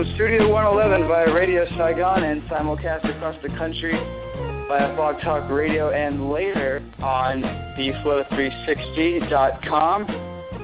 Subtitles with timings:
[0.00, 5.90] From Studio 111 via Radio Saigon and simulcast across the country via Blog Talk Radio
[5.90, 7.42] and later on
[7.76, 10.06] theflow360.com.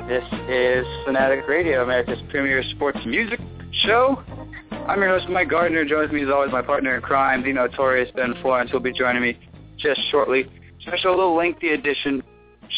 [0.09, 3.39] This is Fanatic Radio, America's premier sports music
[3.85, 4.23] show.
[4.71, 5.85] I'm your host, Mike Gardner.
[5.85, 8.95] Joins me as always my partner in crime, the notorious Ben Florence, who will be
[8.95, 9.39] joining me
[9.77, 10.51] just shortly.
[10.81, 12.23] Special little lengthy edition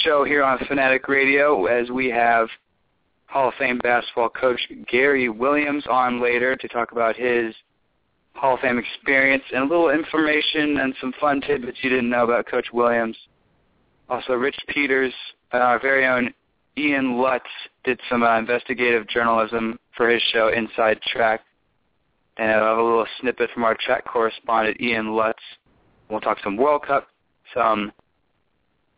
[0.03, 2.48] show here on Fanatic Radio as we have
[3.29, 7.55] Hall of Fame basketball coach Gary Williams on later to talk about his
[8.35, 12.25] Hall of Fame experience and a little information and some fun tidbits you didn't know
[12.25, 13.17] about Coach Williams.
[14.09, 15.12] Also, Rich Peters,
[15.53, 16.33] uh, our very own
[16.79, 17.45] Ian Lutz,
[17.85, 21.42] did some uh, investigative journalism for his show Inside Track.
[22.39, 25.42] And I'll have a little snippet from our track correspondent, Ian Lutz.
[26.09, 27.09] We'll talk some World Cup,
[27.53, 27.92] some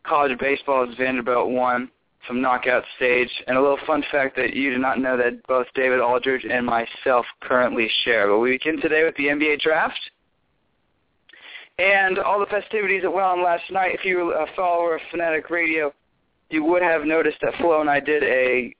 [0.04, 1.90] college baseball as Vanderbilt won,
[2.26, 5.66] some knockout stage, and a little fun fact that you do not know that both
[5.74, 8.28] David Aldridge and myself currently share.
[8.28, 9.98] But we begin today with the NBA draft
[11.78, 13.94] and all the festivities that went on last night.
[13.94, 15.92] If you were a follower of Fanatic Radio,
[16.50, 18.74] you would have noticed that Flo and I did a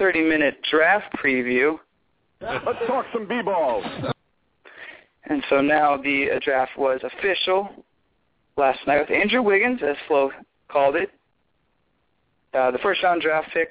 [0.00, 1.78] 30-minute draft preview.
[2.40, 3.84] Let's talk some b-balls.
[5.26, 7.68] And so now the draft was official
[8.56, 10.30] last night with Andrew Wiggins, as Flo
[10.68, 11.10] called it,
[12.54, 13.70] uh, the first round draft pick.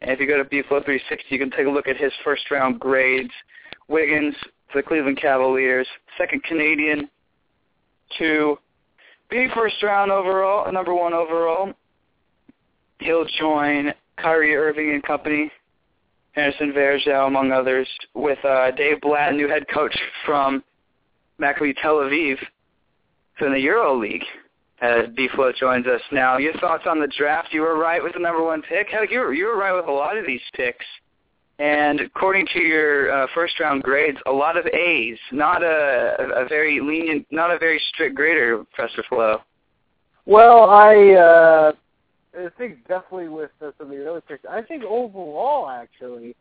[0.00, 2.50] And if you go to BFlow 360, you can take a look at his first
[2.50, 3.30] round grades.
[3.88, 4.34] Wiggins
[4.70, 5.86] for the Cleveland Cavaliers,
[6.18, 7.08] second Canadian
[8.18, 8.58] to
[9.30, 11.72] be first round overall, number one overall.
[12.98, 15.50] He'll join Kyrie Irving and company,
[16.36, 20.62] Anderson Varejao, among others, with uh, Dave Blatt, new head coach from
[21.40, 22.36] Maccabi Tel Aviv,
[23.40, 24.24] in the Euro League
[24.82, 26.38] as B-Flow joins us now.
[26.38, 27.52] Your thoughts on the draft?
[27.52, 28.88] You were right with the number one pick.
[28.90, 30.84] Heck, you were, you were right with a lot of these picks.
[31.58, 36.48] And according to your uh, first round grades, a lot of A's, not a, a
[36.48, 39.38] very lenient, not a very strict grader, Professor Flo.
[40.26, 41.72] Well, I uh,
[42.36, 44.44] I think definitely with uh, some of the early picks.
[44.50, 46.34] I think overall, actually,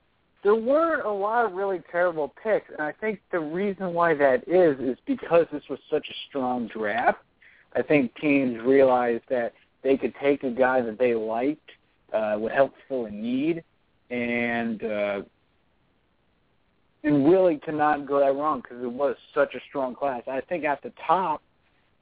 [0.43, 4.47] there weren't a lot of really terrible picks, and I think the reason why that
[4.47, 7.19] is is because this was such a strong draft.
[7.75, 11.69] I think teams realized that they could take a guy that they liked,
[12.13, 13.63] uh, would help fill a need,
[14.09, 15.21] and uh,
[17.03, 20.21] and really to not go that wrong because it was such a strong class.
[20.27, 21.41] I think at the top,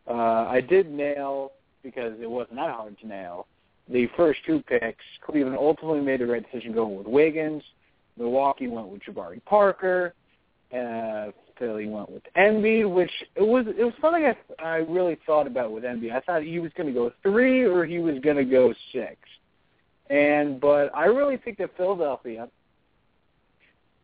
[0.07, 0.13] uh,
[0.47, 1.53] I did nail
[1.83, 3.47] because it wasn't that hard to nail
[3.89, 5.03] the first two picks.
[5.25, 7.63] Cleveland ultimately made the right decision going with Wiggins.
[8.17, 10.13] Milwaukee went with Jabari Parker.
[10.71, 15.45] Uh, Philly went with Embiid, which it was it was something I, I really thought
[15.45, 16.11] about with Embiid.
[16.11, 19.17] I thought he was going to go three or he was going to go six,
[20.09, 22.47] and but I really think that Philadelphia.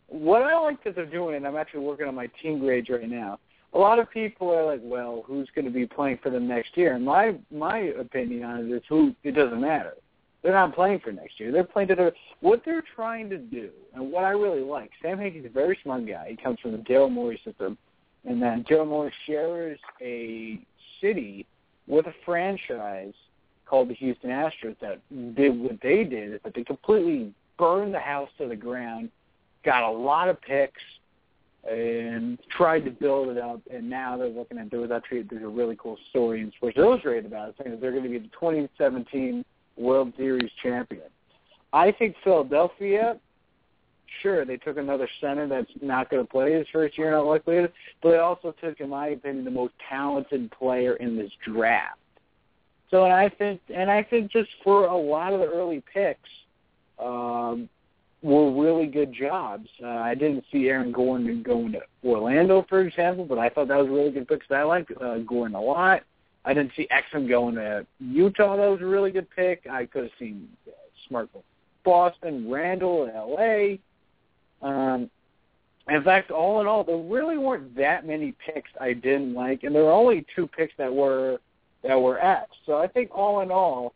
[0.08, 3.10] What I like that they're doing, and I'm actually working on my team grades right
[3.10, 3.40] now.
[3.74, 6.78] A lot of people are like, "Well, who's going to be playing for them next
[6.78, 9.96] year?" And my my opinion on it is, who it doesn't matter.
[10.45, 11.51] They're not playing for next year.
[11.51, 12.12] They're playing to their
[12.42, 14.92] what they're trying to do, and what I really like.
[15.01, 16.27] Sam Hinkie's a very smart guy.
[16.30, 17.80] He comes from the Daryl Morey system,
[18.25, 20.59] and then Daryl Morey shares a
[21.01, 21.47] city
[21.88, 23.15] with a franchise
[23.65, 25.01] called the Houston Astros that
[25.36, 29.09] did what they did is that they completely burned the house to the ground,
[29.63, 30.80] got a lot of picks,
[31.68, 33.62] and tried to build it up.
[33.74, 37.25] And now they're looking at was actually there's a really cool story in Sports Illustrated
[37.25, 39.44] about it saying that they're going to be the 2017
[39.77, 41.04] World Series champion.
[41.74, 43.19] I think Philadelphia
[44.22, 47.68] sure, they took another center that's not going to play his first year, not likely,
[48.01, 52.00] but they also took, in my opinion, the most talented player in this draft.
[52.92, 56.30] So, and I think, and I think just for a lot of the early picks,
[57.00, 57.68] um,
[58.22, 59.68] were really good jobs.
[59.83, 63.77] Uh, I didn't see Aaron Gordon going to Orlando, for example, but I thought that
[63.77, 66.01] was a really good pick because I like uh, Gordon a lot.
[66.45, 68.56] I didn't see Exum going to Utah.
[68.56, 69.68] That was a really good pick.
[69.69, 70.71] I could have seen uh,
[71.07, 71.30] Smart
[71.83, 73.80] Boston, Randle L.A.
[74.62, 75.09] Um,
[75.88, 79.74] in fact, all in all, there really weren't that many picks I didn't like, and
[79.74, 81.39] there were only two picks that were
[81.83, 82.50] that were X.
[82.65, 83.94] So I think all in all,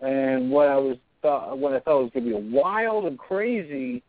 [0.00, 3.18] and what I was thought what I thought was going to be a wild and
[3.18, 4.02] crazy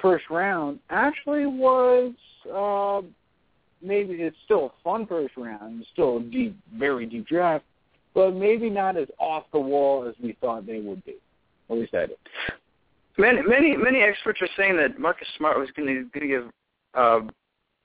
[0.00, 2.12] first round actually was
[2.52, 3.00] uh,
[3.82, 7.64] maybe it's still a fun first round, it's still a deep, very deep draft,
[8.14, 11.16] but maybe not as off the wall as we thought they would be.
[11.70, 12.16] At least I did.
[13.18, 16.50] Many many many experts are saying that Marcus Smart was going to going to give
[16.94, 17.20] uh,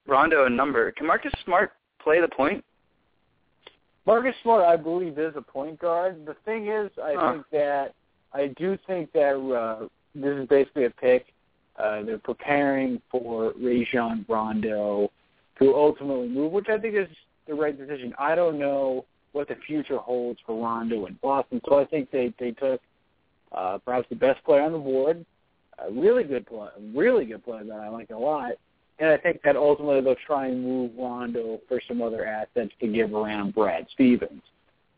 [0.07, 0.92] Rondo a number.
[0.92, 2.63] Can Marcus Smart play the point?
[4.06, 6.25] Marcus Smart, I believe, is a point guard.
[6.25, 7.31] The thing is, I Huh.
[7.34, 7.94] think that
[8.34, 11.28] I do think that uh, this is basically a pick.
[11.78, 15.10] Uh, they're preparing for Rajon Rondo
[15.63, 17.07] to ultimately move, which I think is
[17.48, 18.13] the right decision.
[18.19, 22.33] I don't know what the future holds for Rondo in Boston, so I think they
[22.39, 22.81] they took
[23.51, 25.25] uh, perhaps the best player on the board,
[25.80, 28.54] a really good player, really good player that I like a lot,
[29.00, 32.88] and I think that ultimately they'll try and move Rondo for some other assets to
[32.88, 34.42] give around Brad Stevens.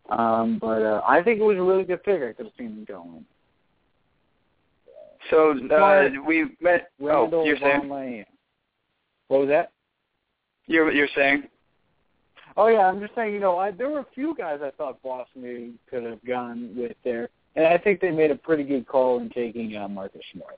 [0.10, 2.00] Um, but uh, I think it was a really good.
[2.02, 3.26] I could have him going.
[5.32, 6.92] So uh, we met.
[7.00, 7.90] Randle oh, you're saying
[9.28, 9.72] What was that?
[10.68, 11.44] You're you're saying
[12.58, 13.34] Oh yeah, I'm just saying.
[13.34, 16.72] You know, I, there were a few guys I thought Boston maybe could have gone
[16.76, 20.22] with there, and I think they made a pretty good call in taking uh, Marcus
[20.34, 20.58] Smart.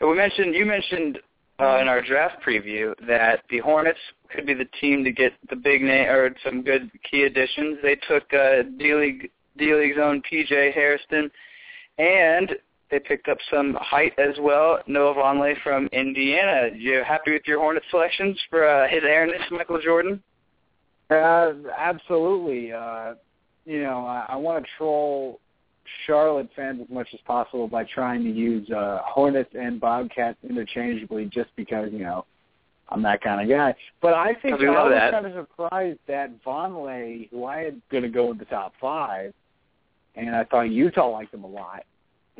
[0.00, 1.18] We mentioned you mentioned
[1.60, 3.98] uh, in our draft preview that the Hornets
[4.34, 7.78] could be the team to get the big name or some good key additions.
[7.82, 11.30] They took uh, D League D League's own PJ Hairston,
[11.98, 12.52] and
[12.90, 14.80] they picked up some height as well.
[14.86, 16.70] Noah Vonleh from Indiana.
[16.74, 20.22] You happy with your Hornet selections for uh, his Airness Michael Jordan?
[21.10, 22.72] Uh, absolutely.
[22.72, 23.14] Uh,
[23.64, 25.40] you know, I, I want to troll
[26.06, 31.26] Charlotte fans as much as possible by trying to use uh, Hornets and Bobcats interchangeably,
[31.26, 32.24] just because you know
[32.88, 33.74] I'm that kind of guy.
[34.00, 35.12] But I think I was that.
[35.12, 39.32] kind of surprised that Vonleh, who I had going to go in the top five,
[40.16, 41.84] and I thought Utah liked him a lot,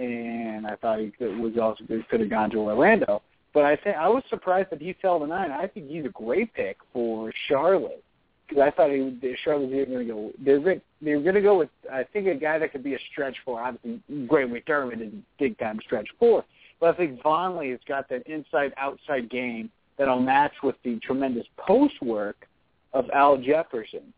[0.00, 3.22] and I thought he could, was also good, could have gone to Orlando.
[3.52, 5.50] But I think I was surprised that he fell to nine.
[5.50, 8.02] I think he's a great pick for Charlotte
[8.48, 10.30] because I thought he Charlotte was going to go.
[10.44, 12.94] They're going they were going to go with I think a guy that could be
[12.94, 13.60] a stretch four.
[13.60, 16.44] Obviously, Greg McDermott is a big time stretch four,
[16.78, 21.46] but I think Vonleh has got that inside outside game that'll match with the tremendous
[21.58, 22.46] post work
[22.92, 24.12] of Al Jefferson.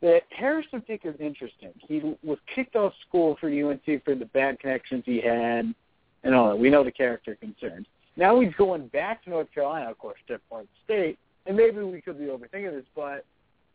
[0.00, 1.72] The Hairston pick is interesting.
[1.86, 5.74] He was kicked off school for UNC for the bad connections he had,
[6.22, 6.56] and all that.
[6.56, 7.86] We know the character concerns.
[8.16, 12.00] Now he's going back to North Carolina, of course, to Florida State, and maybe we
[12.00, 13.24] could be overthinking this, but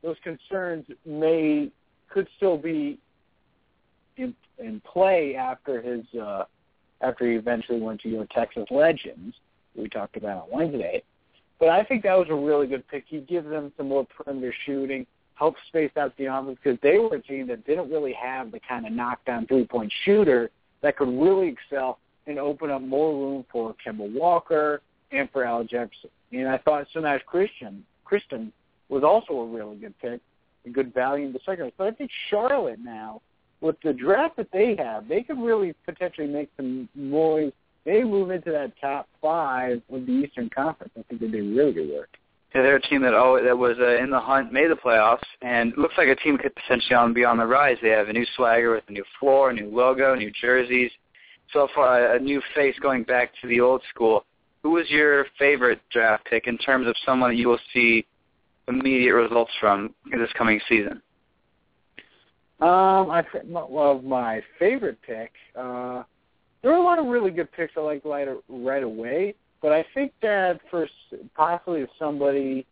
[0.02, 1.72] those concerns may
[2.10, 3.00] could still be
[4.18, 6.46] in, in play after his uh,
[7.02, 9.36] after he eventually went to your Texas Legends.
[9.76, 11.04] We talked about on Wednesday,
[11.60, 13.06] but I think that was a really good pick.
[13.08, 17.16] He gives them some more perimeter shooting, help space out the offense because they were
[17.16, 20.50] a team that didn't really have the kind of knockdown three point shooter
[20.82, 24.82] that could really excel and open up more room for Kemba Walker
[25.12, 26.10] and for Al Jefferson.
[26.32, 28.52] And I thought Semaj Christon Christon
[28.90, 30.22] was also a really good pick,
[30.66, 31.72] a good value in the second.
[31.78, 33.22] But I think Charlotte now,
[33.62, 37.52] with the draft that they have, they could really potentially make some noise.
[37.84, 40.94] They move into that top five of the Eastern Conference.
[40.98, 42.18] I think they do really good work.
[42.56, 45.74] They're a team that oh that was uh, in the hunt, made the playoffs, and
[45.78, 47.76] looks like a team could potentially on, be on the rise.
[47.82, 50.90] They have a new swagger with a new floor, a new logo, new jerseys.
[51.52, 54.24] So far, a new face going back to the old school.
[54.64, 58.06] Who was your favorite draft pick in terms of someone that you will see
[58.70, 61.02] immediate results from this coming season?
[62.62, 65.34] Um, I well, my favorite pick.
[65.58, 66.04] Uh,
[66.62, 69.36] there were a lot of really good picks I like right right away,
[69.66, 70.88] but I think that for
[71.36, 72.68] possibly somebody,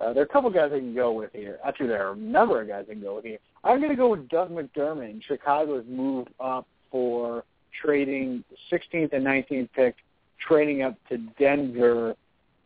[0.00, 1.58] uh, there are a couple guys I can go with here.
[1.62, 3.36] Actually, there are a number of guys I can go with here.
[3.62, 5.22] I'm going to go with Doug McDermott.
[5.24, 7.44] Chicago's moved up for
[7.82, 8.42] trading
[8.72, 9.96] 16th and 19th pick,
[10.40, 12.16] trading up to Denver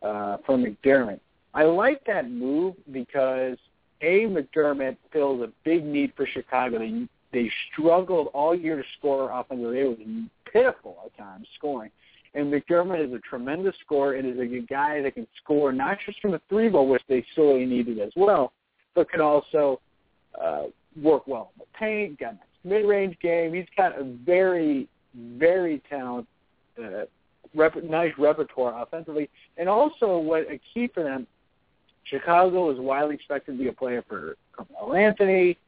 [0.00, 1.18] uh, for McDermott.
[1.52, 3.58] I like that move because
[4.00, 6.78] a McDermott fills a big need for Chicago.
[6.78, 9.80] They they struggled all year to score offensively.
[9.80, 9.98] It was
[10.52, 11.90] pitiful at times scoring,
[12.34, 16.20] And McDermott is a tremendous scorer and is a guy that can score not just
[16.20, 18.52] from the three ball, which they sorely needed as well,
[18.94, 19.80] but can also
[20.40, 20.64] uh,
[21.02, 23.52] work well in the paint, got a mid-range game.
[23.52, 26.26] He's got a very, very talented,
[26.78, 27.04] uh,
[27.54, 29.28] rep- nice repertoire offensively.
[29.56, 31.26] And also what a key for them,
[32.04, 35.58] Chicago is widely expected to be a player for Carmelo Anthony,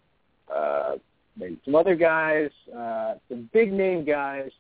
[0.55, 0.95] uh,
[1.37, 4.51] maybe some other guys, uh, some big-name guys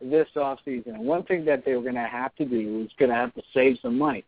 [0.00, 0.94] this offseason.
[0.94, 3.34] And one thing that they were going to have to do is going to have
[3.34, 4.24] to save some money.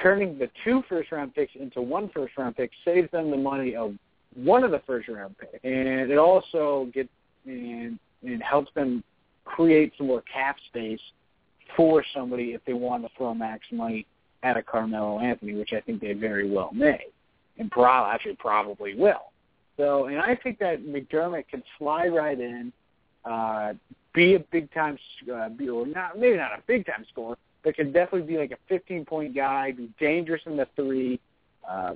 [0.00, 3.94] Turning the two first-round picks into one first-round pick saves them the money of
[4.34, 7.08] one of the first-round picks, and it also gets
[7.44, 9.02] and it helps them
[9.44, 11.00] create some more cap space
[11.76, 14.06] for somebody if they want to throw max money
[14.42, 17.06] at a Carmelo Anthony, which I think they very well may,
[17.58, 19.32] and pro- actually probably will.
[19.76, 22.72] So, and I think that McDermott can slide right in,
[23.24, 23.74] uh,
[24.14, 24.98] be a big time,
[25.30, 28.58] uh, or not maybe not a big time scorer, but can definitely be like a
[28.68, 31.20] 15 point guy, be dangerous in the three,
[31.68, 31.94] uh,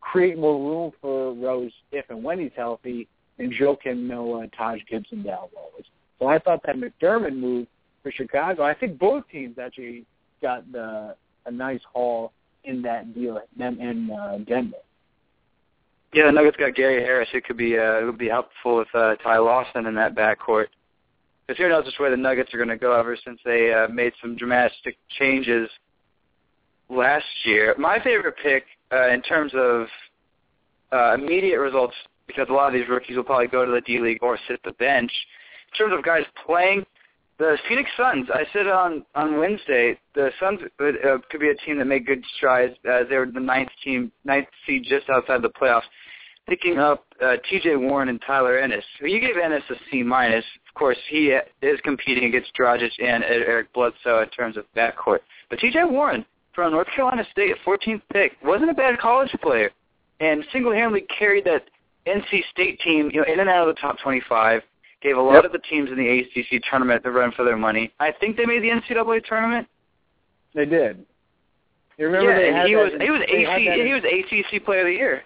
[0.00, 5.22] create more room for Rose if and when he's healthy, and Joakim Noah, Taj Gibson,
[5.22, 5.84] Dal Rose.
[6.18, 7.66] So I thought that McDermott move
[8.02, 8.64] for Chicago.
[8.64, 10.04] I think both teams actually
[10.40, 11.16] got the
[11.46, 12.32] a nice haul
[12.64, 14.76] in that deal, them and uh, Denver.
[16.12, 17.28] Yeah, the Nuggets got Gary Harris.
[17.32, 20.66] It could be uh, it would be helpful with uh, Ty Lawson in that backcourt.
[21.46, 23.88] Because who knows which way the Nuggets are going to go ever since they uh,
[23.88, 25.68] made some dramatic changes
[26.88, 27.74] last year.
[27.78, 29.86] My favorite pick uh, in terms of
[30.92, 31.94] uh, immediate results,
[32.26, 34.60] because a lot of these rookies will probably go to the D League or sit
[34.64, 35.10] the bench.
[35.72, 36.84] In terms of guys playing,
[37.38, 38.28] the Phoenix Suns.
[38.32, 42.06] I said on on Wednesday, the Suns could, uh, could be a team that made
[42.06, 42.74] good strides.
[42.88, 45.82] Uh, they were the ninth team, ninth seed, just outside the playoffs.
[46.48, 47.76] Picking up uh, T.J.
[47.76, 48.84] Warren and Tyler Ennis.
[49.00, 50.44] You gave Ennis a C minus.
[50.68, 55.20] Of course, he is competing against Dragic and Eric Bledsoe in terms of backcourt.
[55.50, 55.84] But T.J.
[55.84, 59.70] Warren from North Carolina State, 14th pick, wasn't a bad college player,
[60.20, 61.64] and single-handedly carried that
[62.06, 64.62] NC State team, you know, in and out of the top 25
[65.00, 65.44] gave a lot Yep.
[65.46, 67.92] of the teams in the ACC tournament the run for their money.
[68.00, 69.68] I think they made the NCAA tournament.
[70.54, 71.04] They did.
[71.98, 74.64] You remember yeah, they and had he that, was he was AC he was ACC
[74.64, 75.22] Player of the Year.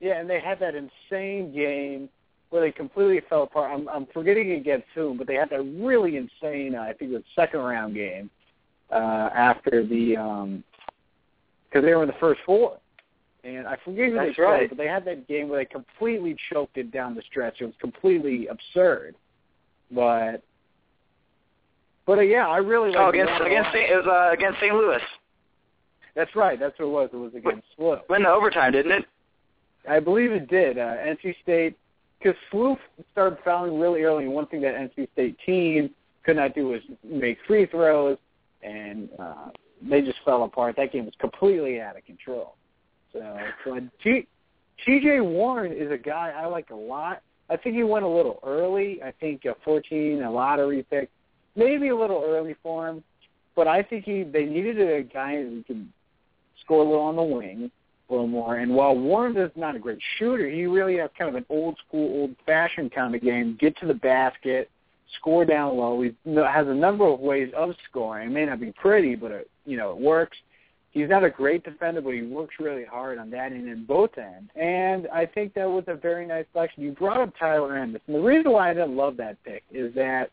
[0.00, 2.08] Yeah, and they had that insane game
[2.50, 3.72] where they completely fell apart.
[3.72, 6.74] I'm, I'm forgetting against whom, but they had that really insane.
[6.74, 8.30] Uh, I think it was second round game
[8.90, 10.62] uh, after the
[11.68, 12.78] because they were in the first four,
[13.44, 14.58] and I forget who That's they right.
[14.60, 17.60] played, but they had that game where they completely choked it down the stretch.
[17.60, 19.14] It was completely absurd,
[19.90, 20.42] but.
[22.06, 23.90] But uh, yeah, I really Oh, against against St.
[23.90, 24.74] it was uh, against St.
[24.74, 25.02] Louis.
[26.14, 26.58] That's right.
[26.58, 27.10] That's what it was.
[27.12, 28.00] It was against SLU.
[28.08, 29.04] Went to overtime, didn't it?
[29.88, 30.78] I believe it did.
[30.78, 31.76] Uh, NC State,
[32.18, 32.76] because SLU
[33.12, 35.90] started fouling really early, and one thing that NC State team
[36.24, 38.18] could not do was make free throws,
[38.62, 39.48] and uh,
[39.88, 40.76] they just fell apart.
[40.76, 42.56] That game was completely out of control.
[43.12, 44.26] So, so T-
[44.84, 45.20] T.J.
[45.20, 47.22] Warren is a guy I like a lot.
[47.50, 49.02] I think he went a little early.
[49.02, 51.08] I think uh, 14, a lottery pick,
[51.56, 53.02] maybe a little early for him.
[53.56, 55.92] But I think he they needed a guy who can
[56.60, 57.70] score a little on the wing,
[58.08, 58.56] a little more.
[58.56, 61.76] And while Warren is not a great shooter, he really has kind of an old
[61.86, 63.56] school, old fashioned kind of game.
[63.60, 64.70] Get to the basket,
[65.18, 66.00] score down low.
[66.02, 68.30] He has a number of ways of scoring.
[68.30, 70.36] It may not be pretty, but it, you know it works.
[70.90, 74.16] He's not a great defender, but he works really hard on that end and both
[74.16, 74.50] ends.
[74.56, 76.82] And I think that was a very nice selection.
[76.82, 79.94] You brought up Tyler Ennis, and the reason why I didn't love that pick is
[79.94, 80.30] that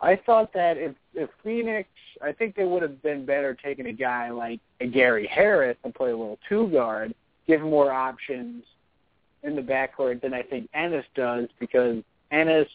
[0.00, 1.88] I thought that if if Phoenix,
[2.22, 5.94] I think they would have been better taking a guy like a Gary Harris and
[5.94, 7.14] play a little two guard,
[7.46, 8.64] give him more options
[9.42, 12.68] in the backcourt than I think Ennis does because Ennis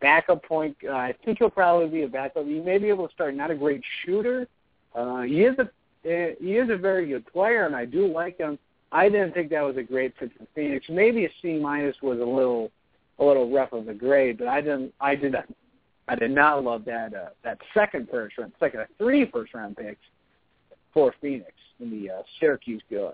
[0.00, 0.76] backup point.
[0.84, 2.46] Uh, I think he'll probably be a backup.
[2.46, 3.34] He may be able to start.
[3.34, 4.48] Not a great shooter.
[4.94, 8.38] Uh, he is a uh, he is a very good player, and I do like
[8.38, 8.58] him.
[8.92, 10.86] I didn't think that was a great fit for Phoenix.
[10.88, 12.70] Maybe a C minus was a little
[13.18, 14.94] a little rough of a grade, but I didn't.
[15.00, 15.46] I did not.
[16.08, 19.76] I did not love that uh, that second first round, second of three first round
[19.76, 20.00] picks
[20.92, 23.10] for Phoenix in the uh, Syracuse guy.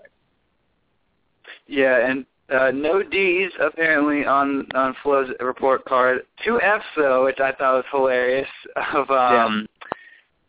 [1.67, 6.21] Yeah, and uh, no D's apparently on on Flo's report card.
[6.45, 8.49] Two F's though, which I thought was hilarious.
[8.93, 9.67] Of um,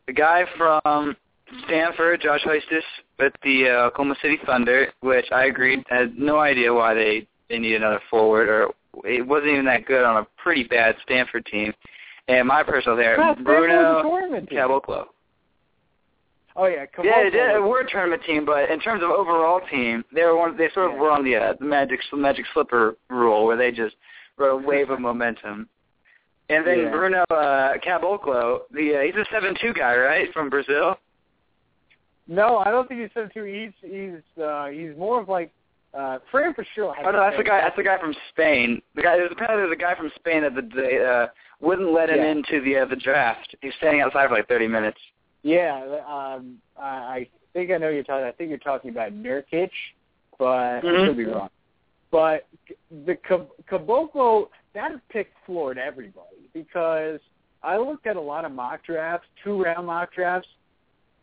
[0.07, 1.17] the guy from
[1.67, 2.83] Stanford, Josh Huestis,
[3.19, 7.59] with the uh, Oklahoma City Thunder, which I agreed had no idea why they they
[7.59, 8.71] need another forward, or
[9.05, 11.73] it wasn't even that good on a pretty bad Stanford team.
[12.29, 14.47] And my personal there, Well, Stanford was a Bruno.
[14.47, 15.05] Caboclo.
[16.57, 17.61] Oh yeah, come Yeah, did.
[17.61, 20.57] We're a tournament team, but in terms of overall team, they were one.
[20.57, 21.01] They sort of Yeah.
[21.01, 23.97] were on the uh, the magic the magic slipper rule, where they just
[24.39, 25.69] were a wave of momentum.
[26.49, 26.91] And then Yeah.
[26.91, 30.97] Bruno uh, Caboclo, the uh, he's a seven two guy, right, from Brazil.
[32.29, 33.43] No, I don't think he's seven two.
[33.45, 35.51] He's he's uh, he's more of like
[35.97, 36.95] uh, Fran Fraschilla.
[37.05, 37.61] Oh no, that's the guy.
[37.61, 38.83] That's the guy from Spain.
[38.95, 39.17] The guy.
[39.17, 41.27] There's apparently there's a guy from Spain that the, the uh,
[41.61, 42.31] wouldn't let him Yeah.
[42.31, 43.55] into the uh, the draft.
[43.61, 44.99] He's standing outside for like 30 minutes.
[45.43, 45.77] Yeah,
[46.09, 48.25] um, I, I think I know you're talking.
[48.27, 49.71] I think you're talking about Nurkic,
[50.39, 51.07] but I Mhm.
[51.09, 51.51] could be wrong.
[52.11, 52.47] But
[53.05, 53.17] the
[53.71, 57.21] Caboclo that picked floored everybody because
[57.63, 60.49] I looked at a lot of mock drafts, two round mock drafts.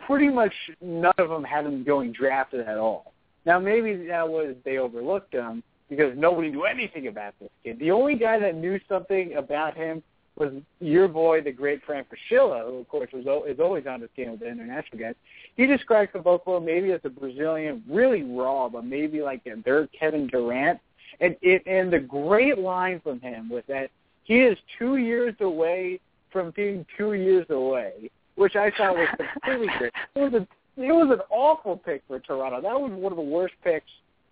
[0.06, 3.11] Pretty much none of them had him going drafted at all.
[3.46, 7.80] Now maybe that was they overlooked him because nobody knew anything about this kid.
[7.80, 10.02] The only guy that knew something about him
[10.38, 14.10] was your boy, the great Frank Fraschilla, who of course was is always on the
[14.14, 15.16] scale with the international guys.
[15.56, 20.28] He described Caboclo maybe as a Brazilian, really raw, but maybe like a third Kevin
[20.28, 20.80] Durant.
[21.20, 23.92] And it and the great line from him was that
[24.24, 26.00] he is two years away
[26.32, 29.92] from being two years away, which I thought was completely great.
[30.16, 30.48] It was a
[30.78, 32.62] it was an awful pick for Toronto.
[32.62, 33.90] That was one of the worst picks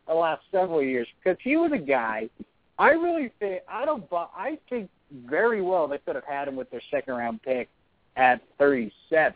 [0.08, 2.30] the last several years because he was a guy.
[2.78, 4.06] I really think I don't.
[4.12, 4.90] I think
[5.28, 7.68] very well they could have had him with their second round pick
[8.16, 9.36] at 37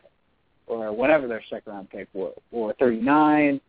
[0.68, 3.60] or whatever their second round pick was, or 39.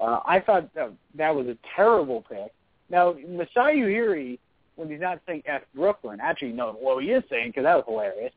[0.00, 2.52] Uh, I thought that, that was a terrible pick.
[2.88, 4.38] Now Masai Ujiri,
[4.76, 7.84] when he's not saying F Brooklyn, actually no, well he is saying because that was
[7.86, 8.32] hilarious.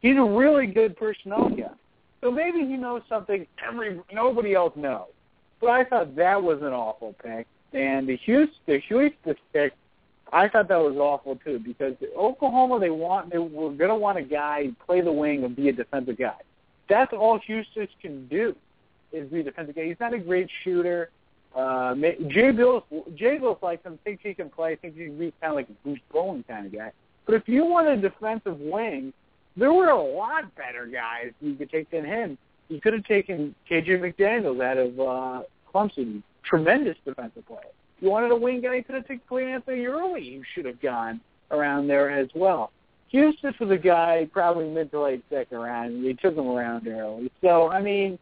[0.00, 1.70] He's a really good personnel guy.
[2.26, 5.06] So maybe he knows something every nobody else knows.
[5.60, 7.46] But I thought that was an awful pick.
[7.72, 9.74] And the Huestis, the Huestis pick,
[10.32, 14.18] I thought that was awful too because Oklahoma they want they were going to want
[14.18, 16.34] a guy play the wing and be a defensive guy.
[16.88, 18.56] That's all Huestis can do
[19.12, 19.84] is be a defensive guy.
[19.84, 21.10] He's not a great shooter.
[21.54, 22.82] Uh, Jay Bilas,
[23.14, 25.68] Jay Bilas likes him, thinks he can play, thinks he can be kind of like
[25.68, 26.90] a Bruce Bowen kind of guy.
[27.24, 29.12] But if you want a defensive wing,
[29.56, 32.38] there were a lot better guys you could take than him.
[32.68, 37.60] You could have taken KJ McDaniels out of uh, Clemson, tremendous defensive player.
[38.00, 40.22] You wanted a wing guy, you could have taken Cleanthony Early.
[40.22, 41.20] You should have gone
[41.50, 42.70] around there as well.
[43.12, 46.04] Huestis was a guy probably mid to late second round.
[46.04, 47.30] They took him around early.
[47.40, 48.18] So I mean,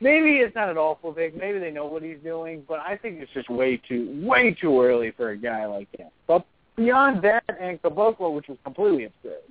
[0.00, 1.36] maybe it's not an awful pick.
[1.36, 4.82] Maybe they know what he's doing, but I think it's just way too way too
[4.82, 6.08] early for a guy like him.
[6.26, 6.46] But
[6.76, 9.42] beyond that, and Caboclo, which was completely absurd.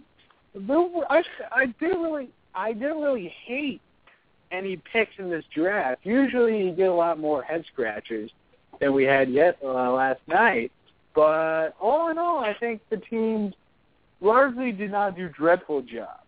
[0.56, 3.82] I I didn't really I didn't really hate
[4.52, 6.02] any picks in this draft.
[6.04, 8.32] Usually, you get a lot more head scratchers
[8.80, 10.72] than we had yet uh, last night.
[11.16, 13.54] But all in all, I think the teams
[14.22, 16.24] largely did not do dreadful jobs,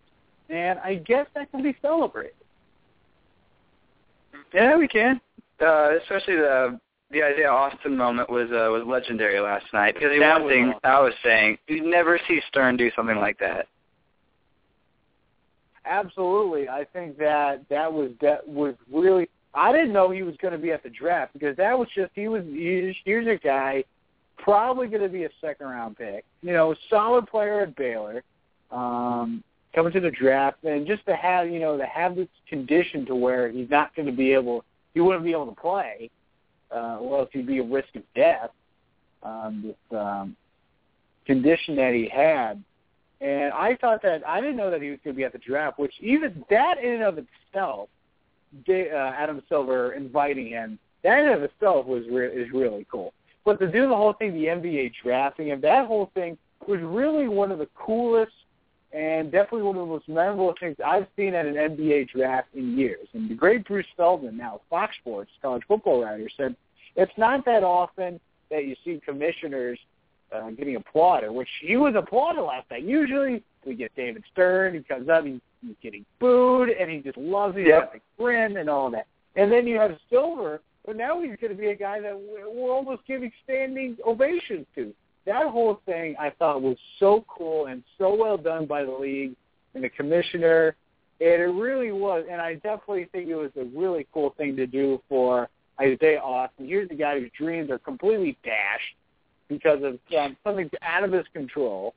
[0.49, 2.35] and I guess that can be celebrated.
[4.53, 5.21] Yeah, we can.
[5.59, 6.79] Uh, especially the
[7.11, 10.65] the Isaiah Austin moment was uh, was legendary last night because the That one thing
[10.69, 10.79] awesome.
[10.83, 13.67] I was saying, you never see Stern do something like that.
[15.85, 19.29] Absolutely, I think that that was that was really.
[19.53, 22.11] I didn't know he was going to be at the draft because that was just
[22.13, 22.43] he was.
[22.45, 23.83] He, here's a guy,
[24.37, 26.23] probably going to be a second round pick.
[26.41, 28.23] You know, solid player at Baylor,
[28.71, 33.05] um, coming to the draft, and just to have you know to have this condition
[33.07, 34.63] to where he's not going to be able,
[34.93, 36.11] he wouldn't be able to play,
[36.73, 38.51] uh, or else he'd be a risk of death.
[39.23, 40.35] Um, this um,
[41.25, 42.63] condition that he had.
[43.21, 45.37] And I thought that I didn't know that he was going to be at the
[45.37, 47.87] draft, which even that in and of itself,
[48.65, 52.85] J- uh, Adam Silver inviting him, that in and of itself was re- is really
[52.91, 53.13] cool.
[53.45, 57.27] But to do the whole thing, the NBA drafting him, that whole thing was really
[57.27, 58.33] one of the coolest
[58.91, 62.77] and definitely one of the most memorable things I've seen at an NBA draft in
[62.77, 63.07] years.
[63.13, 66.55] And the great Bruce Feldman, now Fox Sports college football writer, said
[66.95, 69.79] it's not that often that you see commissioners
[70.33, 72.83] uh, getting applauded, which he was applauded last night.
[72.83, 77.17] Usually we get David Stern, he comes up, he's, he's getting booed, and he just
[77.17, 77.61] loves it.
[77.61, 77.81] He's Yep.
[77.81, 79.07] got the grin and all that.
[79.35, 82.49] And then you have Silver, but now he's going to be a guy that we're
[82.49, 84.93] we're almost giving standing ovations to.
[85.25, 89.35] That whole thing I thought was so cool and so well done by the league
[89.75, 90.75] and the commissioner.
[91.19, 94.65] And it really was, and I definitely think it was a really cool thing to
[94.65, 96.67] do for Isaiah Austin.
[96.67, 98.95] Here's a guy whose dreams are completely dashed
[99.51, 101.93] because of um, something out of his control.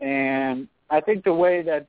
[0.00, 1.86] And I think the way that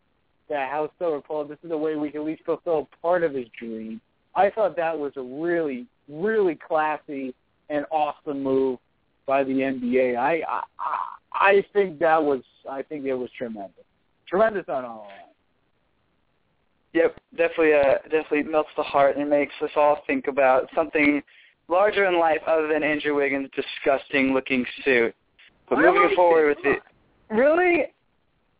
[0.50, 3.34] that House Silver pulled, this is the way we can at least fulfill part of
[3.34, 4.00] his dream.
[4.34, 7.36] I thought that was a really, really classy
[7.70, 8.80] and awesome move
[9.26, 10.18] by the NBA.
[10.18, 10.62] I I,
[11.34, 13.86] I think that was I think it was tremendous,
[14.28, 15.24] tremendous on all lines.
[16.94, 21.22] Yep, definitely, uh, definitely melts the heart and makes us all think about something
[21.68, 25.14] larger in life other than Andrew Wiggins' disgusting-looking suit.
[25.70, 26.58] But moving forward it.
[26.58, 26.82] with it,
[27.30, 27.86] Really,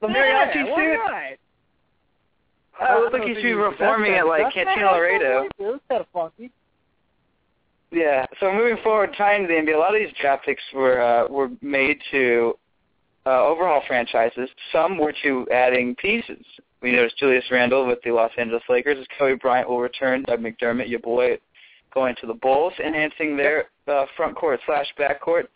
[0.02, 0.98] The mariachi yeah, suit.
[0.98, 1.24] not?
[2.90, 5.48] I look like he should be performing at like Cantina Laredo.
[5.60, 6.52] Kind of funky.
[7.92, 8.26] Yeah.
[8.40, 11.28] So moving forward, tying to the NBA, a lot of these draft picks were uh,
[11.28, 12.54] were made to
[13.26, 14.50] uh, overhaul franchises.
[14.72, 16.44] Some were to adding pieces.
[16.82, 19.04] We noticed Julius Randle with the Los Angeles Lakers.
[19.18, 20.24] Kobe Bryant will return.
[20.24, 21.40] Doug McDermott, your boy,
[21.98, 25.50] going to the Bulls, enhancing their uh, front court slash back court.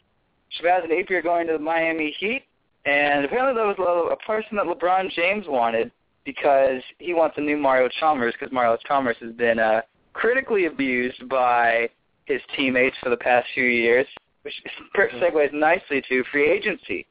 [0.59, 2.45] Shabazz Napier going to the Miami Heat,
[2.85, 5.91] and apparently that was a, a person that LeBron James wanted
[6.25, 9.81] because he wants a new Mario Chalmers because Mario Chalmers has been uh,
[10.13, 11.87] critically abused by
[12.25, 14.07] his teammates for the past few years,
[14.41, 14.55] which
[14.97, 17.05] segues nicely to free agency.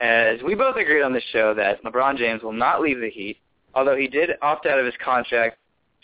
[0.00, 3.38] As we both agreed on this show that LeBron James will not leave the Heat,
[3.74, 5.58] although he did opt out of his contract,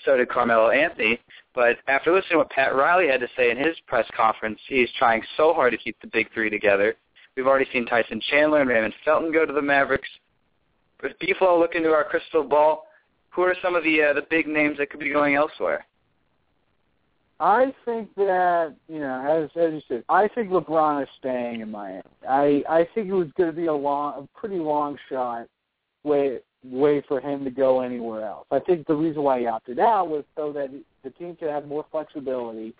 [0.04, 1.20] so did Carmelo Anthony.
[1.54, 4.88] But after listening to what Pat Riley had to say in his press conference, he's
[4.98, 6.94] trying so hard to keep the big three together.
[7.36, 10.08] We've already seen Tyson Chandler and Raymond Felton go to the Mavericks.
[11.02, 12.86] If B-Flow look into our crystal ball,
[13.30, 15.86] who are some of the uh, the big names that could be going elsewhere?
[17.40, 21.70] I think that you know, as as you said, I think LeBron is staying in
[21.70, 22.02] Miami.
[22.28, 25.48] I I think it was going to be a long, a pretty long shot
[26.04, 28.46] way way for him to go anywhere else.
[28.50, 30.70] I think the reason why he opted out was so that
[31.02, 32.74] the team could have more flexibility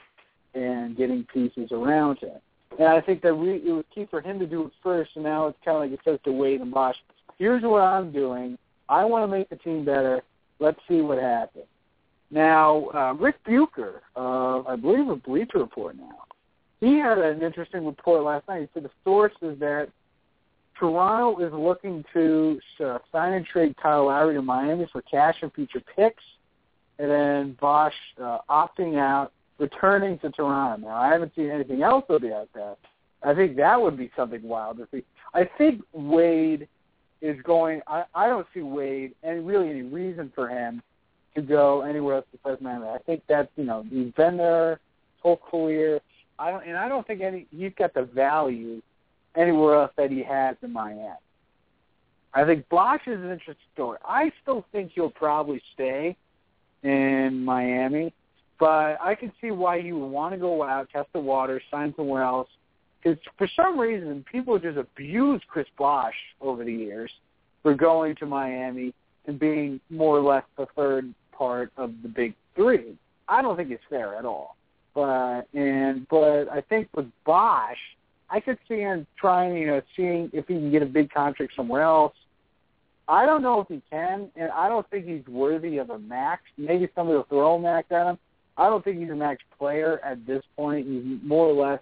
[0.55, 2.39] in getting pieces around him.
[2.79, 5.25] And I think that we, it was key for him to do it first, and
[5.25, 6.97] now it's kind of like it says to Wade and Bosh.
[7.39, 8.57] Here's what I'm doing.
[8.89, 10.23] I want to make the team better.
[10.59, 11.65] Let's see what happens.
[12.31, 16.25] Now, uh, Rick Bucher, uh, I believe a Bleacher Report now,
[16.81, 18.63] he had an interesting report last night.
[18.63, 19.89] He said the source is that
[20.83, 25.55] Toronto is looking to uh, sign and trade Kyle Lowry to Miami for cash and
[25.55, 26.25] future picks,
[26.99, 30.89] and then Bosh uh, opting out, returning to Toronto.
[30.89, 32.79] Now, I haven't seen anything else about that.
[33.23, 35.05] I think that would be something wild to see.
[35.35, 36.67] I think Wade
[37.21, 37.81] is going.
[37.87, 40.83] I, I don't see Wade and really any reason for him
[41.37, 42.89] to go anywhere else besides Miami.
[42.89, 46.01] I think that's you know he's been there his whole career.
[46.41, 48.83] I don't, and I don't think any he's got the value
[49.37, 51.09] anywhere else that he has in Miami.
[52.35, 53.99] I think Bosh is an interesting story.
[54.05, 56.17] I still think he'll probably stay
[56.83, 58.15] in Miami,
[58.59, 61.93] but I can see why he would want to go out, test the water, sign
[61.97, 62.49] somewhere else.
[63.03, 67.11] Because for some reason, people just abused Chris Bosh over the years
[67.63, 68.95] for going to Miami
[69.27, 72.97] and being more or less the third part of the big three.
[73.29, 74.57] I don't think it's fair at all.
[74.95, 77.79] But and but I think with Bosh,
[78.33, 81.53] I could see him trying, you know, seeing if he can get a big contract
[81.55, 82.15] somewhere else.
[83.07, 86.43] I don't know if he can, and I don't think he's worthy of a max.
[86.57, 88.19] Maybe somebody will throw a max at him.
[88.57, 90.87] I don't think he's a max player at this point.
[90.87, 91.81] He's more or less,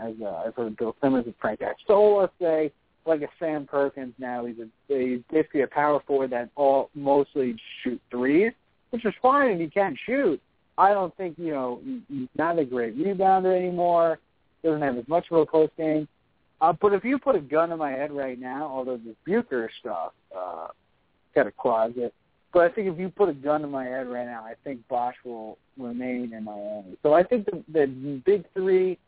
[0.00, 2.70] as uh, I've heard Bill Simmons and Frank Axel, say,
[3.04, 4.44] like a Sam Perkins now.
[4.44, 8.52] He's a he's basically a power forward that all mostly shoot threes,
[8.90, 10.40] which is fine if he can't shoot.
[10.78, 14.20] I don't think you know he's not a great rebounder anymore
[14.62, 16.08] doesn't have as much of a post game.
[16.60, 19.68] Uh, but if you put a gun in my head right now, although this Bucher
[19.80, 20.68] stuff uh,
[21.34, 22.14] got a closet,
[22.52, 24.86] but I think if you put a gun in my head right now, I think
[24.88, 26.96] Bosh will remain in Miami.
[27.02, 27.86] So I think the, the
[28.24, 28.98] big three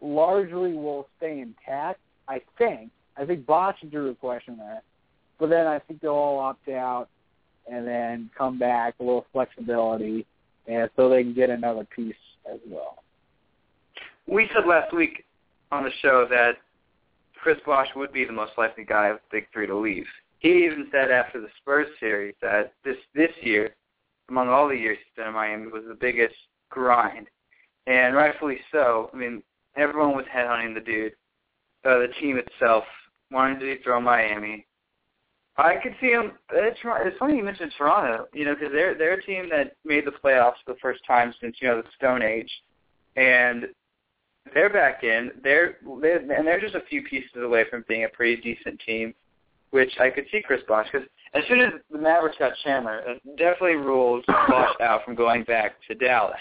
[0.00, 2.00] largely will stay intact.
[2.28, 2.90] I think.
[3.16, 4.80] I think Bosh drew a question there,
[5.38, 7.08] but then I think they'll all opt out
[7.70, 10.24] and then come back a little flexibility,
[10.66, 12.14] and so they can get another piece
[12.50, 13.02] as well
[14.26, 15.24] we said last week
[15.70, 16.56] on the show that
[17.34, 20.06] Chris Bosh would be the most likely guy of the big three to leave.
[20.38, 23.74] He even said after the Spurs series that this this year,
[24.28, 26.34] among all the years he's been in Miami, was the biggest
[26.70, 27.26] grind,
[27.86, 29.10] and rightfully so.
[29.12, 29.42] I mean,
[29.76, 31.12] everyone was headhunting the dude.
[31.84, 32.84] Uh, the team itself
[33.30, 34.66] wanted to throw Miami.
[35.56, 36.32] I could see him.
[36.52, 40.06] It's, it's funny you mentioned Toronto, you know, because they're they're a team that made
[40.06, 42.50] the playoffs for the first time since you know the Stone Age,
[43.16, 43.66] and
[44.54, 45.30] they're back in.
[45.42, 49.14] They're, they're and they're just a few pieces away from being a pretty decent team,
[49.70, 53.22] which I could see Chris Bosh because as soon as the Mavericks got Chandler, it
[53.36, 56.40] definitely ruled Bosh out from going back to Dallas.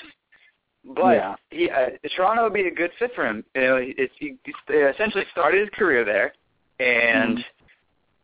[0.83, 1.35] But yeah.
[1.51, 3.43] he, uh, Toronto would be a good fit for him.
[3.55, 6.33] You know, it's, he, he essentially started his career there,
[6.79, 7.43] and mm.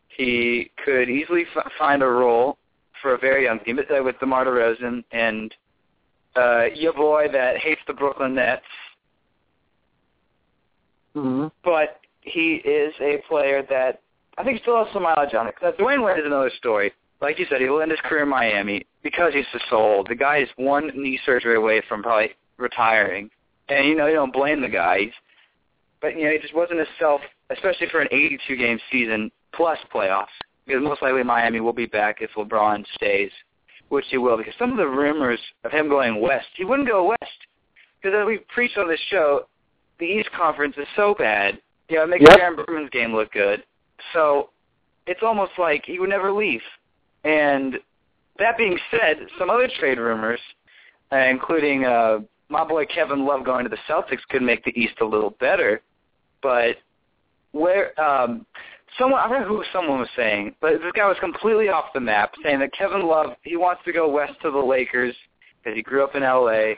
[0.08, 2.58] he could easily f- find a role
[3.02, 5.54] for a very young team uh, with DeMar DeRozan and
[6.36, 8.64] uh, your boy that hates the Brooklyn Nets
[11.16, 11.48] Mm-hmm.
[11.64, 14.02] But he is a player that
[14.38, 15.56] I think still has some mileage on it.
[15.60, 16.92] Because Dwyane Wade is another story.
[17.22, 20.08] Like you said, he will end his career in Miami because he's so old.
[20.10, 23.32] The guy is one knee surgery away from probably retiring.
[23.70, 25.00] And, you know, you don't blame the guy.
[25.00, 25.14] He's,
[26.00, 30.28] but, you know, he just wasn't his self, especially for an 82-game season plus playoffs.
[30.68, 33.32] because most likely Miami will be back if LeBron stays,
[33.90, 34.38] which he will.
[34.38, 37.38] Because some of the rumors of him going west, he wouldn't go west.
[38.02, 39.48] Because as we preached on this show,
[40.00, 41.60] the East Conference is so bad.
[41.90, 42.40] You know, it makes Yep.
[42.40, 43.64] Aaron Berman's game look good.
[44.14, 44.50] So
[45.06, 46.62] it's almost like he would never leave.
[47.24, 47.80] And
[48.40, 50.40] that being said, some other trade rumors,
[51.12, 54.96] uh, including uh, my boy Kevin Love going to the Celtics, could make the East
[55.02, 55.82] a little better.
[56.42, 56.78] But
[57.52, 58.46] where um,
[58.98, 62.00] someone I don't know who someone was saying, but this guy was completely off the
[62.00, 65.16] map, saying that Kevin Love he wants to go west to the Lakers
[65.64, 66.78] because he grew up in L.A.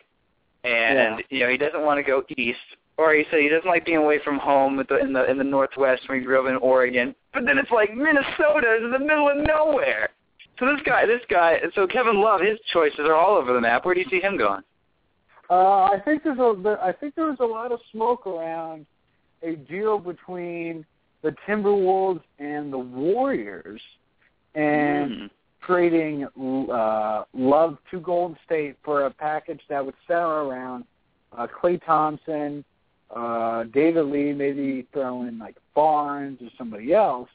[0.64, 2.60] and you know he doesn't want to go east.
[3.00, 6.02] Or he said he doesn't like being away from home in the in the Northwest
[6.08, 7.16] when he grew up in Oregon.
[7.34, 10.10] But then it's like Minnesota is in the middle of nowhere.
[10.60, 13.86] So this guy, this guy, so Kevin Love, his choices are all over the map.
[13.86, 14.64] Where do you see him going?
[15.50, 18.86] Uh, I think there's a I think there was a lot of smoke around
[19.44, 20.86] a deal between
[21.22, 23.82] the Timberwolves and the Warriors,
[24.56, 25.30] and Mm.
[25.66, 26.26] trading
[26.70, 30.84] uh, Love to Golden State for a package that would center around
[31.38, 32.66] uh, Klay Thompson,
[33.16, 37.30] uh, David Lee, maybe throw in like Barnes or somebody else.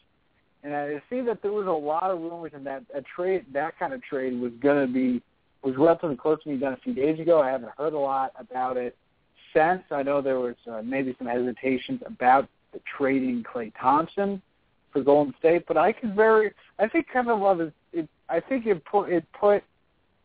[0.62, 3.78] And I see that there was a lot of rumors and that a trade, that
[3.78, 5.22] kind of trade was going to be
[5.62, 7.40] was relatively close to being done a few days ago.
[7.40, 8.96] I haven't heard a lot about it
[9.54, 9.82] since.
[9.90, 14.42] I know there was uh, maybe some hesitations about the trading Klay Thompson
[14.92, 17.72] for Golden State, but I could very, I think Kevin Love is.
[17.92, 19.62] It, I think it put it put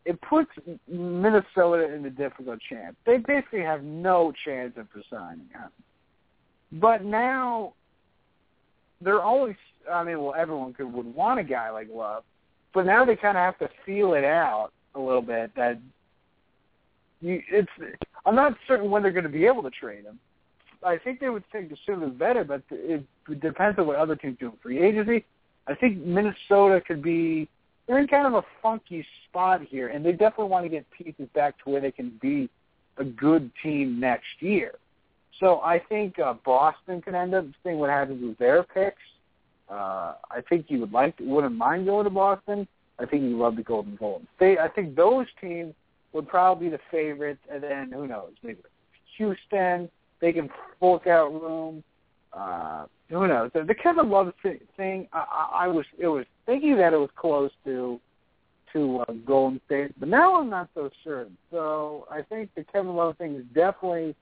[0.04, 0.50] it puts
[0.88, 2.96] Minnesota in a difficult chance.
[3.04, 5.70] They basically have no chance of signing him.
[6.72, 7.74] But now
[9.00, 9.56] they're always.
[9.90, 12.22] I mean, well, everyone could would want a guy like Love,
[12.72, 15.50] but now they kind of have to feel it out a little bit.
[15.56, 15.80] That
[17.20, 17.70] you, it's.
[18.24, 20.18] I'm not certain when they're to be able to trade him.
[20.82, 23.04] I think they would think the sooner the better, but it
[23.40, 25.24] depends on what other teams do in free agency.
[25.66, 27.48] I think Minnesota could be
[27.90, 31.26] they're in kind of a funky spot here, and they definitely want to get pieces
[31.34, 32.48] back to where they can be
[32.98, 34.74] a good team next year.
[35.40, 39.02] So I think uh, Boston could end up seeing what happens with their picks.
[39.68, 42.68] Uh, I think you would like, to, wouldn't mind going to Boston.
[43.00, 44.58] I think you love the Golden Golden State.
[44.58, 45.74] I think those teams
[46.12, 48.60] would probably be the favorites, and then who knows, maybe
[49.16, 49.90] Houston.
[50.20, 50.48] They can
[50.78, 51.82] fork out room.
[52.32, 53.50] Uh, who knows?
[53.52, 57.50] The, the Kevin Love thing, I, I, was it was thinking that it was close
[57.64, 58.00] to
[58.72, 61.36] to uh, Golden State, but now I'm not so certain.
[61.50, 64.14] So I think the Kevin Love thing is definitely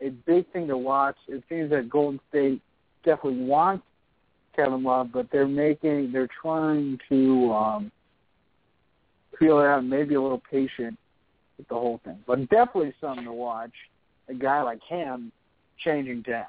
[0.00, 1.16] a big thing to watch.
[1.26, 2.62] It seems that Golden State
[3.04, 3.84] definitely wants
[4.54, 7.92] Kevin Love, but they're making they're trying to um,
[9.38, 10.96] feel out, maybe a little patient
[11.56, 12.18] with the whole thing.
[12.26, 13.72] But definitely something to watch.
[14.28, 15.32] A guy like him
[15.84, 16.46] changing towns,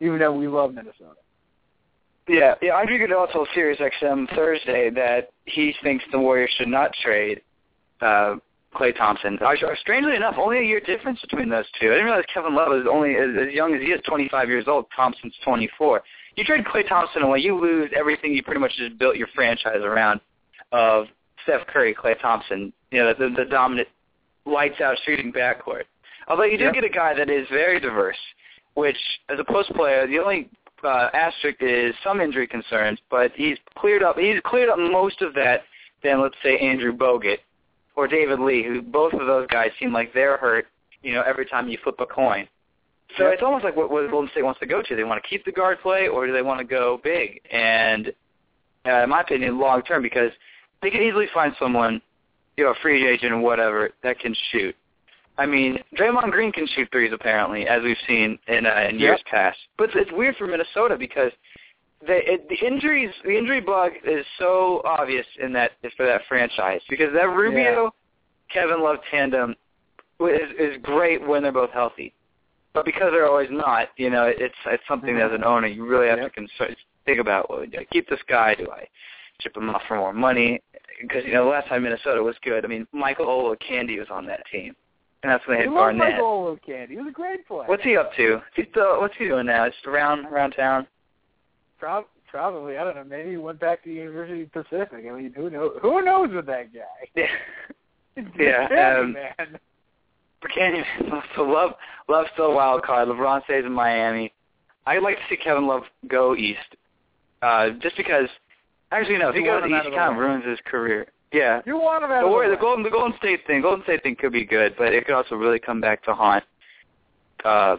[0.00, 1.14] even though we love Minnesota.
[2.28, 2.72] Yeah, yeah.
[2.74, 7.40] Andre Iguodala told Sirius XM Thursday that he thinks the Warriors should not trade
[8.02, 8.36] uh,
[8.74, 9.38] Klay Thompson.
[9.80, 11.86] Strangely enough, only a year difference between those two.
[11.86, 14.64] I didn't realize Kevin Love is only as, as young as he is, 25 years
[14.68, 14.86] old.
[14.94, 16.02] Thompson's 24.
[16.36, 19.80] You trade Klay Thompson away, you lose everything you pretty much just built your franchise
[19.82, 20.20] around
[20.70, 21.06] of
[21.44, 22.72] Steph Curry, Klay Thompson.
[22.90, 23.88] You know, the, the dominant
[24.44, 25.84] lights out shooting backcourt.
[26.28, 26.74] Although you do Yep.
[26.74, 28.18] get a guy that is very diverse,
[28.78, 28.96] which
[29.28, 30.48] as a post player, the only
[30.84, 34.16] uh, asterisk is some injury concerns, but he's cleared up.
[34.16, 35.62] He's cleared up most of that
[36.04, 37.38] than let's say Andrew Bogut
[37.96, 40.68] or David Lee, who both of those guys seem like they're hurt.
[41.02, 42.46] You know, every time you flip a coin.
[43.16, 44.94] So it's almost like what, what Golden State wants to go to.
[44.94, 47.40] They want to keep the guard play, or do they want to go big?
[47.50, 48.12] And
[48.86, 50.30] uh, in my opinion, long term, because
[50.82, 52.00] they could easily find someone,
[52.56, 54.76] you know, a free agent or whatever that can shoot.
[55.38, 59.22] I mean, Draymond Green can shoot threes apparently, as we've seen in uh, in years
[59.30, 59.56] past.
[59.78, 61.30] But it's, weird for Minnesota because
[62.06, 66.80] the it, the injuries, the injury bug is so obvious in that for that franchise
[66.90, 67.94] because that Rubio
[68.52, 69.54] Kevin Love tandem
[70.20, 72.12] is is great when they're both healthy,
[72.74, 76.08] but because they're always not, you know, it's it's something as an owner you really
[76.08, 76.34] have Yep.
[76.34, 77.48] to concern, think about.
[77.48, 78.56] Well, do I keep this guy?
[78.56, 78.88] Do I
[79.40, 80.60] ship him off for more money?
[81.00, 82.64] Because you know, the last time Minnesota was good.
[82.64, 84.74] I mean, Michael Olowokandi was on that team,
[85.22, 86.14] and that's when they He had loved Garnett.
[86.14, 86.94] Michael Candy.
[86.94, 87.66] He was a great player.
[87.66, 88.40] What's he up to?
[88.54, 89.66] He's still, what's he doing now?
[89.68, 90.86] Just around around town.
[91.78, 93.04] Prob- probably I don't know.
[93.04, 95.04] Maybe he went back to the University of Pacific.
[95.08, 95.72] I mean, who knows?
[95.82, 97.22] Who knows with that guy?
[98.16, 98.24] Yeah.
[98.36, 99.60] Yeah, candy um, man.
[100.40, 101.72] For so Love,
[102.08, 103.08] Love's still a wild card.
[103.08, 104.32] LeBron stays in Miami.
[104.86, 106.58] I'd like to see Kevin Love go east,
[107.42, 108.28] uh, just because.
[108.90, 109.28] Actually, no.
[109.28, 111.06] If he You goes want him out east, he kind of ruins his career.
[111.32, 111.60] Yeah.
[111.66, 112.60] You want him out The, the the.
[112.60, 115.34] Golden, the Golden State thing, Golden State thing could be good, but it could also
[115.34, 116.44] really come back to haunt
[117.44, 117.76] uh,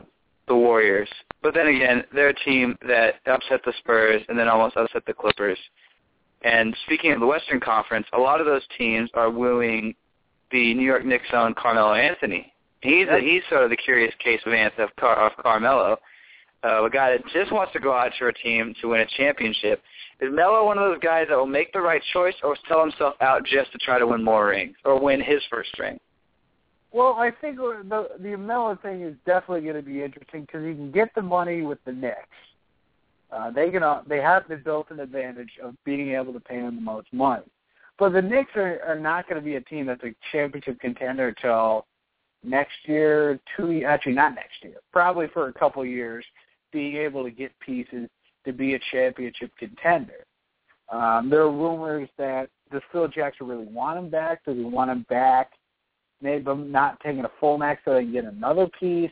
[0.47, 1.09] the Warriors.
[1.41, 5.13] But then again, they're a team that upset the Spurs and then almost upset the
[5.13, 5.57] Clippers.
[6.41, 9.93] And speaking of the Western Conference, a lot of those teams are wooing
[10.51, 12.53] the New York Knicks' own Carmelo Anthony.
[12.81, 15.97] He's a, he's sort of the curious case of Anthony of, Car- of Carmelo,
[16.63, 19.05] uh, a guy that just wants to go out for a team to win a
[19.17, 19.81] championship.
[20.19, 23.15] Is Melo one of those guys that will make the right choice or sell himself
[23.21, 25.99] out just to try to win more rings or win his first ring?
[26.91, 30.73] Well, I think the the Melo thing is definitely going to be interesting because he
[30.73, 32.17] can get the money with the Knicks.
[33.31, 36.75] Uh, they can uh, they have the built-in advantage of being able to pay him
[36.75, 37.45] the most money.
[37.99, 41.27] But the Knicks are, are not going to be a team that's a championship contender
[41.27, 41.85] until
[42.43, 46.25] next year, two actually not next year, probably for a couple years,
[46.71, 48.09] being able to get pieces
[48.45, 50.25] to be a championship contender.
[50.89, 54.43] Um, there are rumors that does Phil Jackson really want him back?
[54.45, 55.51] Does he want him back?
[56.21, 59.11] Maybe not taking a full max so they can get another piece,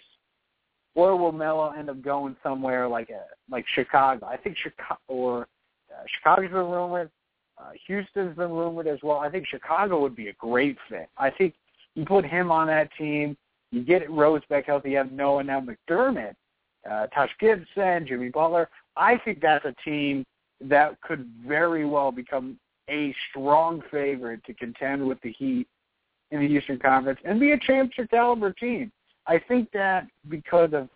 [0.95, 4.25] or will Melo end up going somewhere like a like Chicago?
[4.25, 5.47] I think Chicago or
[5.91, 7.09] uh, Chicago's been rumored.
[7.57, 9.17] Uh, Houston's been rumored as well.
[9.17, 11.09] I think Chicago would be a great fit.
[11.17, 11.53] I think
[11.95, 13.37] you put him on that team.
[13.71, 14.91] You get Rose back healthy.
[14.91, 16.35] You have Noah now McDermott,
[16.89, 18.69] uh, Taj Gibson, Jimmy Butler.
[18.95, 20.25] I think that's a team
[20.61, 22.57] that could very well become
[22.89, 25.67] a strong favorite to contend with the Heat
[26.31, 28.91] in the Eastern Conference and be a championship caliber team.
[29.27, 30.89] I think that because of,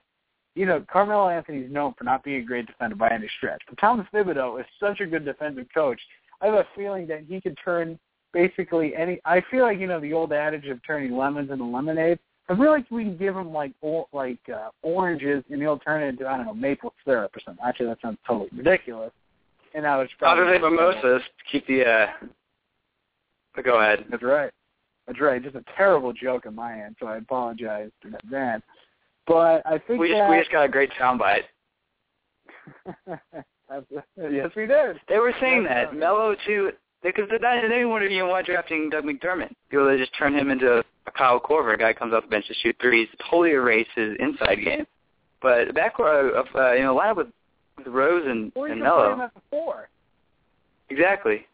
[0.55, 3.61] you know, Carmelo Anthony is known for not being a great defender by any stretch.
[3.67, 5.99] But Thomas Thibodeau is such a good defensive coach.
[6.41, 7.99] I have a feeling that he could turn
[8.33, 9.19] basically any.
[9.25, 12.19] I feel like you know the old adage of turning lemons into lemonade.
[12.51, 16.03] I feel like we can give him like or, like uh, oranges and he'll turn
[16.03, 17.63] it into I don't know maple syrup or something.
[17.65, 19.11] Actually, that sounds totally ridiculous.
[19.73, 21.85] And now it's probably than mimosas, keep the.
[21.85, 22.07] uh
[23.55, 24.05] but Go ahead.
[24.09, 24.51] That's right.
[25.07, 25.41] That's right.
[25.41, 28.63] Just a terrible joke on my end, so I apologize in advance.
[29.27, 31.43] But I think we just that, we just got a great soundbite.
[34.17, 34.97] yes, we did.
[35.07, 35.97] They were saying Yes, that.
[35.97, 36.71] Melo too,
[37.03, 39.53] because they they wouldn't even want drafting Doug McDermott.
[39.69, 42.47] People they just turn him into a Kyle Korver, a guy comes off the bench
[42.47, 44.85] to shoot threes, totally erase his inside game.
[45.41, 47.27] But back of uh, you know lineup with
[47.77, 49.89] with Rose and, Or you and can play him Melo, four.
[50.89, 51.45] exactly.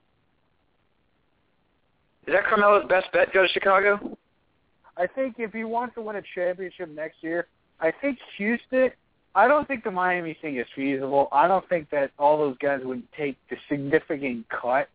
[2.28, 3.34] Is that Carmelo's best bet?
[3.34, 4.18] Go to Chicago.
[4.98, 7.48] I think if he wants to win a championship next year,
[7.80, 8.92] I think Houston.
[9.36, 11.28] I don't think the Miami thing is feasible.
[11.32, 14.90] I don't think that all those guys would take the significant cut.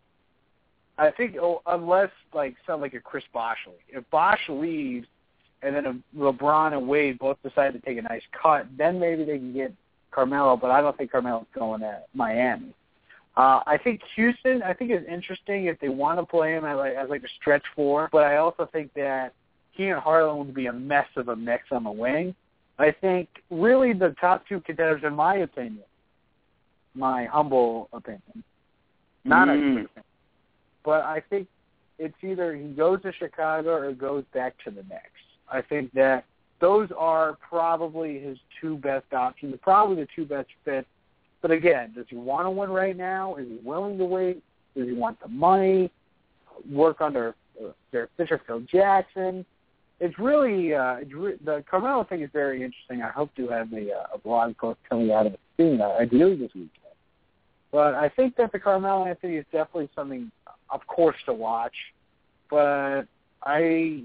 [0.99, 3.99] I think oh, unless like something like a Chris Bosh league.
[3.99, 5.07] If Bosh leaves,
[5.63, 9.25] and then if LeBron and Wade both decide to take a nice cut, then maybe
[9.25, 9.73] they can get
[10.11, 10.57] Carmelo.
[10.57, 12.75] But I don't think Carmelo's going to Miami.
[13.37, 14.63] Uh, I think Houston.
[14.63, 17.29] I think is interesting if they want to play him as like, as like a
[17.41, 18.09] stretch four.
[18.13, 19.33] But I also think that
[19.73, 22.35] he and Harden would be a mess of a mix on the wing.
[22.79, 25.85] I think really the top two contenders, in my opinion,
[26.95, 28.45] my humble opinion,
[29.25, 29.87] not Mm.
[29.97, 30.03] a
[30.85, 31.49] but I think
[31.99, 35.11] it's either he goes to Chicago or goes back to the Knicks.
[35.51, 36.25] I think that
[36.61, 40.87] those are probably his two best options, probably the two best fits.
[41.41, 43.35] But again, does he want to win right now?
[43.37, 44.43] Is he willing to wait?
[44.77, 45.91] Does he want the money?
[46.71, 49.45] Work under uh, their Fisher Phil Jackson?
[50.01, 53.03] It's really uh, it's re- the Carmelo thing is very interesting.
[53.03, 55.97] I hope to have a, uh, a blog post coming out of it soon, uh,
[56.01, 56.71] ideally this weekend.
[57.73, 60.31] But I think that the Carmelo Anthony is definitely something,
[60.73, 61.75] of course, to watch.
[62.51, 63.03] But
[63.43, 64.05] I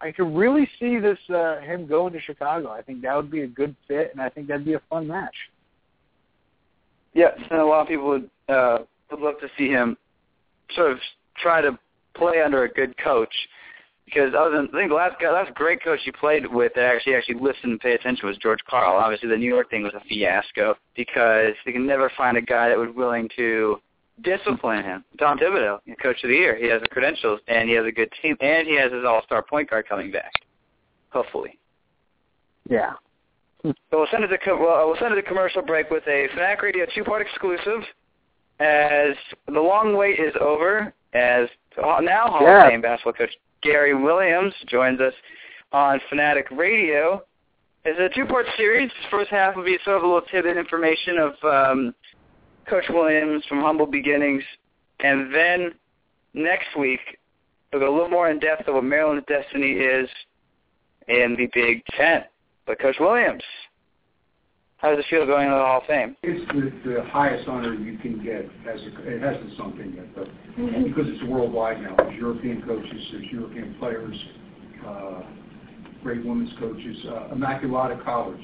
[0.00, 2.70] I could really see this uh, him going to Chicago.
[2.70, 5.08] I think that would be a good fit, and I think that'd be a fun
[5.08, 5.34] match.
[7.14, 8.78] Yes, and a lot of people would uh,
[9.10, 9.96] would love to see him
[10.74, 10.98] sort of
[11.38, 11.78] try to
[12.14, 13.34] play under a good coach.
[14.04, 16.84] Because other than I think the last guy, last great coach he played with that
[16.84, 18.96] actually actually listened and paid attention was George Karl.
[18.96, 22.68] Obviously, the New York thing was a fiasco because they can never find a guy
[22.68, 23.80] that was willing to
[24.22, 25.04] discipline him.
[25.18, 28.10] Tom Thibodeau, coach of the year, he has the credentials and he has a good
[28.22, 30.32] team and he has his all-star point guard coming back.
[31.10, 31.58] Hopefully.
[32.68, 32.92] Yeah.
[33.64, 36.28] So we'll send it to co- well, we'll send it to commercial break with a
[36.34, 37.80] Fanatic Radio two-part exclusive.
[38.60, 39.16] As
[39.48, 42.66] the long wait is over, as now Hall Yeah.
[42.66, 45.14] of Fame basketball coach Gary Williams joins us
[45.72, 47.24] on Fanatic Radio.
[47.84, 48.88] It's a two-part series.
[49.02, 51.94] The first half will be sort of a little tidbit information of um,
[52.68, 54.42] Coach Williams from humble beginnings,
[55.00, 55.72] and then
[56.34, 57.00] next week
[57.72, 60.08] we'll go a little more in depth of what Maryland's destiny is
[61.08, 62.24] in the Big Ten.
[62.66, 63.42] But Coach Williams,
[64.78, 66.16] how does it feel going to the Hall of Fame?
[66.22, 68.44] It's the, the highest honor you can get.
[68.68, 71.94] As a, it hasn't sunk in yet, but because it's worldwide now.
[71.96, 74.16] There's European coaches, there's European players,
[74.86, 75.22] uh,
[76.02, 76.96] great women's coaches.
[77.08, 78.42] Uh, Immaculata College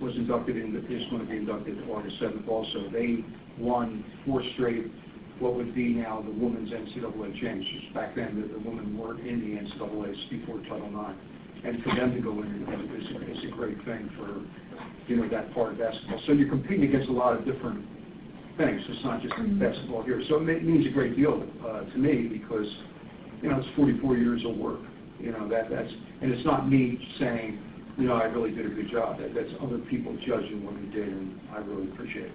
[0.00, 2.90] was inducted in, is going to be inducted August 7th also.
[2.92, 3.24] They
[3.58, 4.90] won four straight
[5.38, 7.92] what would be now the women's NCAA championships.
[7.94, 11.18] Back then, the, the women weren't in the NCAAs before Title IX.
[11.64, 12.62] And for them to go in
[12.96, 14.40] is is a great thing for,
[15.08, 16.20] you know, that part of basketball.
[16.26, 17.84] So you're competing against a lot of different
[18.56, 18.80] things.
[18.88, 20.22] It's not just basketball here.
[20.28, 22.66] So it means a great deal uh, to me because,
[23.42, 24.80] you know, it's 44 years of work.
[25.18, 25.90] You know, that that's,
[26.20, 27.58] and it's not me saying,
[27.98, 29.18] you know, I really did a good job.
[29.18, 32.32] That, that's other people judging what we did, and I really appreciate it.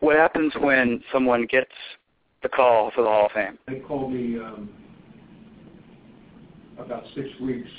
[0.00, 1.70] What happens when someone gets
[2.42, 3.58] the call for the Hall of Fame?
[3.66, 4.70] They called me um,
[6.78, 7.70] about six weeks,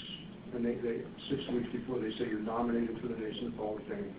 [0.53, 3.87] and they, they six weeks before they say you're nominated for the Naismith Hall of
[3.87, 4.13] Fame.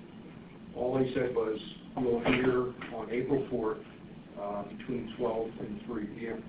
[0.76, 1.58] All they said was
[1.98, 3.82] you'll hear on April 4th
[4.40, 6.44] uh, between 12 and 3 p.m.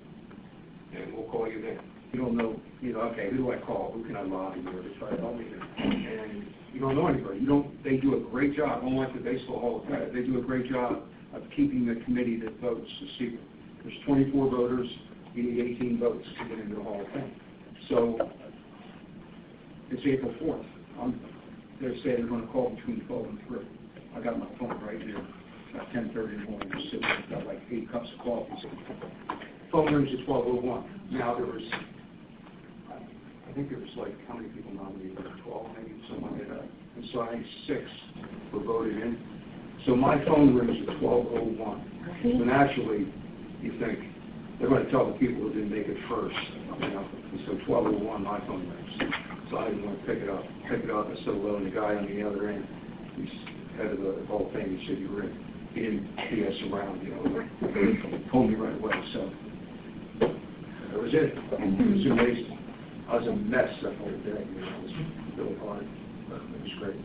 [0.94, 1.80] and we'll call you then.
[2.12, 3.92] You don't know, you know, okay, who do I call?
[3.94, 6.24] Who can I lobby here to try to help me here?
[6.24, 7.40] And you don't know anybody.
[7.40, 7.84] You don't.
[7.84, 8.82] They do a great job.
[8.82, 11.02] Unlike the Baseball Hall of Fame, they do a great job
[11.34, 13.40] of keeping the committee that votes a secret.
[13.84, 14.88] There's 24 voters.
[15.34, 17.32] You need 18 votes to get into the Hall of Fame.
[17.88, 18.18] So
[19.90, 20.66] it's April 4th.
[21.00, 21.20] I'm,
[21.80, 23.58] they're saying they're going to call between 12 and 3.
[24.16, 25.24] I got my phone right here.
[25.72, 26.72] About 10:30 in the morning.
[27.04, 28.52] I've got like eight cups of coffee.
[29.70, 31.12] Phone rings at 12:01.
[31.12, 31.62] Now there was,
[33.50, 35.18] I think there was like how many people nominated?
[35.42, 36.70] 12, maybe something like that.
[36.94, 37.82] And so I think six
[38.52, 39.18] were voted in.
[39.86, 41.58] So my phone rings at 12:01.
[42.22, 43.12] So naturally,
[43.60, 43.98] you think
[44.60, 46.36] they're going to tell the people who didn't make it first.
[46.78, 49.14] You know, and so 12:01, my phone rings.
[49.50, 50.44] So I didn't want to pick it up.
[50.70, 51.08] Pick it up.
[51.10, 52.64] I said hello, and the guy on the other end,
[53.16, 53.34] he's
[53.76, 55.34] head of the of Fame, he said you were in.
[55.74, 58.30] He didn't BS around, you know.
[58.30, 58.92] Told me right away.
[59.12, 59.30] So
[60.20, 61.34] that was it.
[61.34, 62.59] It was amazing.
[63.10, 64.46] I was a mess that whole day.
[64.54, 64.92] You know, it was
[65.36, 65.86] really hard,
[66.28, 66.96] but it was great.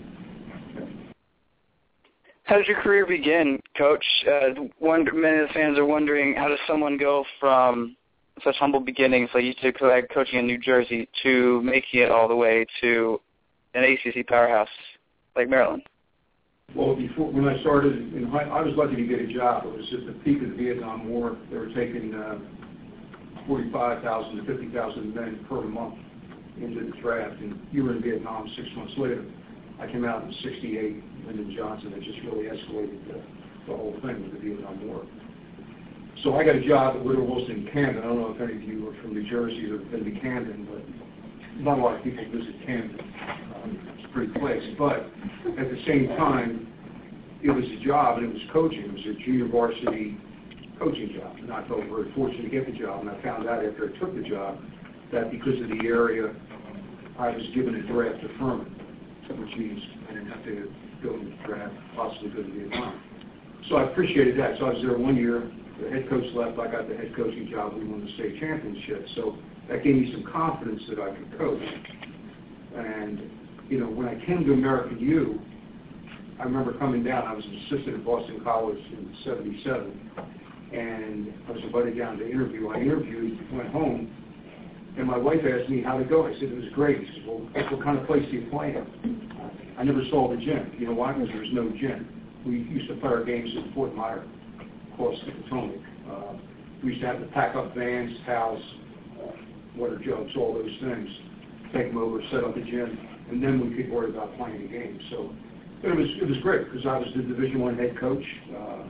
[2.44, 4.06] How did your career begin, Coach?
[4.28, 7.98] Uh, one, many of the fans are wondering how does someone go from
[8.44, 12.28] such humble beginnings, like you took like coaching in New Jersey, to making it all
[12.28, 13.20] the way to
[13.74, 14.70] an ACC powerhouse
[15.36, 15.82] like Maryland?
[16.76, 19.66] Well, before when I started in high, I was lucky to get a job.
[19.66, 21.36] It was just the peak of the Vietnam War.
[21.50, 22.38] They were taking uh,
[23.48, 25.96] 45,000 to 50,000 men per month
[26.62, 29.26] into the draft, and you were in Vietnam six months later.
[29.80, 31.04] I came out in '68.
[31.28, 33.22] Lyndon Johnson had just really escalated the,
[33.68, 35.06] the whole thing with the Vietnam War.
[36.24, 38.04] So I got a job at Woodrow Wilson in Camden.
[38.04, 40.20] I don't know if any of you are from New Jersey or have been to
[40.22, 43.00] Camden, but not a lot of people visit Camden.
[43.00, 44.64] Um, it's a pretty place.
[44.78, 45.12] But
[45.60, 46.68] at the same time,
[47.44, 48.80] it was a job and it was coaching.
[48.80, 50.18] It was a junior varsity
[50.80, 51.36] coaching job.
[51.38, 53.02] And I felt very fortunate to get the job.
[53.02, 54.60] And I found out after I took the job
[55.12, 56.34] that because of the area,
[57.18, 58.70] I was given a draft deferment,
[59.30, 60.74] which means I didn't have to
[61.04, 63.02] go to the draft, possibly go to Vietnam.
[63.70, 64.60] So I appreciated that.
[64.60, 65.52] So I was there one year.
[65.82, 66.60] The head coach left.
[66.60, 67.74] I got the head coaching job.
[67.74, 69.08] We won the state championship.
[69.16, 69.38] So
[69.70, 71.64] that gave me some confidence that I could coach.
[72.76, 73.30] And,
[73.70, 75.40] you know, when I came to American U,
[76.40, 77.28] I remember coming down.
[77.28, 80.12] I was an assistant at Boston College in 77.
[80.74, 82.70] And I was invited down to interview.
[82.70, 84.12] I interviewed, went home,
[84.98, 86.26] and my wife asked me how to go.
[86.26, 87.00] I said, it was great.
[87.00, 89.76] She said, well, what kind of place do you play in?
[89.78, 90.72] I never saw the gym.
[90.78, 91.14] You know why?
[91.14, 92.08] Because there was no gym.
[92.46, 94.24] We used to play our games in Fort Myer,
[94.94, 95.82] across the Potomac.
[96.10, 96.38] Uh,
[96.84, 98.64] we used to have to pack up vans, towels,
[99.76, 101.10] water jugs, all those things,
[101.74, 102.98] take them over, set up the gym,
[103.30, 105.00] and then we could worry about playing the game.
[105.10, 105.34] So
[105.84, 108.24] it was it was great because I was the Division One head coach.
[108.56, 108.84] Uh,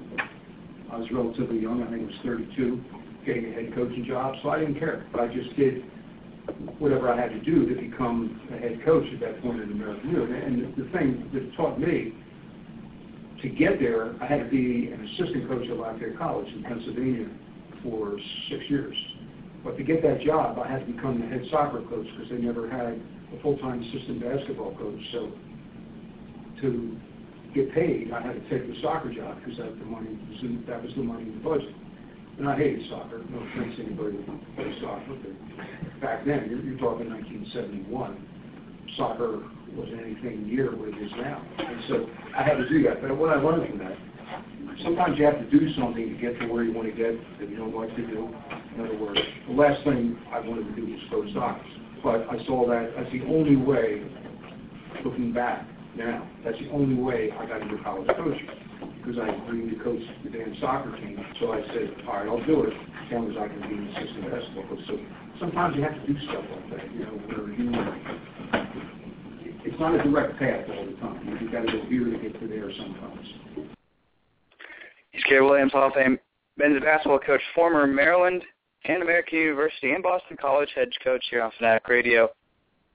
[0.96, 1.84] I was relatively young.
[1.84, 2.82] I think I was 32,
[3.26, 5.06] getting a head coaching job, so I didn't care.
[5.12, 5.84] But I just did
[6.80, 10.10] whatever I had to do to become a head coach at that point in American
[10.12, 10.24] U.
[10.24, 12.16] And the thing that taught me
[13.42, 17.28] to get there, I had to be an assistant coach at Lafayette College in Pennsylvania
[17.84, 18.16] for
[18.50, 18.96] six years.
[19.66, 22.38] But to get that job, I had to become the head soccer coach because they
[22.38, 23.02] never had
[23.36, 25.02] a full-time assistant basketball coach.
[25.12, 25.34] So
[26.62, 26.98] to
[27.56, 30.84] get paid, I had to take the soccer job because that the money was that
[30.84, 31.74] was the money in the budget.
[32.38, 33.24] And I hated soccer.
[33.32, 37.88] No offense to anybody who plays soccer, but back then, you're, you're talking 1971,
[38.98, 39.40] soccer
[39.72, 41.42] wasn't anything near what it is now.
[41.58, 43.02] And so I had to do that.
[43.02, 43.96] But what I learned from that,
[44.84, 47.50] sometimes you have to do something to get to where you want to get that
[47.50, 48.28] you don't like to do.
[48.76, 51.64] In other words, the last thing I wanted to do was coach soccer.
[52.04, 54.04] But I saw that as the only way,
[55.06, 55.66] looking back
[55.98, 58.50] now, that's the only way I got into college coaching
[58.98, 61.24] because I agreed to coach the damn soccer team.
[61.40, 63.88] So I said, all right, I'll do it as long as I can be an
[63.96, 64.80] assistant basketball coach.
[64.88, 65.00] So
[65.40, 67.72] sometimes you have to do stuff like that, you know, where you,
[69.64, 71.38] it's not a direct path all the time.
[71.40, 73.28] You've got to go here to get to there sometimes.
[75.12, 76.20] He's Caleb Williams, Hall of Fame
[76.58, 78.44] men's basketball coach, former Maryland
[78.86, 82.30] and American University and Boston College head coach here on Fanatic Radio.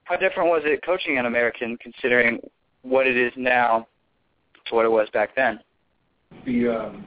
[0.03, 2.39] How different was it coaching an American considering
[2.83, 3.87] what it is now
[4.67, 5.59] to what it was back then?
[6.45, 7.05] The, um,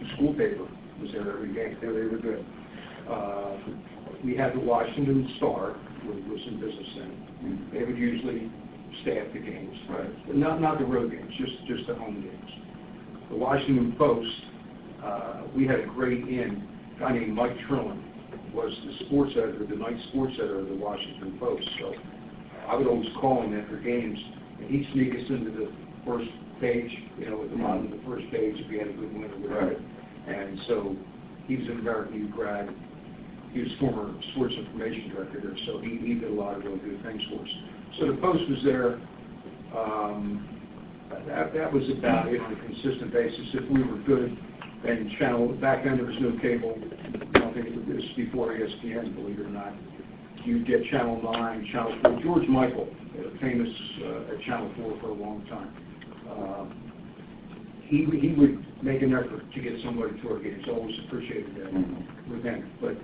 [0.00, 0.66] the school paper
[1.00, 1.76] was there every game.
[1.80, 2.44] They, they were good.
[3.08, 3.56] Uh,
[4.24, 7.70] we had the Washington Star, which was in business then.
[7.72, 8.50] They would usually
[9.02, 10.36] staff the games, right?
[10.36, 12.50] Not not the road games, just just the home games.
[13.30, 14.30] The Washington Post,
[15.04, 18.02] uh, we had a great in a guy named Mike Trillin
[18.52, 21.68] was the sports editor, the night sports editor of the Washington Post.
[21.78, 21.94] So
[22.66, 24.18] I would always call him after games,
[24.66, 25.72] he'd sneak us into the
[26.06, 26.28] first
[26.60, 29.12] page, you know, at the bottom of the first page if we had a good
[29.12, 29.76] win or whatever.
[30.26, 30.96] And so
[31.46, 32.68] he was an American U grad.
[33.52, 36.78] He was former sports information director there, so he, he did a lot of really
[36.78, 37.48] good things for us.
[37.98, 39.00] So the Post was there.
[39.74, 40.58] Um,
[41.26, 43.40] that, that was about it on a consistent basis.
[43.54, 44.36] If we were good,
[44.84, 46.78] and channel, back then there was no cable.
[47.34, 49.72] I don't think it was before ESPN, believe it or not.
[50.48, 52.22] You'd get Channel 9, Channel 4.
[52.22, 52.88] George Michael,
[53.38, 53.68] famous
[54.02, 55.76] uh, at Channel 4 for a long time.
[56.24, 56.64] Uh,
[57.84, 60.64] he, he would make an effort to get somebody to our games.
[60.66, 62.32] Always appreciated that mm-hmm.
[62.32, 62.64] with him.
[62.80, 62.96] But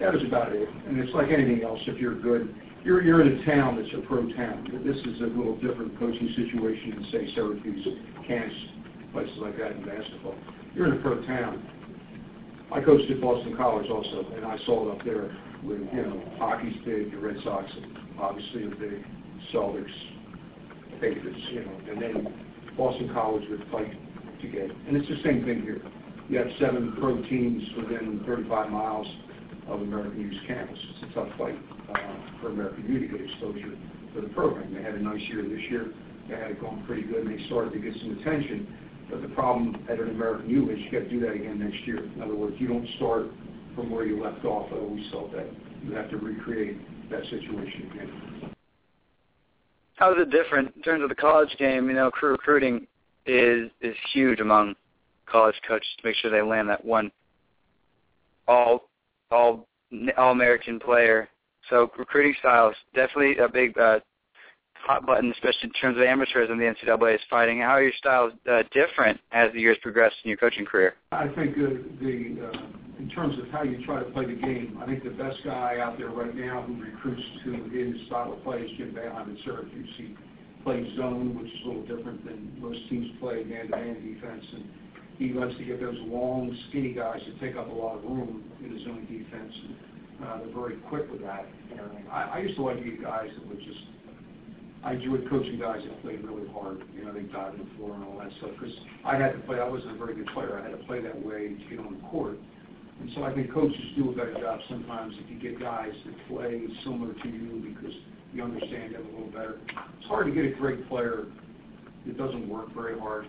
[0.00, 0.66] that was about it.
[0.88, 1.80] And it's like anything else.
[1.86, 4.64] If you're good, you're you're in a town that's a pro town.
[4.80, 7.86] This is a little different coaching situation than say Syracuse,
[8.26, 8.56] Kansas,
[9.12, 10.34] places like that in basketball.
[10.74, 11.60] You're in a pro town.
[12.72, 15.36] I coached at Boston College also, and I saw it up there
[15.66, 17.70] with you know hockey's big, the Red Sox
[18.18, 19.04] obviously a big,
[19.52, 19.90] Celtics,
[21.00, 22.34] Patriots, you know, and then
[22.76, 23.92] Boston College would fight
[24.40, 24.70] to get.
[24.70, 25.82] And it's the same thing here.
[26.28, 29.06] You have seven pro teams within 35 miles
[29.68, 30.78] of American U's campus.
[30.94, 31.58] It's a tough fight
[31.94, 33.76] uh, for American U to get exposure
[34.14, 34.74] for the program.
[34.74, 35.92] They had a nice year this year.
[36.28, 38.66] They had it going pretty good, and they started to get some attention.
[39.10, 41.86] But the problem at an American U is you got to do that again next
[41.86, 42.02] year.
[42.02, 43.26] In other words, you don't start
[43.76, 44.68] from where you left off.
[44.72, 45.46] I always felt that
[45.84, 46.78] you have to recreate
[47.10, 48.54] that situation again.
[49.94, 51.88] How is it different in terms of the college game?
[51.88, 52.86] You know, crew recruiting
[53.26, 54.74] is is huge among
[55.26, 57.10] college coaches to make sure they land that one
[58.48, 58.88] all
[59.30, 59.66] all
[60.16, 61.28] all American player.
[61.70, 64.00] So recruiting styles definitely a big uh,
[64.86, 67.60] hot button, especially in terms of amateurs and the NCAA is fighting.
[67.60, 70.94] How are your styles uh, different as the years progress in your coaching career?
[71.12, 74.78] I think uh, the uh, in terms of how you try to play the game,
[74.80, 78.42] I think the best guy out there right now who recruits to his style of
[78.42, 79.88] play is Jim Boeheim in Syracuse.
[79.98, 80.16] He
[80.64, 84.64] plays zone, which is a little different than most teams play man-to-man defense, and
[85.18, 88.44] he likes to get those long, skinny guys that take up a lot of room
[88.64, 89.52] in the zone defense.
[89.64, 89.76] And,
[90.26, 91.46] uh, they're very quick with that.
[91.70, 93.80] And I, I used to like to get guys that would just
[94.86, 96.78] I enjoyed coaching guys that played really hard.
[96.94, 98.50] You know, they dived on the floor and all that stuff.
[98.54, 98.72] Because
[99.04, 99.58] I had to play.
[99.58, 100.62] I wasn't a very good player.
[100.62, 102.38] I had to play that way to get on the court.
[103.00, 106.14] And so I think coaches do a better job sometimes if you get guys that
[106.28, 107.92] play similar to you because
[108.32, 109.58] you understand them a little better.
[109.98, 111.26] It's hard to get a great player
[112.06, 113.26] that doesn't work very hard.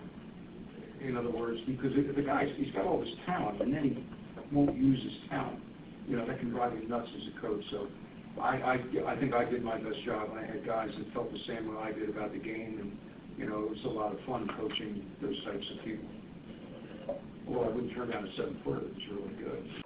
[1.02, 4.54] In other words, because if the guy he's got all this talent and then he
[4.54, 5.58] won't use his talent,
[6.06, 7.62] you know that can drive you nuts as a coach.
[7.70, 7.88] So
[8.40, 10.30] I, I, I think I did my best job.
[10.36, 12.98] I had guys that felt the same way I did about the game, and
[13.38, 16.08] you know it was a lot of fun coaching those types of people.
[17.46, 18.80] Well, I wouldn't turn down a seven footer.
[18.80, 19.84] It was really good.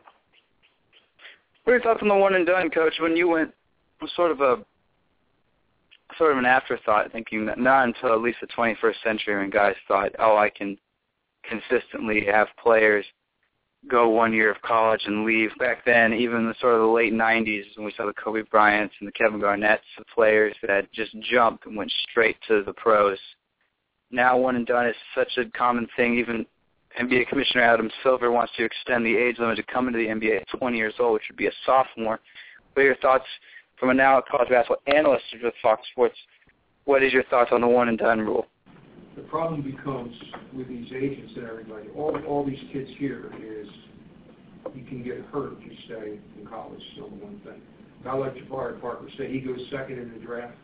[1.65, 2.95] What are your thoughts on the one and done, Coach?
[3.01, 3.53] When you went,
[4.01, 4.65] was sort of a
[6.19, 9.75] sort of an afterthought, thinking that not until at least the 21st century when guys
[9.89, 10.77] thought, oh, I can
[11.49, 13.05] consistently have players
[13.91, 15.51] go one year of college and leave.
[15.59, 18.95] Back then, even the sort of the late 90s, when we saw the Kobe Bryants
[19.01, 23.19] and the Kevin Garnett's, the players that just jumped and went straight to the pros.
[24.11, 26.19] Now one and done is such a common thing.
[26.19, 26.47] Even
[27.01, 30.43] NBA Commissioner Adam Silver wants to extend the age limit to come into the NBA
[30.43, 32.21] at 20 years old, which would be a sophomore.
[32.75, 33.25] What are your thoughts
[33.79, 36.17] from a now college basketball analyst with Fox Sports?
[36.85, 38.47] What is your thoughts on the one and done rule?
[39.17, 40.15] The problem becomes
[40.55, 43.69] with these agents and everybody, all, all these kids here is
[44.75, 47.61] you can get hurt if you stay in college, number one thing.
[48.05, 50.55] Guy like Jabari Parker, say he goes second in the draft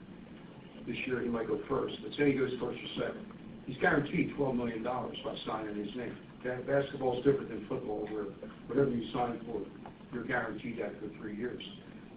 [0.87, 1.95] this year, he might go first.
[2.03, 3.27] But say he goes first or second.
[3.67, 6.17] He's guaranteed $12 million by signing his name.
[6.67, 8.25] Basketball is different than football, where
[8.67, 9.61] whatever you sign for,
[10.15, 11.63] you're guaranteed that for three years.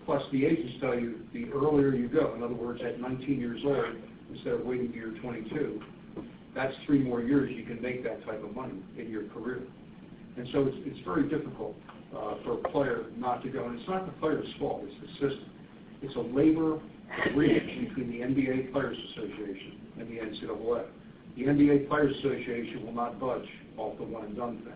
[0.06, 3.60] Plus, the agents tell you the earlier you go, in other words, at 19 years
[3.66, 3.98] old,
[4.34, 5.82] instead of waiting to you're 22,
[6.56, 9.62] that's three more years you can make that type of money in your career.
[10.38, 11.76] And so it's, it's very difficult
[12.16, 13.66] uh, for a player not to go.
[13.66, 15.50] And it's not the player's fault, it's the system.
[16.02, 16.80] It's a labor
[17.28, 20.86] agreement between the NBA Players Association and the NCAA.
[21.38, 23.48] The NBA Players Association will not budge
[23.78, 24.74] off the one and done thing.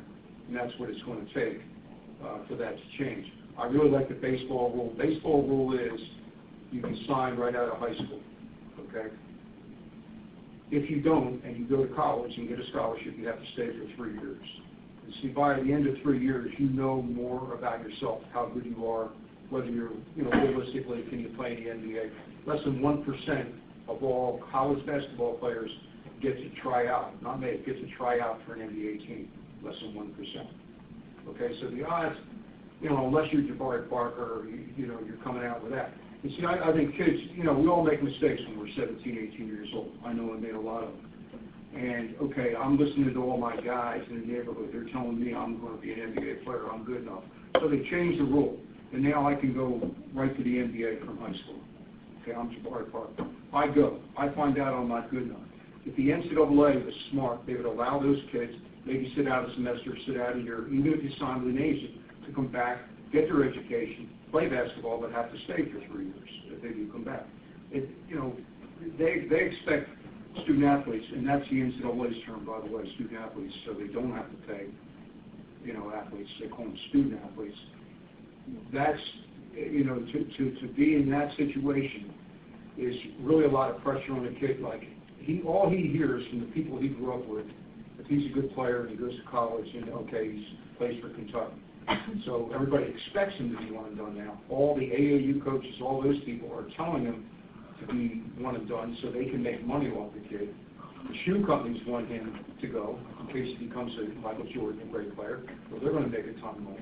[0.48, 1.62] and that's what it's going to take
[2.24, 3.26] uh, for that to change.
[3.58, 4.94] I really like the baseball rule.
[4.98, 6.00] Baseball rule is
[6.72, 8.20] you can sign right out of high school,
[8.80, 9.14] okay?
[10.72, 13.46] If you don't, and you go to college and get a scholarship, you have to
[13.54, 14.46] stay for three years.
[15.04, 18.66] And see, by the end of three years, you know more about yourself, how good
[18.66, 19.10] you are,
[19.50, 22.12] whether you're, you know, realistically, can you play in the NBA?
[22.48, 23.54] Less than 1%
[23.88, 25.70] of all college basketball players
[26.22, 29.30] get to try out, not make, get to try out for an NBA team,
[29.64, 30.48] less than 1%.
[31.30, 32.16] Okay, so the odds,
[32.82, 35.94] you know, unless you're Jabari Parker, you, you know, you're coming out with that.
[36.26, 39.32] You see, I, I think kids, you know, we all make mistakes when we're 17,
[39.34, 39.92] 18 years old.
[40.04, 41.12] I know I made a lot of them.
[41.76, 44.70] And, okay, I'm listening to all my guys in the neighborhood.
[44.74, 46.66] They're telling me I'm going to be an NBA player.
[46.74, 47.22] I'm good enough.
[47.62, 48.58] So they changed the rule.
[48.92, 49.80] And now I can go
[50.16, 51.62] right to the NBA from high school.
[52.24, 53.30] Okay, I'm Jabari Parker.
[53.54, 54.00] I go.
[54.18, 55.46] I find out I'm not good enough.
[55.86, 58.52] If the NCAA was smart, they would allow those kids
[58.86, 61.62] maybe sit out a semester, sit out a year, even if you sign with an
[61.62, 61.92] agent,
[62.26, 62.80] to come back,
[63.12, 66.92] get their education, play basketball, but have to stay for three years if they do
[66.92, 67.26] come back.
[67.72, 68.36] It, you know,
[69.00, 69.88] they they expect
[70.44, 74.12] student athletes, and that's the NCAA's term, by the way, student athletes, so they don't
[74.12, 74.66] have to pay,
[75.64, 76.30] you know, athletes.
[76.42, 77.56] They call them student athletes.
[78.74, 79.00] That's,
[79.56, 82.14] you know, to, to, to be in that situation
[82.78, 84.60] is really a lot of pressure on a kid.
[84.60, 84.84] Like,
[85.18, 87.46] he, all he hears from the people he grew up with,
[88.00, 91.08] if he's a good player and he goes to college, and okay, he plays for
[91.10, 91.56] Kentucky.
[92.26, 94.42] So everybody expects him to be one and done now.
[94.50, 97.26] All the AAU coaches, all those people are telling him
[97.80, 100.54] to be one and done so they can make money off the kid.
[101.08, 104.92] The shoe companies want him to go in case he becomes a Michael Jordan, a
[104.92, 105.44] great player.
[105.70, 106.80] Well, they're going to make a ton of money.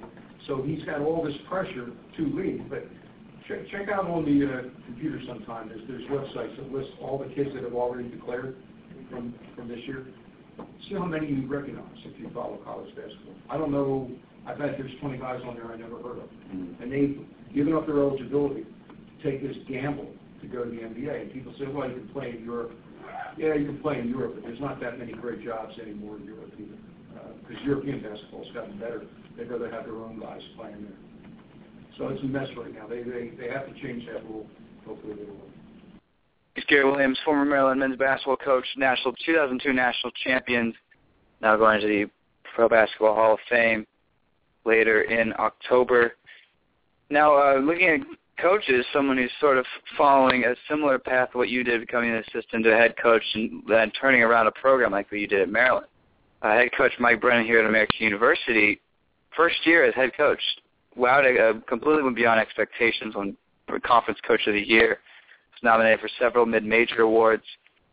[0.48, 2.64] So he's got all this pressure to leave.
[2.70, 2.88] But
[3.48, 5.70] check, check out on the uh, computer sometime.
[5.70, 8.56] There's, there's websites that list all the kids that have already declared
[9.10, 10.06] from, from this year.
[10.88, 13.34] See how many you recognize if you follow college basketball.
[13.50, 14.10] I don't know.
[14.46, 16.30] I bet there's 20 guys on there I never heard of.
[16.52, 17.20] And they've
[17.54, 20.08] given up their eligibility to take this gamble
[20.42, 21.22] to go to the NBA.
[21.22, 22.72] And people say, well, you can play in Europe.
[23.38, 26.26] Yeah, you can play in Europe, but there's not that many great jobs anymore in
[26.26, 26.78] Europe either.
[27.42, 29.04] Because uh, European basketball's gotten better.
[29.38, 30.98] They'd rather have their own guys playing there.
[31.98, 32.88] So it's a mess right now.
[32.88, 34.48] They they, they have to change that rule.
[34.86, 35.38] Hopefully they will.
[36.56, 40.76] He's Gary Williams, former Maryland men's basketball coach, national 2002 national champions,
[41.42, 42.06] now going to the
[42.56, 43.88] Pro Basketball Hall of Fame
[44.66, 46.14] later in October.
[47.10, 48.00] Now, uh, looking at
[48.42, 49.66] coaches, someone who's sort of
[49.98, 53.24] following a similar path to what you did, becoming an assistant to a head coach
[53.36, 55.88] and then turning around a program like what you did at Maryland.
[56.42, 58.82] Uh, head coach Mike Brennan here at American University,
[59.36, 60.42] first year as head coach,
[60.98, 63.36] wowed uh, completely went beyond expectations on
[63.86, 65.00] Conference Coach of the Year.
[65.52, 67.44] Was nominated for several mid-major awards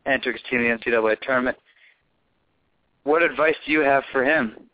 [0.06, 1.56] and took his team to the NCAA tournament.
[3.04, 4.69] What advice do you have for him?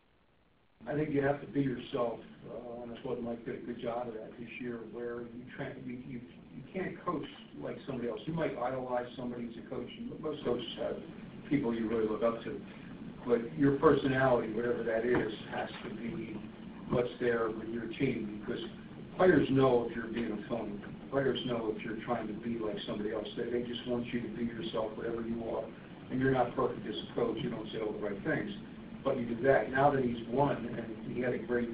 [0.88, 3.80] I think you have to be yourself, uh, and that's what Mike did a good
[3.80, 6.20] job of that this year, where you, try, you, you,
[6.54, 7.26] you can't coach
[7.60, 8.20] like somebody else.
[8.24, 9.88] You might idolize somebody as a coach.
[10.20, 10.96] Most coaches have
[11.50, 12.60] people you really look up to.
[13.26, 16.40] But your personality, whatever that is, has to be
[16.90, 18.62] what's there with your team because
[19.16, 20.78] players know if you're being a phony.
[21.10, 23.26] Players know if you're trying to be like somebody else.
[23.36, 25.64] They, they just want you to be yourself, whatever you are.
[26.10, 27.38] And you're not perfect as a coach.
[27.40, 28.50] You don't say all the right things.
[29.06, 29.70] But you do that.
[29.70, 31.70] Now that he's won and he had a great,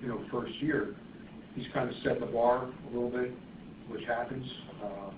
[0.00, 0.96] you know, first year,
[1.54, 3.34] he's kind of set the bar a little bit,
[3.88, 4.46] which happens.
[4.82, 5.10] Uh,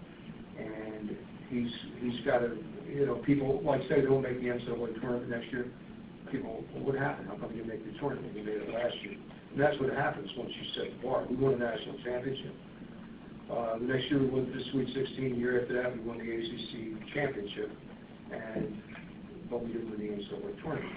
[0.59, 1.17] and
[1.51, 1.71] he's
[2.01, 2.57] he's got to,
[2.91, 5.67] you know, people like say they'll make the NCAA tournament next year
[6.31, 7.29] people, well, what happened?
[7.29, 8.37] How come you make the tournament?
[8.37, 9.17] You made it last year.
[9.53, 11.25] And that's what happens once you set the bar.
[11.29, 12.55] We won a national championship.
[13.51, 15.33] Uh, the next year we won the Sweet 16.
[15.33, 17.73] The year after that we won the ACC championship.
[18.33, 18.83] And
[19.51, 20.93] but we didn't win the NCAA tournament.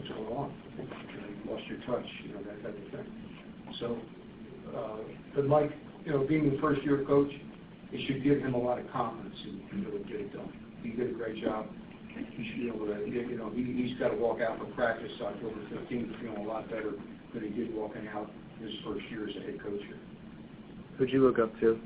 [0.00, 0.54] What's going on?
[0.78, 2.08] You, lost your touch.
[2.24, 3.06] You know that type of thing.
[3.78, 3.98] So,
[4.74, 4.96] uh,
[5.34, 5.72] but Mike,
[6.06, 7.30] you know, being the first year coach,
[7.92, 10.52] it should give him a lot of confidence in really get it done.
[10.82, 11.66] He did a great job
[12.16, 15.12] he should be able to, you know, he, he's got to walk out for practice
[15.20, 16.92] October 15th feeling a lot better
[17.34, 18.30] than he did walking out
[18.60, 19.98] his first year as a head coach here.
[20.98, 21.78] Who'd you look up to?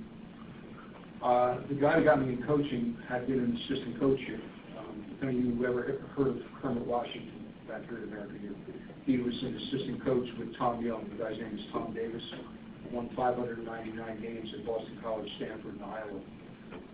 [1.23, 4.41] Uh, the guy who got me in coaching had been an assistant coach here.
[4.79, 7.34] Um, if any of you ever heard of Kermit Washington
[7.69, 8.57] back here at American U,
[9.07, 11.09] he was an assistant coach with Tom Young.
[11.17, 12.23] The guy's name is Tom Davis.
[12.93, 16.21] Won 599 games at Boston College, Stanford, and Iowa.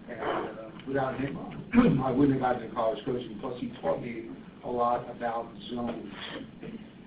[0.09, 1.39] And uh, without him,
[2.05, 3.39] I wouldn't have gotten into college coaching.
[3.41, 4.27] Plus, he taught me
[4.65, 6.13] a lot about zones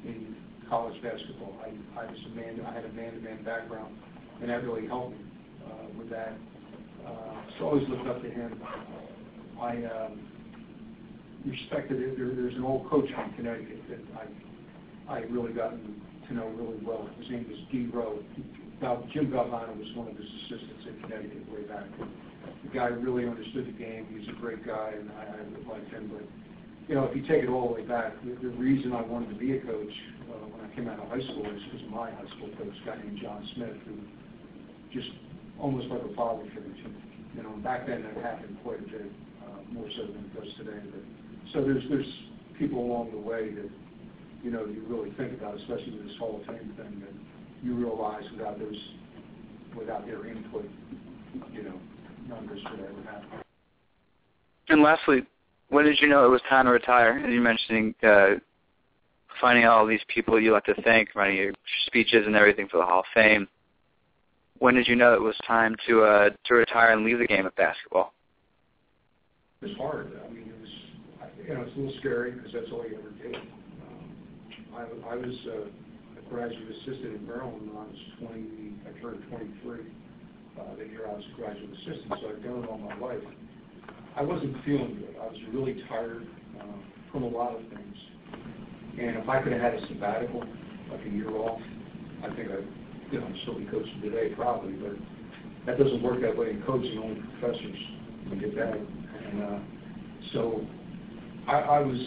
[0.06, 0.36] in
[0.70, 1.56] college basketball.
[1.64, 2.60] I, I was a man.
[2.66, 3.96] I had a man-to-man background,
[4.42, 5.26] and that really helped me
[5.66, 6.36] uh, with that.
[7.06, 8.62] Uh, so I always looked up to him.
[9.62, 10.20] I um,
[11.46, 12.00] respected.
[12.00, 14.26] There, there's an old coach from Connecticut that I
[15.10, 17.10] I really gotten to know really well.
[17.20, 18.20] His name was Dee Rowe.
[19.14, 21.86] Jim Valvano was one of his assistants in Connecticut way back.
[22.64, 24.08] The guy really understood the game.
[24.12, 26.12] He's a great guy, and I, I liked him.
[26.12, 26.28] But
[26.88, 29.30] you know, if you take it all the way back, the, the reason I wanted
[29.30, 29.94] to be a coach
[30.28, 32.86] uh, when I came out of high school is because my high school coach, a
[32.86, 33.96] guy named John Smith, who
[34.92, 35.12] just
[35.60, 37.13] almost like a father figure to me.
[37.36, 39.12] You know, back then that happened quite a bit,
[39.44, 40.80] uh, more so than it does today.
[40.92, 41.02] But
[41.54, 42.14] so there's there's
[42.60, 43.70] people along the way that
[44.44, 48.24] you know you really think about, especially this Hall of Fame thing, that you realize
[48.32, 48.78] without those
[49.78, 50.70] without their input,
[51.52, 51.80] you know,
[52.28, 53.42] none of this would ever happen.
[54.70, 55.24] And lastly,
[55.70, 57.18] when did you know it was time to retire?
[57.18, 58.36] And you mentioning uh,
[59.42, 61.54] finding all these people you like to thank, writing your
[61.88, 63.48] speeches and everything for the Hall of Fame.
[64.64, 67.46] When did you know it was time to uh, to retire and leave the game
[67.46, 68.14] of basketball?
[69.60, 70.08] It was hard.
[70.26, 70.70] I mean, it was
[71.46, 73.36] you know it's a little scary because that's all you ever did.
[73.36, 74.16] Um,
[74.74, 75.68] I, I was uh,
[76.16, 78.48] a graduate assistant in Maryland when I was 20.
[78.88, 79.80] I turned 23
[80.56, 83.24] uh, the year I was a graduate assistant, so I've done it all my life.
[84.16, 85.18] I wasn't feeling good.
[85.22, 86.26] I was really tired
[86.62, 86.64] uh,
[87.12, 87.98] from a lot of things.
[88.98, 90.40] And if I could have had a sabbatical,
[90.90, 91.60] like a year off,
[92.24, 92.83] I think I'd,
[93.14, 94.74] you know, still be coaching today probably.
[94.74, 94.98] But
[95.68, 96.98] that doesn't work that way in coaching.
[96.98, 97.78] Only professors
[98.28, 98.74] can get that.
[98.74, 99.60] And uh,
[100.34, 100.66] so
[101.48, 102.00] I, I was,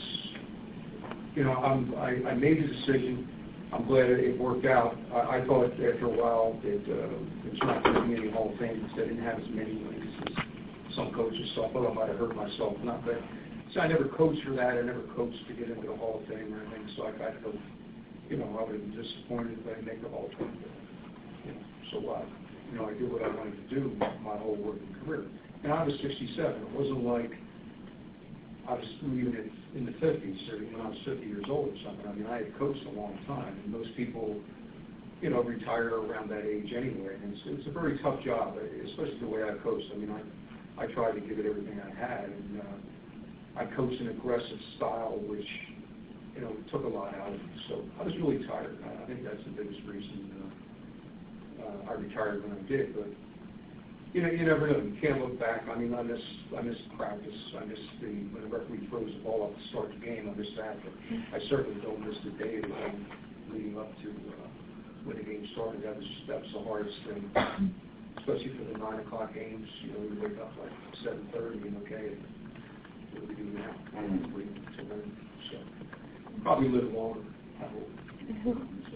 [1.34, 3.28] you know, I'm, I, I made the decision.
[3.72, 4.96] I'm glad it worked out.
[5.12, 8.52] I, I thought after a while that uh, it's not going to be any Hall
[8.52, 11.90] of Fame because I didn't have as many wins as some coaches, so I thought
[11.90, 12.74] I might have hurt myself.
[12.82, 13.20] Not that.
[13.74, 14.78] So I never coached for that.
[14.78, 16.88] I never coached to get into the Hall of Fame or anything.
[16.96, 17.54] So I kind of,
[18.30, 20.56] you know, I would have been disappointed if I didn't make the Hall of Fame.
[21.92, 22.26] So what?
[22.72, 25.26] You know, I did what I wanted to do my whole working career.
[25.62, 26.62] And I was 67.
[26.62, 27.30] It wasn't like
[28.68, 32.06] I was it in the 50s or when I was 50 years old or something.
[32.06, 34.40] I mean, I had coached a long time, and most people,
[35.22, 37.14] you know, retire around that age anyway.
[37.22, 39.86] And it's, it's a very tough job, especially the way I coached.
[39.94, 40.20] I mean, I
[40.78, 45.18] I tried to give it everything I had, and uh, I coached an aggressive style,
[45.26, 45.46] which
[46.34, 47.52] you know took a lot out of me.
[47.68, 48.76] So I was really tired.
[48.84, 50.55] I, I think that's the biggest reason uh,
[51.60, 52.94] uh, I retired when I did.
[52.94, 53.08] But
[54.12, 54.78] you know, you never know.
[54.78, 55.64] You can't look back.
[55.70, 56.20] I mean, I miss
[56.56, 57.38] I miss practice.
[57.60, 60.30] I miss the when the referee throws the ball up to start the game.
[60.32, 60.78] I miss that.
[60.82, 60.92] But
[61.36, 62.60] I certainly don't miss the day
[63.52, 64.48] leading up to uh,
[65.04, 65.82] when the game started.
[65.82, 67.74] That was that was the hardest thing
[68.26, 69.68] especially for the nine o'clock games.
[69.82, 70.72] You know, we wake up like
[71.04, 72.16] seven thirty and okay,
[73.12, 73.74] what do we do now?
[73.94, 74.34] Mm-hmm.
[74.34, 75.16] We to learn.
[75.50, 75.58] So
[76.42, 77.20] probably live longer.
[77.58, 78.58] I hope.
[78.90, 78.95] so.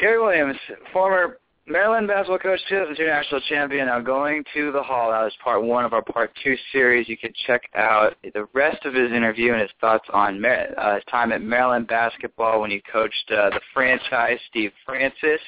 [0.00, 0.56] Gary Williams,
[0.94, 5.10] former Maryland basketball coach, 2002 national champion, now going to the Hall.
[5.10, 7.06] That was part one of our part two series.
[7.06, 11.04] You can check out the rest of his interview and his thoughts on uh, his
[11.10, 15.40] time at Maryland basketball when he coached uh, the franchise, Steve Francis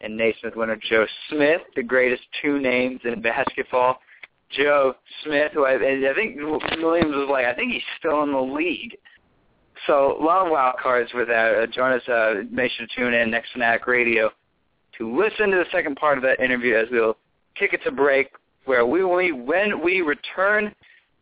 [0.00, 3.98] and Naismith winner Joe Smith, the greatest two names in basketball.
[4.50, 8.40] Joe Smith, who I, I think Williams was like, I think he's still in the
[8.40, 8.96] league.
[9.86, 11.54] So a lot of wild cards with that.
[11.54, 14.30] Uh, join us, uh, make sure to tune in next Fanatic Radio
[14.98, 17.16] to listen to the second part of that interview as we'll
[17.54, 18.30] kick it to break
[18.64, 20.74] where we when we return,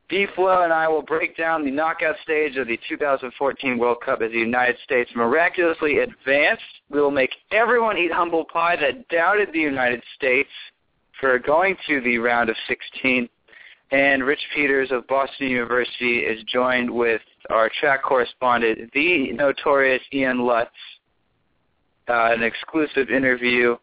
[0.09, 4.33] D-Flow and I will break down the knockout stage of the 2014 World Cup as
[4.33, 6.63] the United States miraculously advanced.
[6.91, 10.51] We will make everyone eat humble pie that doubted the United States
[11.21, 13.29] for going to the round of 16.
[13.93, 17.21] And Rich Peters of Boston University is joined with
[17.51, 20.71] our track correspondent, the notorious Ian Lutz,
[22.09, 23.77] uh, an exclusive interview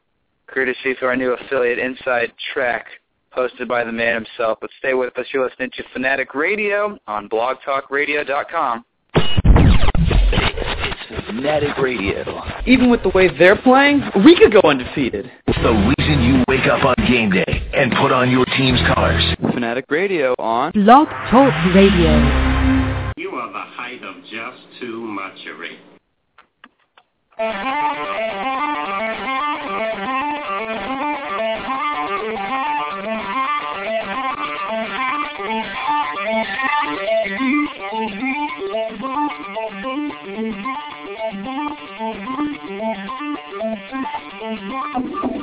[0.47, 2.87] courtesy to our new affiliate, Inside Track
[3.35, 4.59] hosted by the man himself.
[4.61, 5.25] But stay with us.
[5.33, 8.85] You're listening to Fanatic Radio on blogtalkradio.com.
[9.15, 12.43] It's Fanatic Radio.
[12.65, 15.29] Even with the way they're playing, we could go undefeated.
[15.47, 19.23] It's the reason you wake up on game day and put on your team's colors.
[19.53, 22.52] Fanatic Radio on Blog Talk Radio
[23.35, 25.79] are the height of just too muchery.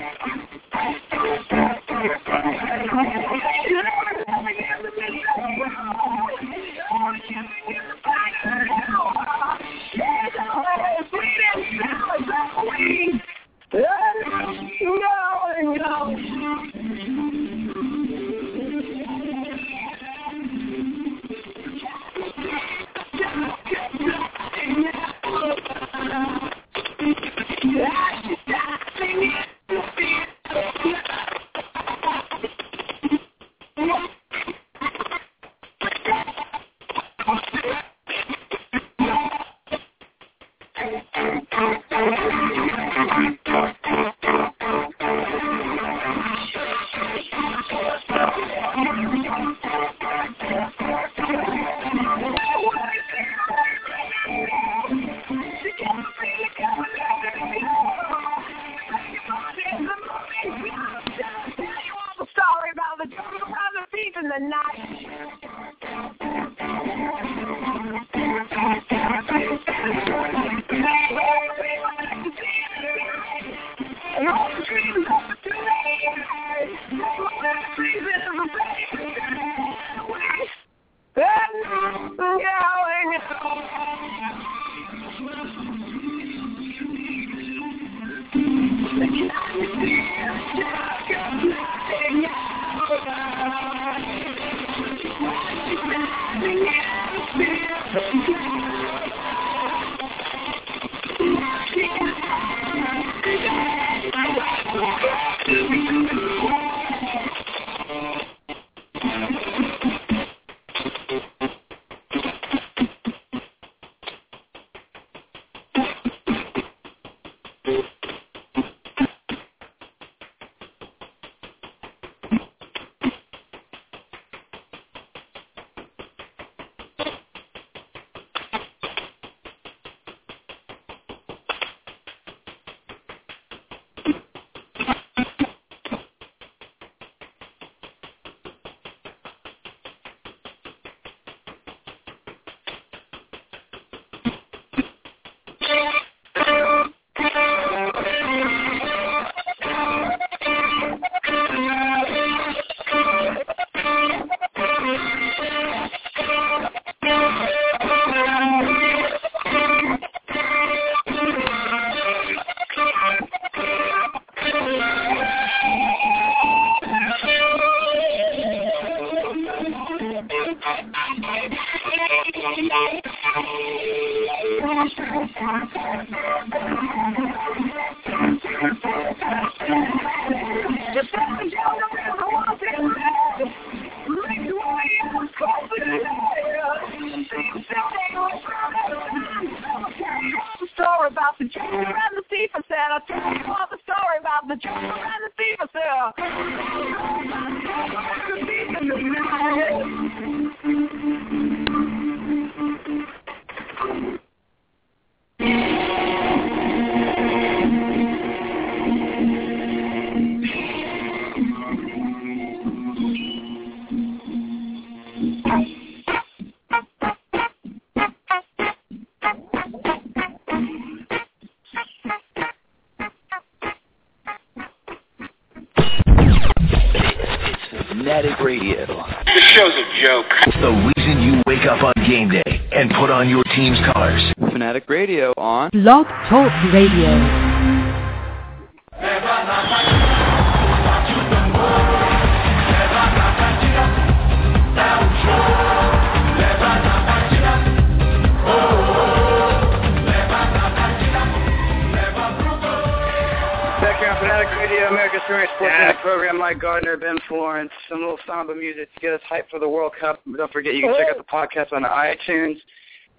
[259.21, 260.21] us hyped for the World Cup.
[260.37, 262.57] Don't forget you can check out the podcast on iTunes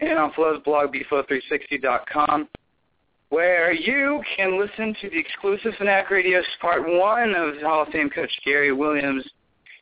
[0.00, 2.48] and on Flo's blog, bflow360.com.
[3.28, 8.11] where you can listen to the exclusive Fanatic Radio Part 1 of Hall of Fame
[8.11, 9.24] coach Gary Williams'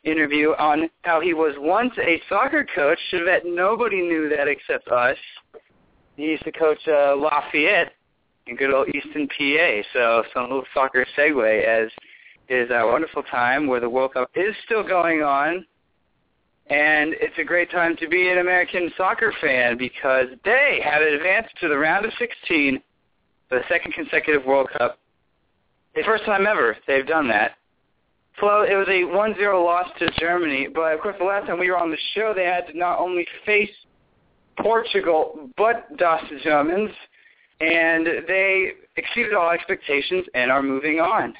[0.03, 2.99] interview on how he was once a soccer coach.
[3.25, 5.17] Bet nobody knew that except us.
[6.17, 7.93] He used to coach uh, Lafayette
[8.47, 9.81] in good old Easton, PA.
[9.93, 11.89] So some little soccer segue as
[12.49, 15.65] is a wonderful time where the World Cup is still going on.
[16.71, 21.53] And it's a great time to be an American soccer fan because they have advanced
[21.59, 22.81] to the round of 16
[23.49, 24.97] for the second consecutive World Cup.
[25.95, 27.57] The first time ever they've done that.
[28.39, 31.69] Flo, it was a 1-0 loss to Germany, but of course the last time we
[31.69, 33.69] were on the show they had to not only face
[34.61, 36.91] Portugal, but Das Germans,
[37.59, 41.33] and they exceeded all expectations and are moving on.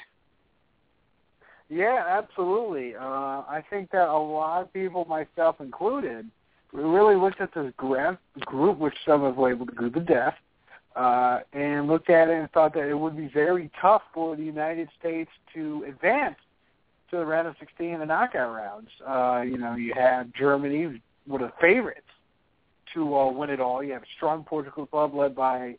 [1.72, 2.94] Yeah, absolutely.
[2.94, 3.00] Uh,
[3.48, 6.26] I think that a lot of people, myself included,
[6.70, 10.34] we really looked at this group, group which some have labeled the group of death,
[10.96, 14.42] uh, and looked at it and thought that it would be very tough for the
[14.42, 16.36] United States to advance
[17.10, 18.90] to the round of 16 in the knockout rounds.
[19.06, 22.00] Uh, you know, you have Germany, one of the favorites
[22.92, 23.82] to uh, win it all.
[23.82, 25.76] You have a strong Portugal club led by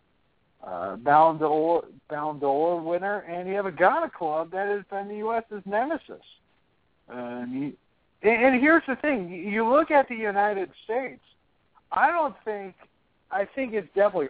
[0.66, 5.61] uh, Ballon d'Or, winner, and you have a Ghana club that has been the U.S.'s
[5.66, 6.24] nemesis.
[7.09, 7.74] And,
[8.22, 11.22] and here's the thing: you look at the United States.
[11.91, 12.76] I don't think.
[13.30, 14.30] I think it's definitely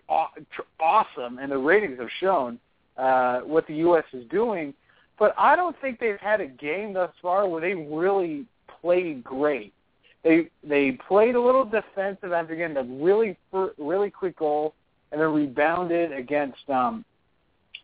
[0.79, 2.57] awesome, and the ratings have shown
[2.97, 4.05] uh, what the U.S.
[4.13, 4.73] is doing.
[5.19, 8.45] But I don't think they've had a game thus far where they really
[8.81, 9.73] played great.
[10.23, 13.37] They they played a little defensive after getting a really
[13.77, 14.73] really quick goal
[15.13, 17.05] and then rebounded against um,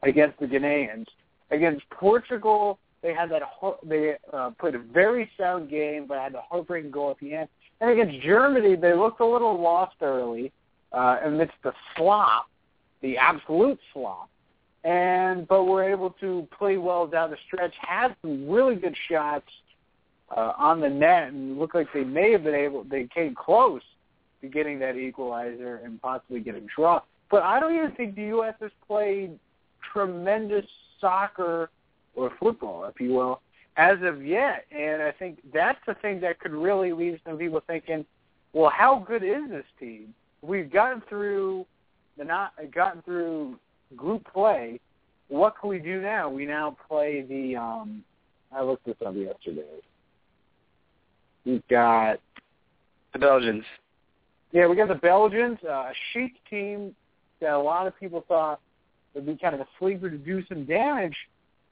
[0.04, 1.06] against the Ghanaians.
[1.52, 3.44] Against Portugal, they had that
[3.84, 7.50] they uh, played a very sound game, but had the heartbreaking goal at the end.
[7.80, 10.52] And against Germany, they looked a little lost early
[10.92, 12.48] uh, amidst the slop,
[13.02, 14.30] the absolute slop.
[14.84, 17.74] And but were able to play well down the stretch.
[17.80, 19.50] Had some really good shots
[20.36, 22.86] uh, on the net, and looked like they may have been able.
[22.86, 23.82] They came close
[24.42, 27.02] to getting that equalizer and possibly get a draw.
[27.30, 28.56] But I don't even think the U.S.
[28.60, 29.38] has played
[29.94, 30.66] tremendous
[31.00, 31.70] soccer
[32.16, 33.42] or football, if you will,
[33.78, 34.66] as of yet.
[34.72, 38.06] And I think that's the thing that could really leave some people thinking,
[38.54, 40.14] well, how good is this team?
[40.42, 41.66] We've gotten through
[42.18, 43.58] the not gotten through
[43.96, 44.80] group play.
[45.28, 46.30] What can we do now?
[46.30, 47.56] We now play the.
[47.56, 48.04] um
[48.52, 49.62] I looked this up yesterday.
[51.46, 52.20] We've got
[53.14, 53.64] the Belgians.
[54.52, 56.96] Yeah, we got the Belgians, uh, a chic team
[57.42, 58.60] that a lot of people thought
[59.14, 61.16] would be kind of a sleeper to do some damage.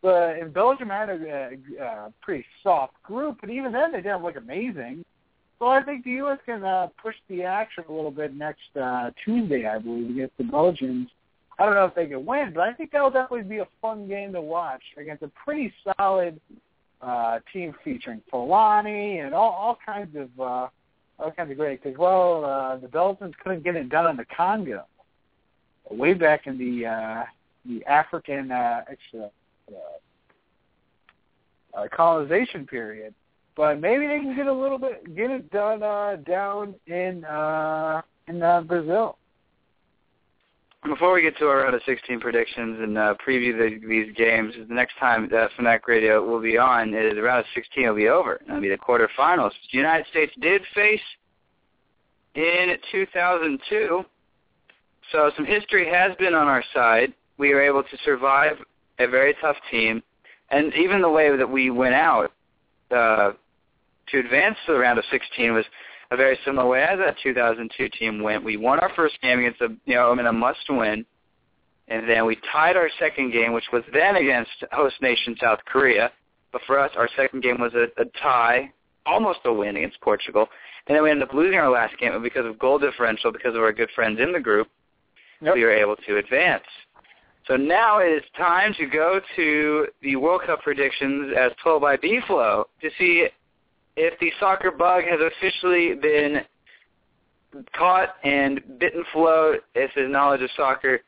[0.02, 4.24] But in Belgium had a, a, a pretty soft group, but even then they didn't
[4.24, 5.04] look amazing.
[5.60, 6.38] So I think the U.S.
[6.46, 10.44] can uh, push the action a little bit next uh, Tuesday, I believe, against the
[10.44, 11.10] Belgians.
[11.58, 14.08] I don't know if they can win, but I think that'll definitely be a fun
[14.08, 16.40] game to watch against a pretty solid
[17.02, 20.68] uh, team featuring Fellaini and all, all kinds of uh,
[21.20, 21.82] all kinds of great.
[21.82, 24.86] Because well, uh, the Belgians couldn't get it done in the Congo
[25.92, 27.24] way back in the uh,
[27.66, 28.82] the African uh,
[29.20, 29.28] uh,
[31.74, 33.14] uh, colonization period.
[33.56, 38.02] But maybe they can get a little bit get it done uh, down in uh,
[38.28, 39.18] in uh, Brazil.
[40.86, 44.54] Before we get to our round of 16 predictions and uh, preview the, these games,
[44.70, 47.96] the next time that Fanatic Radio will be on, is the round of 16 will
[47.96, 48.40] be over.
[48.48, 49.52] It'll be the quarterfinals.
[49.72, 51.02] The United States did face
[52.36, 54.06] in 2002
[55.12, 57.14] so some history has been on our side.
[57.38, 58.58] We were able to survive
[59.00, 60.04] a very tough team,
[60.50, 62.32] and even the way that we went out
[62.92, 63.32] uh,
[64.10, 65.66] to advance to the round of 16 was
[66.12, 68.44] a very similar way as that 2002 team went.
[68.44, 71.06] We won our first game against a you know I mean a must-win,
[71.88, 76.12] and then we tied our second game, which was then against host nation South Korea.
[76.52, 78.72] But for us, our second game was a, a tie,
[79.06, 80.48] almost a win against Portugal,
[80.88, 83.62] and then we ended up losing our last game because of goal differential because of
[83.62, 84.68] our good friends in the group
[85.42, 85.56] yep.
[85.56, 86.64] we were able to advance.
[87.48, 91.96] So now it is time to go to the World Cup predictions as told by
[91.96, 93.28] B-Flow to see
[93.96, 96.42] if the soccer bug has officially been
[97.76, 101.00] caught and bitten Flo if his knowledge of soccer.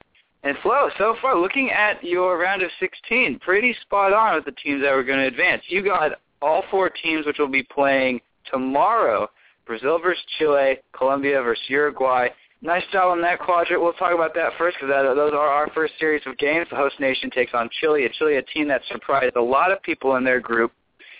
[0.43, 4.53] And Flo, so far, looking at your round of 16, pretty spot on with the
[4.53, 5.63] teams that were going to advance.
[5.67, 9.29] You got all four teams which will be playing tomorrow.
[9.65, 12.29] Brazil versus Chile, Colombia versus Uruguay,
[12.61, 13.81] Nice job on that quadrant.
[13.81, 16.67] We'll talk about that first because those are our first series of games.
[16.69, 19.81] The host nation takes on Chile, a Chile a team that surprised a lot of
[19.81, 20.73] people in their group,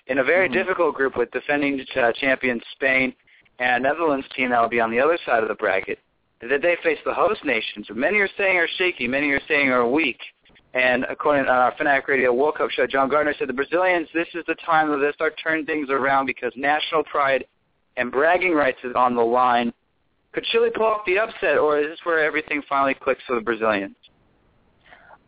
[0.08, 0.58] in a very mm-hmm.
[0.58, 3.14] difficult group with defending uh, champion Spain
[3.60, 6.00] and Netherlands team that will be on the other side of the bracket.
[6.42, 7.88] that they face the host nations.
[7.94, 9.08] Many are saying are shaky.
[9.08, 10.20] Many are saying are weak.
[10.74, 14.28] And according to our Fanatic Radio World Cup show, John Gardner said the Brazilians, this
[14.36, 17.46] is the time that they start turning things around because national pride
[17.98, 19.74] and bragging rights is on the line.
[20.32, 23.42] Could Chile pull off the upset, or is this where everything finally clicks for the
[23.42, 23.96] Brazilians?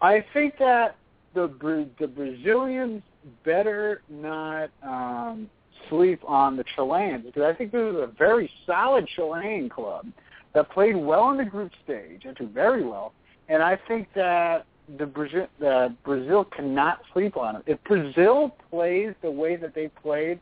[0.02, 0.96] I think that
[1.34, 3.02] the the Brazilians
[3.44, 5.50] better not um,
[5.90, 10.08] sleep on the Chileans because I think this is a very solid Chilean club
[10.54, 13.14] that played well in the group stage and did very well.
[13.50, 14.66] And I think that
[14.98, 17.64] the Brazil, the Brazil cannot sleep on it.
[17.66, 20.40] If Brazil plays the way that they played,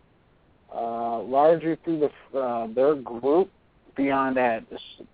[0.74, 3.50] uh, largely through the uh, their group,
[4.00, 4.64] beyond that,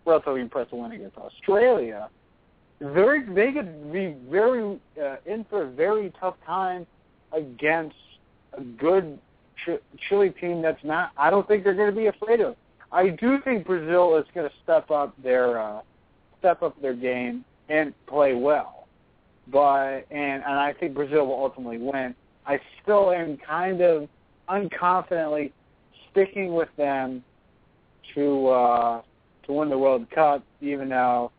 [0.05, 2.07] relatively impressive win against Australia,
[2.79, 6.85] very they could be very uh, in for a very tough time
[7.33, 7.95] against
[8.53, 9.19] a good
[9.65, 11.11] Ch- Chile team that's not.
[11.17, 12.55] I don't think they're going to be afraid of.
[12.91, 15.81] I do think Brazil is going to step up their uh,
[16.39, 18.87] step up their game and play well,
[19.51, 22.13] but and and I think Brazil will ultimately win.
[22.45, 24.07] I still am kind of
[24.47, 25.51] unconfidently
[26.11, 27.23] sticking with them
[28.13, 29.01] to uh,
[29.45, 31.31] to win the World Cup, even though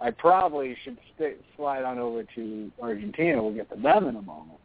[0.00, 3.42] I probably should st- slide on over to Argentina.
[3.42, 4.58] We'll get to them in a moment.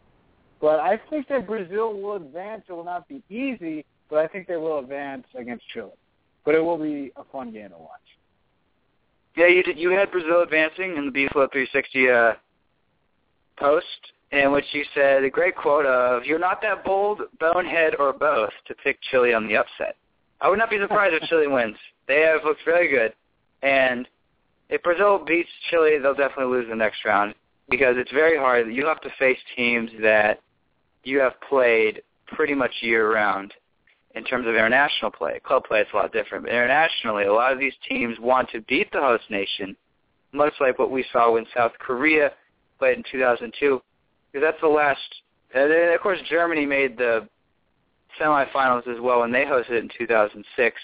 [0.62, 2.64] But I think that Brazil will advance.
[2.70, 5.91] It will not be easy, but I think they will advance against Chile.
[6.45, 7.99] But it will be a fun game to watch.
[9.36, 9.78] Yeah, you did.
[9.78, 12.34] You had Brazil advancing in the B Flow 360 uh,
[13.58, 13.86] post,
[14.32, 18.51] in which you said a great quote of "You're not that bold, bonehead, or both
[18.68, 19.97] to pick Chile on the upset."
[20.42, 21.78] I would not be surprised if Chile wins.
[22.08, 23.14] They have looked very good,
[23.62, 24.08] and
[24.70, 27.34] if Brazil beats Chile, they'll definitely lose the next round
[27.70, 28.72] because it's very hard.
[28.72, 30.42] You have to face teams that
[31.04, 33.54] you have played pretty much year round
[34.16, 35.40] in terms of international play.
[35.44, 38.62] Club play is a lot different, but internationally, a lot of these teams want to
[38.62, 39.76] beat the host nation,
[40.32, 42.32] much like what we saw when South Korea
[42.80, 43.82] played in 2002,
[44.32, 45.00] because that's the last.
[45.54, 47.28] And then, of course, Germany made the
[48.20, 50.78] semifinals as well when they hosted it in 2006.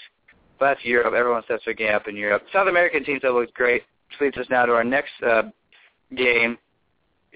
[0.58, 1.14] But that's Europe.
[1.14, 2.44] Everyone steps their game up in Europe.
[2.52, 5.42] South American teams have looked great, which leads us now to our next uh,
[6.14, 6.58] game,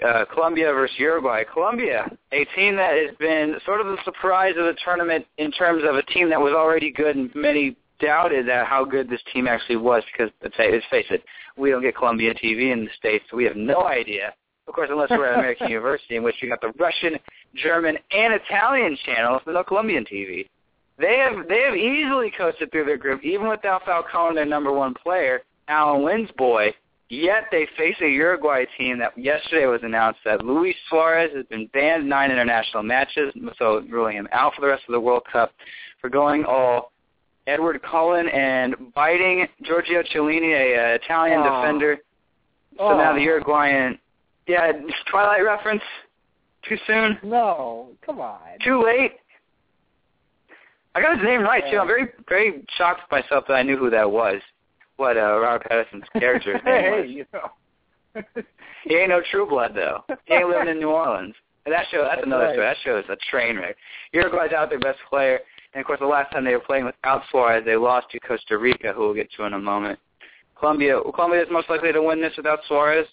[0.06, 1.44] uh, Colombia versus Uruguay.
[1.52, 5.82] Colombia, a team that has been sort of the surprise of the tournament in terms
[5.88, 9.48] of a team that was already good, and many doubted that how good this team
[9.48, 11.24] actually was because let's, let's face it,
[11.56, 14.34] we don't get Colombian TV in the states, so we have no idea.
[14.68, 17.18] Of course, unless we're at American University, in which you got the Russian,
[17.54, 20.46] German, and Italian channels, but no Colombian TV.
[20.98, 24.94] They have they have easily coasted through their group, even without Falcao, their number one
[24.94, 26.74] player, Allen Lynn's boy.
[27.08, 31.68] Yet they face a Uruguay team that yesterday was announced that Luis Suarez has been
[31.72, 35.52] banned nine international matches, so ruling him out for the rest of the World Cup
[36.00, 36.90] for going all
[37.46, 41.62] Edward Cullen and biting Giorgio Chiellini, a, a Italian Oh.
[41.62, 41.98] defender.
[42.76, 42.96] So Oh.
[42.96, 43.98] now the Uruguayan,
[44.46, 44.72] yeah,
[45.10, 45.82] Twilight reference.
[46.68, 47.18] Too soon?
[47.22, 48.38] No, come on.
[48.64, 49.12] Too late?
[50.94, 51.78] I got his name right too.
[51.78, 54.40] I'm very, very shocked with myself that I knew who that was.
[54.96, 57.10] What uh, Robert Pattinson's character's name hey, was.
[57.10, 58.42] you know.
[58.84, 60.04] He ain't no True Blood though.
[60.24, 61.34] He ain't living in New Orleans.
[61.66, 62.52] And that show, that's That's another right.
[62.52, 62.66] story.
[62.66, 63.76] That show is a train wreck.
[64.12, 65.40] Uruguay's out their best player,
[65.74, 68.56] and of course the last time they were playing without Suarez, they lost to Costa
[68.56, 69.98] Rica, who we'll get to in a moment.
[70.58, 73.06] Colombia, Colombia is most likely to win this without Suarez.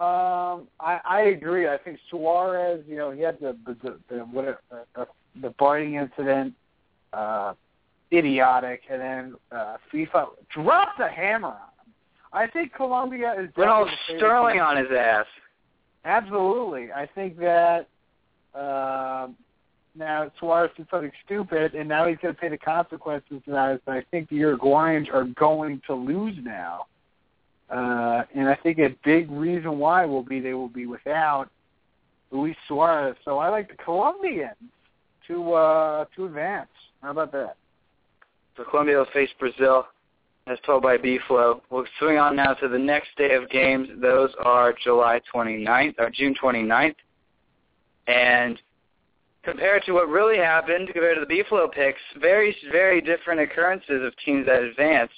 [0.00, 1.68] Um, I, I agree.
[1.68, 4.60] I think Suarez, you know, he had the the the, the, what,
[4.96, 5.04] uh,
[5.42, 6.54] the biting incident,
[7.12, 7.52] uh,
[8.10, 11.92] idiotic, and then uh, FIFA dropped the hammer on him.
[12.32, 15.26] I think Colombia is Went all the Sterling on his ass.
[16.04, 16.90] Absolutely.
[16.92, 17.86] I think that
[18.54, 19.36] um
[19.94, 23.80] now Suarez did something stupid, and now he's going to pay the consequences of that.
[23.86, 26.86] I think the Uruguayans are going to lose now.
[27.70, 31.48] Uh, and I think a big reason why will be they will be without
[32.30, 33.16] Luis Suarez.
[33.24, 34.56] So I like the Colombians
[35.28, 36.68] to uh, to advance.
[37.02, 37.56] How about that?
[38.56, 39.86] So Colombia will face Brazil,
[40.46, 41.62] as told by B-Flow.
[41.70, 43.88] We'll swing on now to the next day of games.
[44.00, 46.96] Those are July 29th, or June 29th.
[48.06, 48.60] And
[49.44, 54.12] compared to what really happened, compared to the B-Flow picks, very, very different occurrences of
[54.24, 55.14] teams that advanced.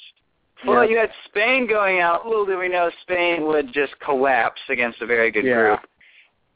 [0.65, 0.91] Well, Yeah.
[0.91, 2.27] you had Spain going out.
[2.27, 5.77] Little did we know Spain would just collapse against a very good Yeah.
[5.77, 5.89] group.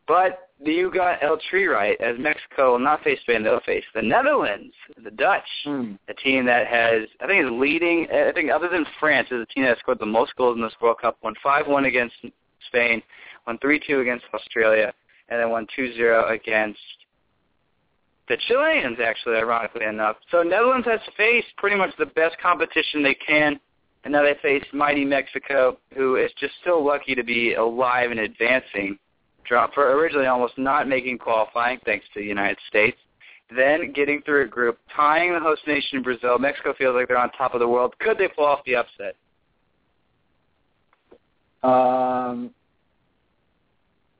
[0.07, 4.03] But you got El Tri right, as Mexico will not face Spain, they'll face the
[4.03, 5.95] Netherlands, the Dutch, hmm.
[6.09, 8.09] a team that has, I think, is leading.
[8.11, 10.63] Eh, I think, other than France, is a team that scored the most goals in
[10.63, 11.19] this World Cup.
[11.23, 12.17] Won five-one against
[12.69, 13.03] Spain,
[13.47, 14.95] won three-two against Australia,
[15.29, 16.81] and then won two-zero against
[18.29, 18.99] the Chileans.
[18.99, 23.61] Actually, ironically enough, so Netherlands has faced pretty much the best competition they can
[24.07, 28.21] and now they face mighty Mexico, who is just so lucky to be alive and
[28.21, 28.97] advancing,
[29.75, 32.97] for originally almost not making qualifying thanks to the United States.
[33.55, 36.39] Then getting through a group, tying the host nation in Brazil.
[36.39, 37.95] Mexico feels like they're on top of the world.
[37.99, 39.17] Could they pull off the upset?
[41.65, 42.51] Um,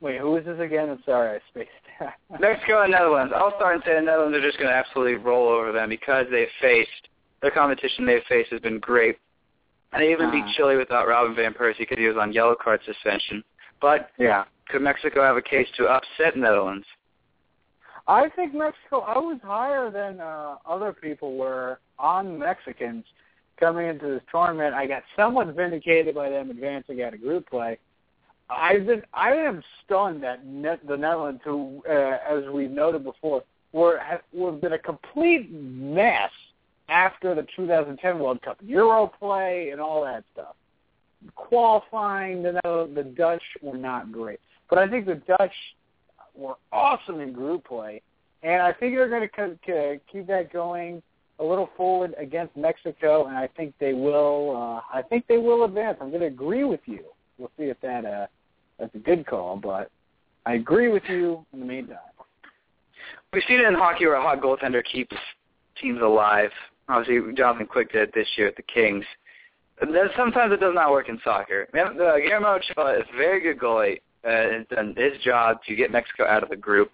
[0.01, 0.91] wait, who is this again?
[0.91, 2.11] I'm sorry, I spaced.
[2.41, 3.33] Mexico and Netherlands.
[3.37, 6.27] I'll start and say the Netherlands are just going to absolutely roll over them because
[6.33, 6.91] they've faced
[7.41, 9.19] the competition they've faced has been great.
[9.93, 10.53] And they even uh, beat ah.
[10.57, 13.43] Chile without Robin van Persie because he was on yellow card suspension.
[13.81, 16.87] But yeah, could Mexico have a case to upset Netherlands?
[18.09, 19.01] I think Mexico.
[19.01, 23.05] I was higher than uh, other people were on Mexicans
[23.59, 24.75] coming into this tournament.
[24.75, 27.79] I got somewhat vindicated by them advancing out of group play.
[28.49, 33.43] I've been, I am stunned that net, the Netherlands, who, uh, as we noted before,
[33.73, 36.31] were have, have been a complete mess
[36.89, 40.55] after the 2010 World Cup, Euro play and all that stuff.
[41.35, 44.39] Qualifying, the the Dutch were not great,
[44.69, 45.55] but I think the Dutch
[46.35, 48.03] were awesome in group play,
[48.43, 49.29] and I think they're going
[49.67, 51.03] to keep that going
[51.39, 54.57] a little forward against Mexico, and I think they will.
[54.57, 55.99] Uh, I think they will advance.
[56.01, 57.05] I'm going to agree with you.
[57.39, 58.27] We'll see if that uh,
[58.79, 59.91] that's a good call, but
[60.45, 61.99] I agree with you in the meantime.
[63.33, 65.17] We've seen it in hockey where a hot goaltender keeps
[65.81, 66.51] teams alive.
[66.89, 69.05] Obviously, Jonathan Quick did this year at the Kings.
[70.17, 71.69] Sometimes it does not work in soccer.
[71.75, 74.01] Uh, Guillermo Ochoa is a very good goalie.
[74.25, 76.91] Uh, has done his job to get Mexico out of the group.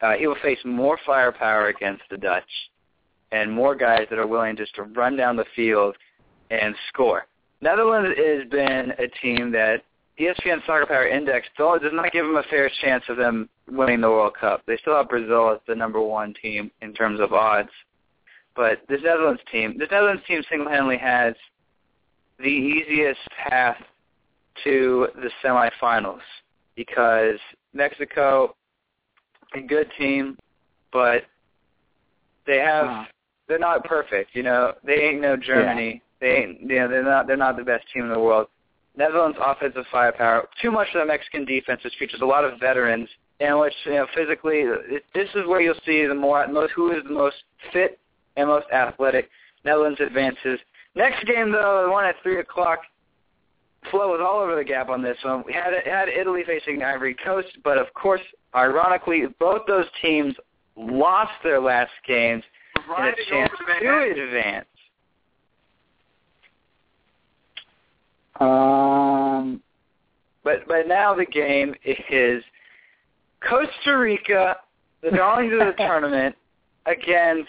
[0.00, 2.44] Uh, he will face more firepower against the Dutch
[3.32, 5.96] and more guys that are willing just to run down the field
[6.50, 7.26] and score.
[7.62, 9.82] Netherlands has been a team that
[10.20, 14.00] ESPN Soccer Power Index still does not give them a fair chance of them winning
[14.00, 14.62] the World Cup.
[14.66, 17.70] They still have Brazil as the number one team in terms of odds.
[18.54, 21.34] But this Netherlands team, this Netherlands team single-handedly has
[22.38, 23.76] the easiest path
[24.64, 26.20] to the semifinals
[26.76, 27.38] because
[27.72, 28.54] Mexico,
[29.54, 30.36] a good team,
[30.92, 31.22] but
[32.46, 33.06] they have wow.
[33.48, 34.30] they're not perfect.
[34.34, 35.94] You know, they ain't no Germany.
[35.94, 36.00] Yeah.
[36.20, 38.48] They ain't you know they're not they're not the best team in the world.
[38.96, 43.08] Netherlands offensive firepower, too much of the Mexican defense, which features a lot of veterans,
[43.40, 46.92] and which you know physically, it, this is where you'll see the more most who
[46.92, 47.36] is the most
[47.72, 47.98] fit
[48.36, 49.28] and most athletic.
[49.64, 50.58] Netherlands advances.
[50.94, 52.80] Next game though, the one at three o'clock.
[53.90, 55.42] Flo was all over the gap on this one.
[55.44, 58.20] We had had Italy facing Ivory Coast, but of course,
[58.54, 60.34] ironically, both those teams
[60.76, 62.44] lost their last games
[62.88, 64.66] right and a chance to advance.
[68.40, 69.60] Um,
[70.44, 72.42] but but now the game is
[73.48, 74.56] Costa Rica,
[75.02, 76.34] the darlings of the tournament,
[76.86, 77.48] against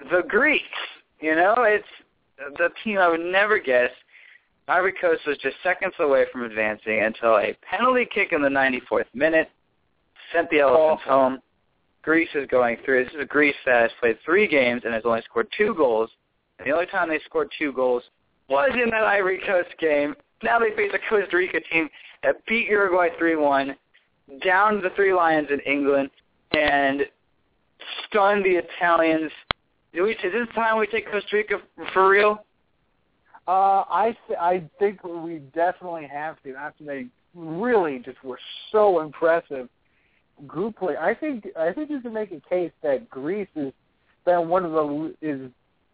[0.00, 0.64] the Greeks.
[1.20, 1.84] You know, it's
[2.58, 3.90] the team I would never guess.
[4.68, 9.04] Ivory Coast was just seconds away from advancing until a penalty kick in the 94th
[9.14, 9.48] minute
[10.32, 11.10] sent the Elephants oh.
[11.10, 11.38] home.
[12.02, 13.04] Greece is going through.
[13.04, 16.10] This is a Greece that has played three games and has only scored two goals.
[16.58, 18.02] And the only time they scored two goals
[18.48, 20.14] was in that Ivory Coast game.
[20.42, 21.88] Now they face a Costa Rica team
[22.22, 23.74] that beat Uruguay 3-1,
[24.44, 26.10] down the Three Lions in England,
[26.52, 27.02] and
[28.06, 29.30] stunned the Italians
[29.96, 30.12] do we?
[30.12, 31.60] Is this time we take Costa Rica
[31.92, 32.44] for real?
[33.48, 38.38] Uh, I I think we definitely have to after they really just were
[38.70, 39.68] so impressive
[40.46, 40.96] group play.
[40.96, 43.72] I think I think you can make a case that Greece is
[44.26, 45.50] been one of the is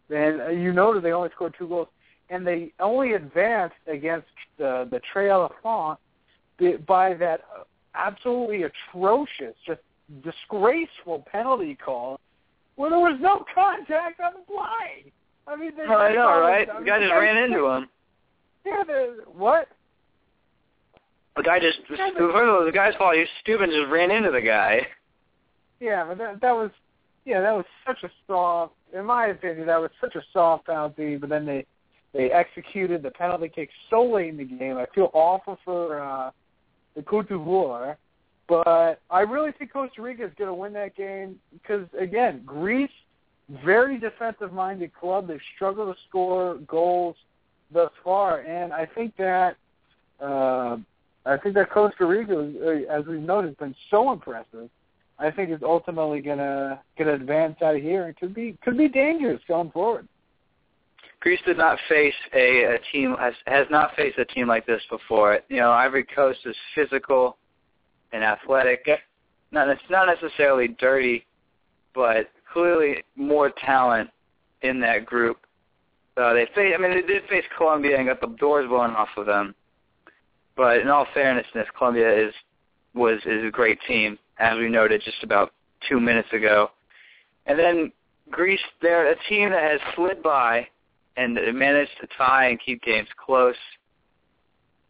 [0.09, 1.87] and you know that they only scored two goals
[2.29, 4.27] and they only advanced against
[4.57, 5.97] the the Trey Elephant
[6.85, 7.41] by that
[7.95, 9.81] absolutely atrocious, just
[10.23, 12.19] disgraceful penalty call
[12.77, 15.03] well, there was no contact on the fly.
[15.47, 16.67] I mean, oh, I know, right?
[16.67, 17.89] The guy just ran into him.
[18.65, 19.67] Yeah, the what?
[21.35, 23.15] The guy just yeah, the, the guy's fault.
[23.15, 23.69] He's stupid.
[23.69, 24.87] And just ran into the guy.
[25.79, 26.71] Yeah, but that that was
[27.25, 28.73] yeah, that was such a soft.
[28.93, 31.17] In my opinion, that was such a soft penalty.
[31.17, 31.65] But then they
[32.13, 34.77] they executed the penalty kick so late in the game.
[34.77, 36.31] I feel awful for uh,
[36.95, 37.97] the Cote d'Ivoire
[38.47, 42.91] but I really think Costa Rica is going to win that game because, again, Greece,
[43.63, 45.27] very defensive-minded club.
[45.27, 47.15] They've struggled to score goals
[47.71, 49.55] thus far, and I think that
[50.19, 50.77] uh,
[51.25, 54.69] I think that Costa Rica, uh, as we've noted, has been so impressive.
[55.19, 58.89] I think is ultimately gonna gonna advance out of here and could be could be
[58.89, 60.07] dangerous going forward.
[61.21, 64.81] Greece did not face a, a team has has not faced a team like this
[64.89, 65.39] before.
[65.49, 67.37] You know, Ivory Coast is physical
[68.13, 68.87] and athletic.
[69.51, 71.25] Not it's not necessarily dirty,
[71.93, 74.09] but clearly more talent
[74.61, 75.37] in that group.
[76.15, 79.09] Uh, they face, I mean, they did face Colombia and got the doors blown off
[79.17, 79.55] of them.
[80.55, 82.33] But in all fairness, Colombia is
[82.93, 85.51] was is a great team, as we noted just about
[85.89, 86.69] two minutes ago.
[87.47, 87.91] And then
[88.29, 90.67] Greece, they're a team that has slid by
[91.17, 93.55] and managed to tie and keep games close.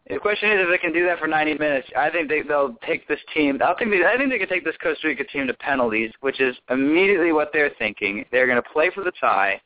[0.08, 1.88] The question is if they can do that for 90 minutes.
[1.96, 3.58] I think they, they'll take this team.
[3.64, 6.40] I think they, I think they can take this Costa Rica team to penalties, which
[6.40, 8.24] is immediately what they're thinking.
[8.30, 9.60] They're going to play for the tie.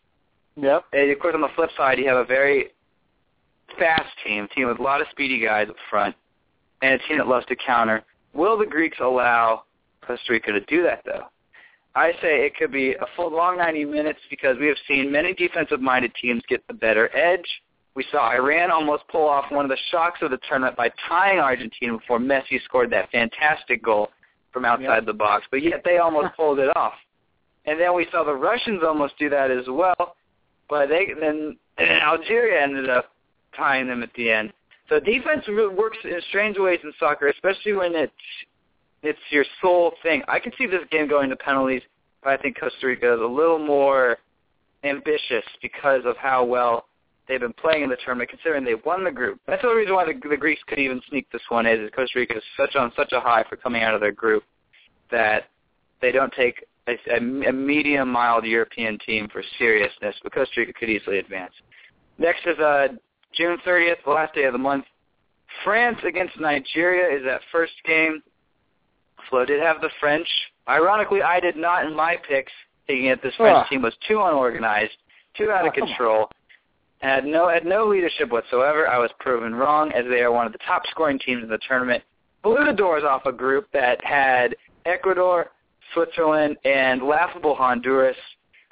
[0.56, 0.84] Yep.
[0.92, 2.68] And of course, on the flip side, you have a very
[3.78, 6.14] fast team, a team with a lot of speedy guys up front,
[6.82, 8.04] and a team that loves to counter.
[8.32, 9.64] Will the Greeks allow
[10.06, 11.24] Costa Rica to do that, though?
[11.96, 15.34] I say it could be a full long 90 minutes because we have seen many
[15.34, 17.46] defensive-minded teams get the better edge
[17.98, 21.40] we saw Iran almost pull off one of the shocks of the tournament by tying
[21.40, 24.10] Argentina before Messi scored that fantastic goal
[24.52, 25.06] from outside yep.
[25.06, 26.92] the box, but yet they almost pulled it off.
[27.66, 30.14] And then we saw the Russians almost do that as well,
[30.70, 33.06] but they then and Algeria ended up
[33.56, 34.52] tying them at the end.
[34.88, 38.12] So defense works in strange ways in soccer, especially when it's
[39.02, 40.22] it's your sole thing.
[40.28, 41.82] I can see this game going to penalties,
[42.22, 44.18] but I think Costa Rica is a little more
[44.84, 46.84] ambitious because of how well
[47.28, 49.38] they've been playing in the tournament, considering they won the group.
[49.46, 51.90] That's the only reason why the, the Greeks could even sneak this one is, is
[51.94, 54.42] Costa Rica is such on such a high for coming out of their group
[55.10, 55.44] that
[56.00, 60.72] they don't take a, a, a medium mild European team for seriousness, but Costa Rica
[60.72, 61.52] could easily advance.
[62.18, 62.88] Next is uh,
[63.34, 64.84] June 30th, the last day of the month.
[65.64, 68.22] France against Nigeria is that first game.
[69.28, 70.28] Flo did have the French.
[70.68, 72.52] Ironically, I did not in my picks,
[72.86, 73.68] thinking that this French oh.
[73.68, 74.96] team was too unorganized,
[75.36, 76.28] too out of oh, control
[76.98, 78.88] had no had no leadership whatsoever.
[78.88, 81.58] I was proven wrong, as they are one of the top scoring teams in the
[81.66, 82.02] tournament.
[82.42, 85.50] Blew the doors off a group that had Ecuador,
[85.94, 88.16] Switzerland, and laughable Honduras.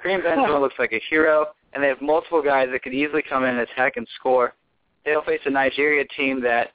[0.01, 3.43] Karim Benzema looks like a hero, and they have multiple guys that could easily come
[3.43, 4.53] in and attack and score.
[5.05, 6.71] They'll face a Nigeria team that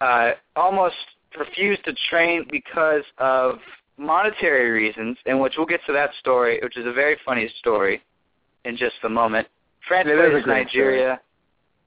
[0.00, 0.96] uh, almost
[1.38, 3.56] refused to train because of
[3.98, 8.02] monetary reasons, in which we'll get to that story, which is a very funny story
[8.64, 9.46] in just a moment.
[9.88, 11.04] France plays Nigeria.
[11.04, 11.18] Story.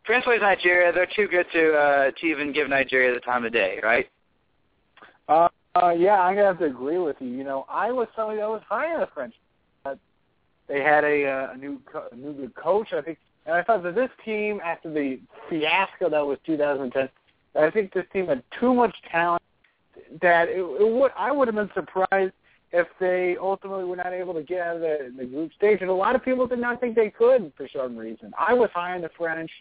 [0.05, 0.91] France plays Nigeria.
[0.91, 4.09] They're too good to uh, to even give Nigeria the time of day, right?
[5.29, 7.29] Uh, uh, yeah, I'm gonna have to agree with you.
[7.29, 9.33] You know, I was somebody that was high on the French.
[9.85, 9.95] Uh,
[10.67, 13.63] they had a, uh, a new co- a new good coach, I think, and I
[13.63, 15.19] thought that this team, after the
[15.49, 17.09] fiasco that was 2010,
[17.55, 19.41] I think this team had too much talent
[20.21, 22.33] that it, it would I would have been surprised
[22.73, 25.79] if they ultimately were not able to get out of the, the group stage.
[25.81, 28.31] And a lot of people did not think they could for some reason.
[28.37, 29.51] I was high on the French,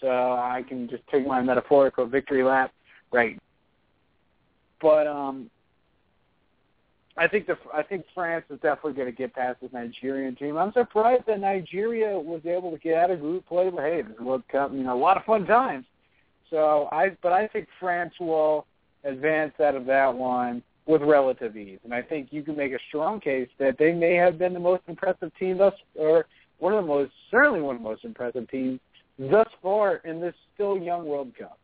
[0.00, 2.72] so I can just take my metaphorical victory lap
[3.10, 3.38] right.
[4.80, 5.50] But um,
[7.16, 10.56] I think the I think France is definitely going to get past this Nigerian team.
[10.56, 14.12] I'm surprised that Nigeria was able to get out of group play, but hey, this
[14.12, 15.84] is World Cup, you know, a lot of fun times.
[16.50, 18.66] So I, but I think France will
[19.04, 21.78] advance out of that one with relative ease.
[21.84, 24.58] And I think you can make a strong case that they may have been the
[24.58, 26.26] most impressive team thus, or
[26.58, 28.80] one of the most, certainly one of the most impressive teams
[29.18, 31.58] thus far in this still young World Cup.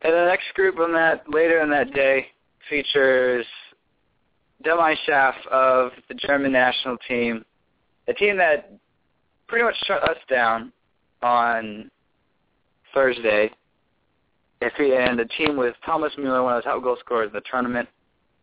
[0.00, 2.26] And the next group on that later in that day
[2.70, 3.46] features
[4.62, 7.44] Die Mannschaft of the German national team,
[8.08, 8.72] a team that
[9.46, 10.72] pretty much shut us down
[11.22, 11.90] on
[12.94, 13.50] Thursday
[14.60, 17.34] if he, and the team with Thomas Muller, one of the top goal scorers in
[17.34, 17.88] the tournament,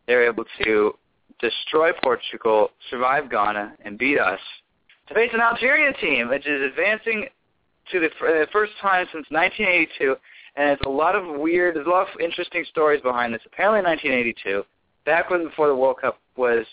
[0.08, 0.94] they were able to
[1.40, 4.40] destroy Portugal, survive Ghana, and beat us
[5.08, 7.26] to face an Algeria team, which is advancing
[7.92, 10.16] to the, the first time since 1982.
[10.56, 13.42] And it's a lot of weird, there's a lot of interesting stories behind this.
[13.46, 14.64] Apparently, in 1982,
[15.06, 16.66] back when before the World Cup was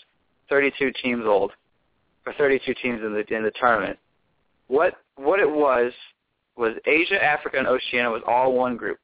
[0.49, 1.51] 32 teams old,
[2.25, 3.97] or 32 teams in the in the tournament.
[4.67, 5.91] What what it was
[6.57, 8.99] was Asia, Africa, and Oceania was all one group.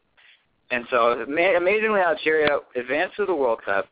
[0.71, 3.87] And so amazingly, Algeria advanced to the World Cup,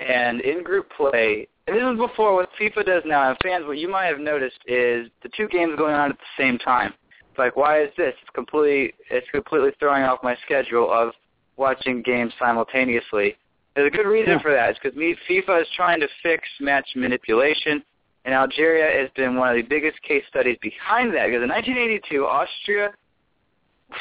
[0.00, 3.28] and in group play, and this is before what FIFA does now.
[3.28, 6.42] And fans, what you might have noticed is the two games going on at the
[6.42, 6.94] same time.
[7.30, 8.14] It's like, why is this?
[8.22, 11.12] It's completely, it's completely throwing off my schedule of
[11.56, 13.36] watching games simultaneously.
[13.74, 14.42] There's a good reason yeah.
[14.42, 14.70] for that.
[14.70, 17.82] It's because FIFA is trying to fix match manipulation,
[18.24, 21.26] and Algeria has been one of the biggest case studies behind that.
[21.26, 22.94] Because in 1982, Austria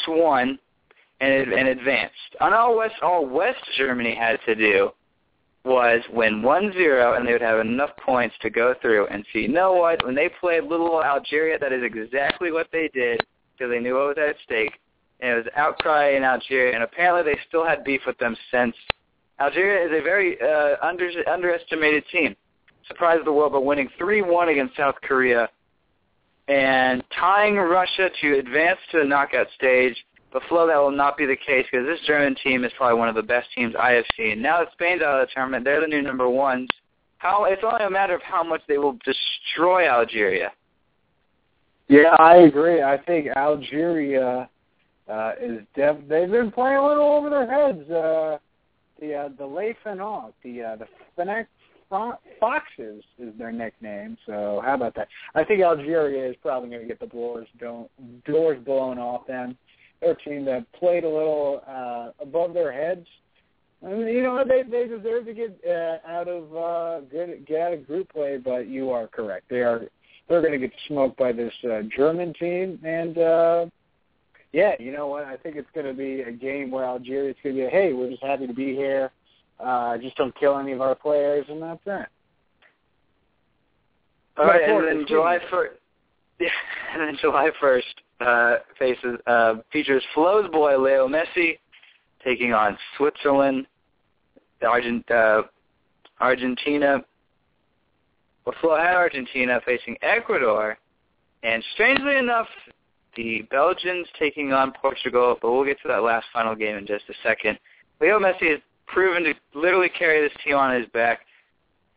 [0.08, 0.58] won
[1.20, 2.16] and, and advanced.
[2.40, 4.92] And all West all West Germany had to do
[5.64, 9.42] was win one zero, and they would have enough points to go through and see.
[9.42, 10.06] You know what?
[10.06, 14.16] When they played little Algeria, that is exactly what they did because they knew what
[14.16, 14.74] was at stake.
[15.22, 18.76] And it was outcry in Algeria, and apparently they still had beef with them since.
[19.40, 22.36] Algeria is a very uh, under, underestimated team.
[22.88, 25.50] Surprised the world by winning 3-1 against South Korea
[26.48, 29.96] and tying Russia to advance to the knockout stage.
[30.36, 33.08] But Flo, that will not be the case because this German team is probably one
[33.08, 34.42] of the best teams I have seen.
[34.42, 36.68] Now that Spain's out of the tournament, they're the new number ones.
[37.20, 40.52] How it's only a matter of how much they will destroy Algeria.
[41.88, 42.84] Yeah, I agree.
[42.84, 44.50] I think Algeria
[45.08, 47.90] uh, is def- they've been playing a little over their heads.
[47.90, 48.38] Uh,
[49.00, 51.48] the uh, the Le Fennec, the uh, the Fennec
[52.42, 54.18] Foxes is their nickname.
[54.26, 55.08] So how about that?
[55.34, 57.90] I think Algeria is probably going to get the doors don't,
[58.26, 59.58] doors blown off them.
[60.06, 63.08] They're team that played a little uh, above their heads.
[63.84, 67.62] I mean, you know they they deserve to get uh, out of uh, good get
[67.62, 69.46] out of group play, but you are correct.
[69.50, 69.82] They are
[70.30, 73.66] they're going to get smoked by this uh, German team, and uh,
[74.54, 75.26] yeah, you know what?
[75.26, 78.10] I think it's going to be a game where Algeria's going to be, hey, we're
[78.10, 79.12] just happy to be here.
[79.60, 82.08] Uh, just don't kill any of our players, and that's it.
[84.38, 85.74] All right, and then July first.
[86.38, 86.50] Yeah,
[86.92, 91.60] and then July first uh, faces uh, features Flo's boy Leo Messi
[92.24, 93.68] taking on Switzerland,
[94.66, 95.44] Argent, uh,
[96.20, 97.04] Argentina.
[98.46, 100.78] Well, Flo had Argentina facing Ecuador,
[101.44, 102.48] and strangely enough,
[103.16, 107.06] the Belgians taking on Portugal, but we'll get to that last final game in just
[107.10, 107.58] a second.
[108.02, 111.22] Leo Messi has proven to literally carry this team on his back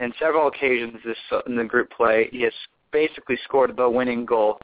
[0.01, 1.17] in several occasions this
[1.47, 2.29] in the group play.
[2.31, 2.53] He has
[2.93, 4.59] basically scored the winning goal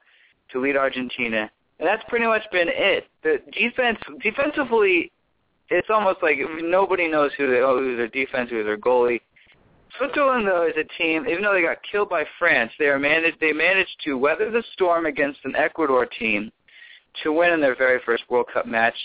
[0.51, 1.49] to lead Argentina,
[1.79, 3.07] and that's pretty much been it.
[3.23, 5.11] The defense, defensively,
[5.69, 9.21] it's almost like nobody knows who they, oh, who's their defense, who's their goalie.
[9.97, 11.25] Switzerland, though, is a team.
[11.27, 13.37] Even though they got killed by France, they are managed.
[13.39, 16.51] They managed to weather the storm against an Ecuador team
[17.23, 18.95] to win in their very first World Cup match,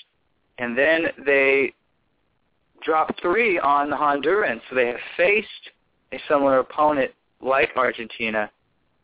[0.59, 1.73] and then they
[2.83, 4.61] dropped three on the Hondurans.
[4.69, 5.49] So they have faced
[6.12, 8.51] a similar opponent like Argentina,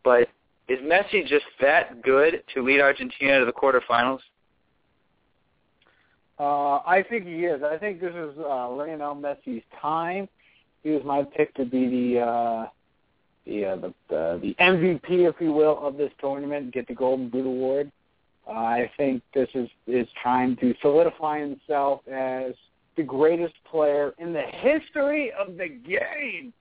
[0.03, 0.29] but
[0.69, 4.21] is Messi just that good to lead Argentina to the quarterfinals?
[6.39, 7.63] Uh, I think he is.
[7.63, 10.29] I think this is uh, Lionel Messi's time
[10.87, 12.67] he was my pick to be the uh,
[13.45, 17.29] the, uh, the the the MVP, if you will, of this tournament, get the Golden
[17.29, 17.91] Boot award.
[18.47, 22.55] Uh, I think this is is trying to solidify himself as
[22.97, 26.53] the greatest player in the history of the game,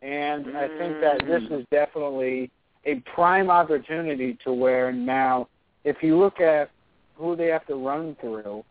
[0.00, 1.60] and I think that this Mm.
[1.60, 2.50] is definitely
[2.86, 5.48] a prime opportunity to where now,
[5.84, 6.70] if you look at
[7.16, 8.64] who they have to run through,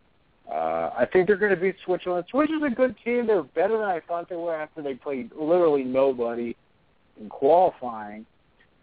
[0.51, 2.25] uh, I think they're going to beat Switzerland.
[2.29, 3.27] Switzerland's a good team.
[3.27, 6.55] They're better than I thought they were after they played literally nobody
[7.19, 8.25] in qualifying.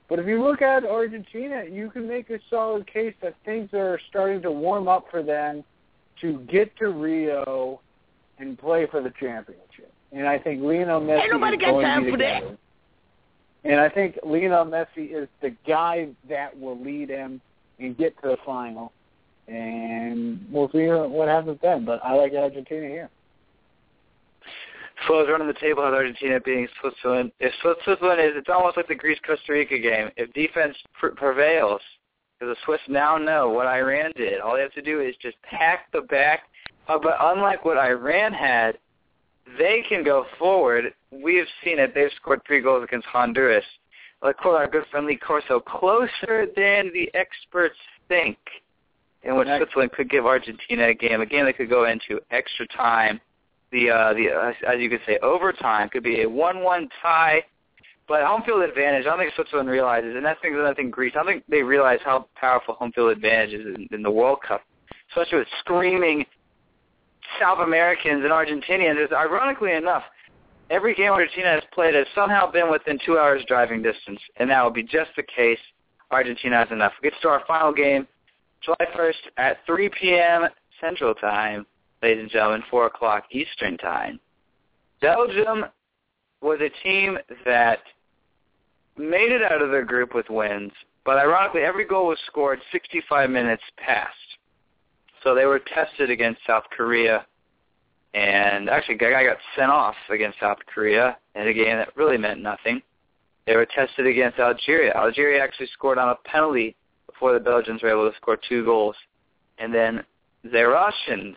[0.09, 4.01] But if you look at Argentina, you can make a solid case that things are
[4.09, 5.63] starting to warm up for them
[6.21, 7.81] to get to Rio
[8.39, 9.93] and play for the championship.
[10.13, 12.43] And I think Lionel Messi Ain't nobody is got going time to be for that.
[13.65, 17.41] And I think Lionel Messi is the guy that will lead him
[17.79, 18.93] and get to the final
[19.51, 21.85] and we'll see what happens then.
[21.85, 23.11] But I like Argentina here.
[25.07, 27.33] Flo's running the table with Argentina being Switzerland.
[27.41, 30.11] If Switzerland is, it's almost like the Greece Costa Rica game.
[30.17, 31.81] If defense pr- prevails,
[32.39, 34.41] because the Swiss now know what Iran did.
[34.41, 36.43] All they have to do is just pack the back.
[36.87, 38.79] Uh, but unlike what Iran had,
[39.59, 40.93] they can go forward.
[41.11, 41.95] We have seen it.
[41.95, 43.65] They've scored three goals against Honduras.
[44.23, 47.77] Like quote our good friend Lee Corso, closer than the experts
[48.09, 48.37] think
[49.23, 51.21] in which Switzerland could give Argentina a game.
[51.21, 53.21] A game that could go into extra time.
[53.73, 57.43] The uh, the uh, as you could say overtime could be a one-one tie,
[58.09, 59.07] but home field advantage.
[59.07, 61.13] I don't think Switzerland realizes, and that's things that I think Greece.
[61.15, 64.39] I don't think they realize how powerful home field advantage is in, in the World
[64.47, 64.63] Cup,
[65.11, 66.27] especially with screaming
[67.41, 69.03] South Americans and Argentinians.
[69.05, 70.03] Is ironically enough,
[70.71, 74.63] every game Argentina has played has somehow been within two hours driving distance, and that
[74.63, 75.59] will be just the case.
[76.11, 76.93] Argentina has enough.
[77.03, 78.07] We get to our final game.
[78.63, 80.49] July 1st at 3 p.m.
[80.81, 81.65] Central Time,
[82.03, 84.21] ladies and gentlemen, 4 o'clock Eastern Time.
[85.01, 85.67] Belgium
[86.43, 87.79] was a team that
[88.99, 90.73] made it out of their group with wins,
[91.05, 94.15] but ironically, every goal was scored 65 minutes past.
[95.23, 97.27] So they were tested against South Korea,
[98.15, 102.41] and actually, Gaga got sent off against South Korea in a game that really meant
[102.41, 102.83] nothing.
[103.47, 104.93] They were tested against Algeria.
[104.95, 106.75] Algeria actually scored on a penalty
[107.07, 108.97] before the Belgians were able to score two goals.
[109.59, 110.03] And then
[110.43, 111.37] the Russians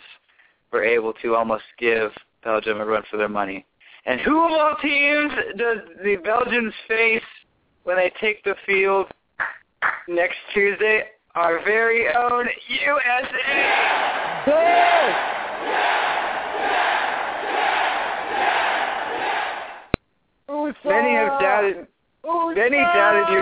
[0.72, 2.11] were able to almost give
[2.43, 3.65] Belgium a run for their money.
[4.05, 7.22] And who of all teams does the Belgians face
[7.84, 9.07] when they take the field
[10.07, 11.03] next Tuesday?
[11.35, 13.64] Our very own USA!
[20.85, 21.88] Many have doubted.
[22.23, 23.34] Many doubted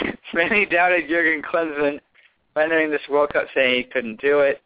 [0.00, 2.00] in, Many doubted Jurgen Klinsmann
[2.56, 4.62] entering this World Cup saying he couldn't do it.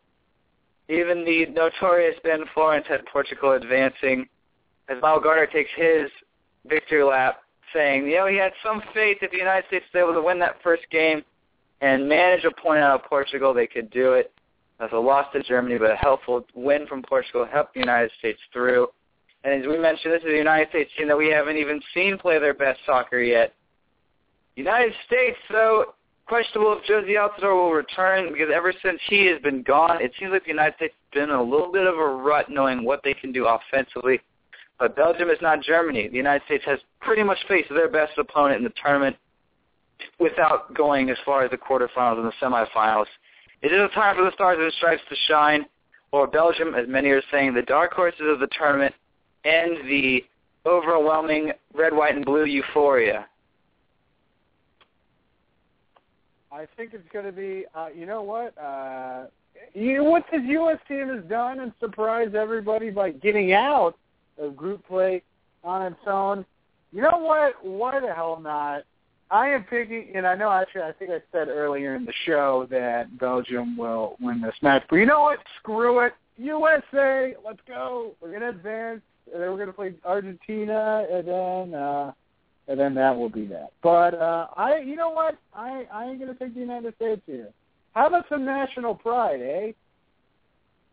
[0.89, 4.29] Even the notorious Ben Florence had Portugal advancing
[4.89, 6.11] as Mal Gardner takes his
[6.67, 7.41] victory lap
[7.75, 10.39] saying, you know, he had some faith if the United States was able to win
[10.39, 11.25] that first game
[11.83, 14.33] and manage a point out of Portugal, they could do it.
[14.79, 18.39] That's a loss to Germany, but a helpful win from Portugal helped the United States
[18.53, 18.87] through.
[19.45, 22.17] And as we mentioned, this is the United States team that we haven't even seen
[22.17, 23.53] play their best soccer yet.
[24.55, 25.95] United States, though,
[26.27, 30.31] questionable if Jozy Altidore will return because ever since he has been gone, it seems
[30.31, 33.01] like the United States has been in a little bit of a rut knowing what
[33.03, 34.21] they can do offensively.
[34.79, 36.09] But Belgium is not Germany.
[36.09, 39.17] The United States has pretty much faced their best opponent in the tournament
[40.19, 43.07] without going as far as the quarterfinals and the semifinals.
[43.63, 45.67] It is a time for the Stars and Stripes to shine,
[46.11, 48.95] or Belgium, as many are saying, the dark horses of the tournament,
[49.45, 50.25] and the
[50.67, 53.27] overwhelming red, white, and blue euphoria.
[56.53, 57.65] I think it's going to be.
[57.75, 58.57] Uh, you know what?
[58.59, 59.27] Uh,
[59.75, 60.79] you what this U.S.
[60.87, 63.95] team has done and surprised everybody by getting out
[64.39, 65.23] of group play
[65.65, 66.45] on its own.
[66.93, 67.65] You know what?
[67.65, 68.83] Why the hell not?
[69.33, 72.69] I am picking, and I know actually I think I said earlier in the show
[72.71, 74.83] that Belgium will win this match.
[74.91, 75.39] But you know what?
[75.59, 76.13] Screw it.
[76.37, 78.13] USA, let's go.
[78.21, 79.01] We're gonna advance,
[79.33, 82.13] and then we're gonna play Argentina, and then uh,
[82.69, 83.73] and then that will be that.
[83.83, 85.39] But uh, I, you know what?
[85.55, 87.49] I I ain't gonna take the United States here.
[87.95, 89.73] How about some national pride, eh?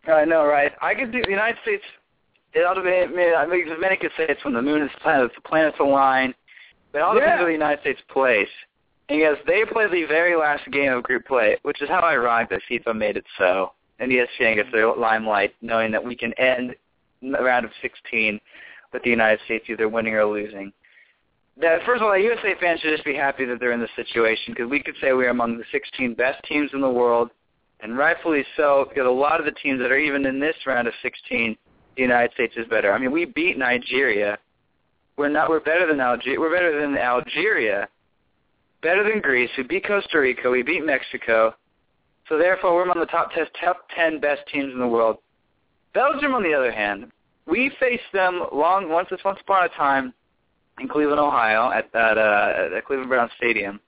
[0.10, 0.72] I know, right?
[0.82, 1.84] I could do the United States.
[2.54, 2.90] It ought to be.
[2.90, 6.34] I mean, many could say it's when the moon is planet, the planets align.
[6.92, 7.40] But all depends Yeah.
[7.42, 8.48] on the United States plays.
[9.10, 12.50] And yes, they play the very last game of group play, which is how ironic
[12.50, 13.74] that FIFA made it so.
[14.00, 16.76] And E ESPN gets their limelight, knowing that we can end
[17.22, 18.40] the round of 16
[18.94, 20.72] with the United States either winning or losing.
[21.58, 24.54] That first of all, USA fans should just be happy that they're in this situation
[24.54, 27.32] because we could say we are among the 16 best teams in the world,
[27.82, 30.88] and rightfully so because a lot of the teams that are even in this round
[30.88, 31.58] of 16,
[31.96, 32.94] the United States is better.
[32.94, 34.38] I mean, we beat Nigeria.
[35.20, 35.50] We're not.
[35.50, 36.40] We're better than Algeria.
[36.40, 37.90] We're better than Algeria.
[38.82, 39.50] Better than Greece.
[39.58, 40.50] We beat Costa Rica.
[40.50, 41.54] We beat Mexico.
[42.30, 45.18] So therefore, we're among the top 10, top 10 best teams in the world.
[45.94, 47.12] Belgium, on the other hand,
[47.46, 50.14] we faced them long once once upon a time
[50.80, 53.82] in Cleveland, Ohio, at at, uh, at Cleveland Brown Stadium,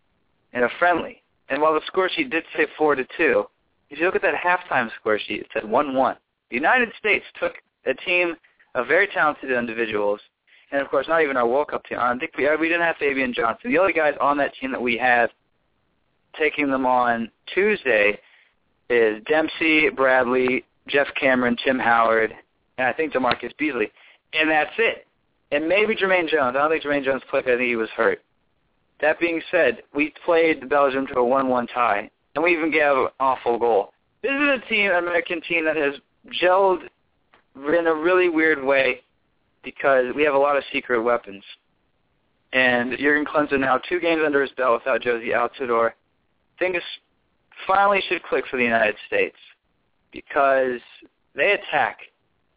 [0.52, 1.24] in a friendly.
[1.48, 3.46] And while the score sheet did say four to two,
[3.90, 6.18] if you look at that halftime score sheet, it said one one.
[6.50, 7.54] The United States took
[7.86, 8.36] a team
[8.76, 10.20] of very talented individuals,
[10.72, 11.98] and of course, not even our World Cup team.
[12.00, 13.72] I think we uh, we didn't have Fabian Johnson.
[13.72, 15.30] The only guys on that team that we had
[16.38, 18.18] taking them on Tuesday
[18.90, 22.34] is Dempsey, Bradley, Geoff Cameron, Tim Howard,
[22.78, 23.92] and I think DaMarcus Beasley,
[24.34, 25.08] and that's it.
[25.52, 26.56] And maybe Jermaine Jones.
[26.56, 27.44] I don't think Jermaine Jones played.
[27.44, 28.22] I think he was hurt.
[29.02, 33.08] That being said, we played Belgium to a 1-1 tie, and we even gave an
[33.20, 33.94] awful goal.
[34.22, 35.96] This is a team, an American team that has
[36.42, 36.84] gelled
[37.56, 39.02] in a really weird way
[39.64, 41.44] because we have a lot of secret weapons.
[42.54, 45.92] And Jurgen Klinsmann now two games under his belt without Jozy Altidore.
[46.60, 46.82] Things
[47.66, 49.38] finally should click for the United States
[50.12, 50.80] because
[51.36, 52.00] they attack,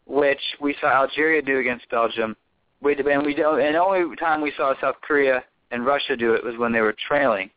[0.07, 2.37] which we saw Algeria do against Belgium.
[2.81, 6.35] We and we don't, and the only time we saw South Korea and Russia do
[6.35, 7.51] it was when they were trailing.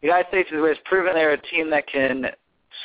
[0.00, 2.26] The United States has proven they're a team that can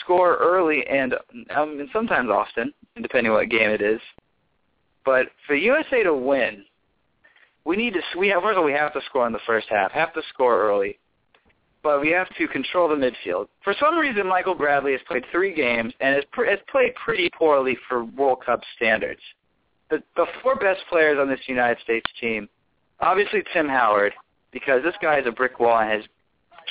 [0.02, 1.14] score early and,
[1.56, 4.00] um, and sometimes often, depending on what game it is.
[5.06, 6.66] But for USA to win,
[7.64, 8.02] we need to.
[8.18, 9.92] We have, first of all, we have to score in the first half.
[9.92, 11.00] Have to score early,
[11.84, 13.48] but we have to control the midfield.
[13.64, 17.30] For some reason, Michael Bradley has played three games and has, pr- has played pretty
[17.38, 19.22] poorly for World Cup standards.
[19.92, 22.50] The, the four best players on this United States team,
[23.00, 24.14] obviously Tim Howard,
[24.52, 26.04] because this guy is a brick wall and has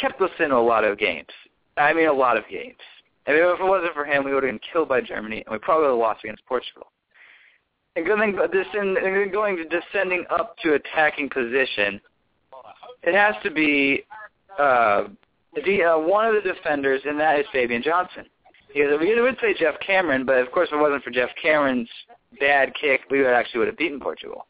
[0.00, 1.28] kept us in a lot of games.
[1.76, 2.78] I mean, a lot of games.
[3.26, 5.52] I mean, if it wasn't for him, we would have been killed by Germany, and
[5.52, 6.88] we probably would have lost against Portugal.
[7.96, 12.00] And going, descend, and going to descending up to attacking position,
[13.02, 14.04] it has to be
[14.58, 15.04] uh,
[15.64, 18.24] the, uh, one of the defenders, and that is Fabian Johnson.
[18.68, 21.88] Because we would say Geoff Cameron, but of course, if it wasn't for Geoff Cameron's
[22.40, 24.46] bad kick, we would actually would have beaten Portugal.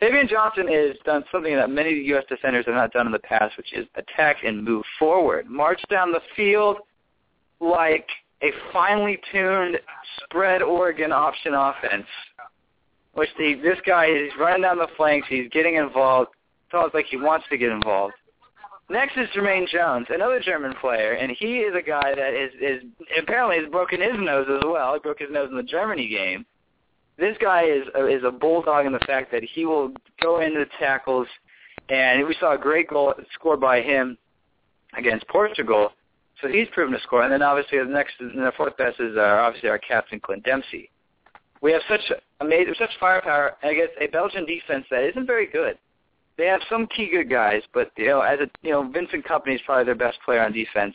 [0.00, 2.24] Fabian Johnson has done something that many U.S.
[2.28, 6.12] defenders have not done in the past, which is attack and move forward, march down
[6.12, 6.78] the field
[7.60, 8.06] like
[8.42, 9.78] a finely tuned
[10.22, 12.06] spread Oregon option offense.
[13.16, 16.30] Which the, this guy is running down the flanks, he's getting involved.
[16.72, 18.14] Almost like he wants to get involved.
[18.88, 22.82] Next is Jermaine Jones, another German player, and he is a guy that is is
[23.20, 24.94] apparently has broken his nose as well.
[24.94, 26.44] He broke his nose in the Germany game.
[27.18, 30.60] This guy is a, is a bulldog in the fact that he will go into
[30.60, 31.26] the tackles,
[31.88, 34.18] and we saw a great goal scored by him
[34.96, 35.92] against Portugal.
[36.42, 37.22] So he's proven to score.
[37.22, 40.44] And then obviously the next, and the fourth best is uh, obviously our captain Clint
[40.44, 40.90] Dempsey.
[41.62, 45.78] We have such amazing, such firepower against a Belgian defense that isn't very good.
[46.36, 49.54] They have some key good guys, but you know, as a you know, Vincent Kompany
[49.54, 50.94] is probably their best player on defense.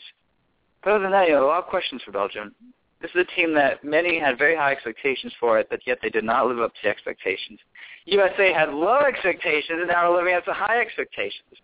[0.83, 2.53] But other than that, you know, a lot of questions for Belgium.
[3.01, 6.09] This is a team that many had very high expectations for it, but yet they
[6.09, 7.59] did not live up to expectations.
[8.05, 11.57] USA had low expectations, and now are living up to high expectations.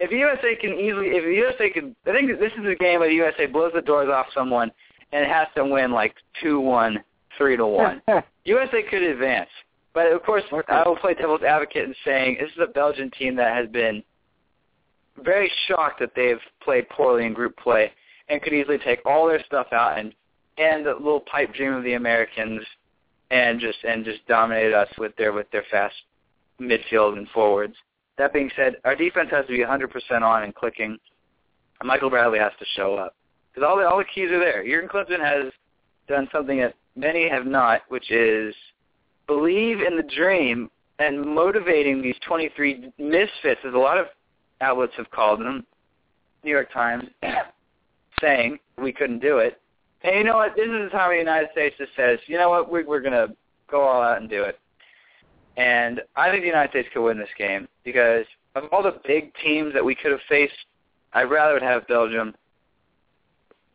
[0.00, 3.46] If USA can easily, if USA can, I think this is a game where USA
[3.46, 4.72] blows the doors off someone
[5.12, 7.04] and has to win like two one,
[7.38, 8.02] three to one.
[8.44, 9.50] USA could advance,
[9.94, 13.36] but of course I will play devil's advocate in saying this is a Belgian team
[13.36, 14.02] that has been
[15.22, 17.92] very shocked that they've played poorly in group play
[18.28, 20.14] and could easily take all their stuff out and
[20.58, 22.62] and the little pipe dream of the Americans
[23.30, 25.94] and just and just dominated us with their with their fast
[26.60, 27.74] midfield and forwards.
[28.18, 30.98] That being said, our defense has to be 100% on and clicking.
[31.82, 33.16] Michael Bradley has to show up
[33.52, 34.64] because all the all the keys are there.
[34.64, 35.52] Jurgen Klinsmann has
[36.08, 38.54] done something that many have not, which is
[39.26, 44.06] believe in the dream and motivating these 23 misfits, as a lot of
[44.60, 45.66] outlets have called them,
[46.44, 47.04] New York Times,
[48.20, 49.60] saying we couldn't do it.
[50.02, 50.54] And you know what?
[50.56, 52.70] This is how the United States just says, you know what?
[52.70, 53.34] We're, we're going to
[53.70, 54.58] go all out and do it.
[55.56, 58.24] And I think the United States could win this game because
[58.54, 60.52] of all the big teams that we could have faced,
[61.12, 62.34] I'd rather have Belgium.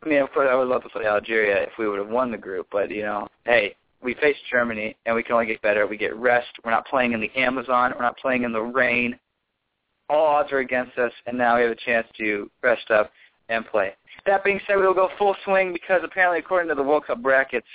[0.03, 2.32] I mean, of course, I would love to play Algeria if we would have won
[2.32, 5.88] the group, but you know, hey, we faced Germany, and we can only get better.
[5.88, 6.48] We get rest.
[6.64, 7.94] We're not playing in the Amazon.
[7.95, 9.18] We're not playing in the rain.
[10.10, 13.11] All odds are against us, and now we have a chance to rest up
[13.49, 13.94] and play.
[14.26, 17.68] That being said, we'll go full swing because apparently, according to the World Cup brackets,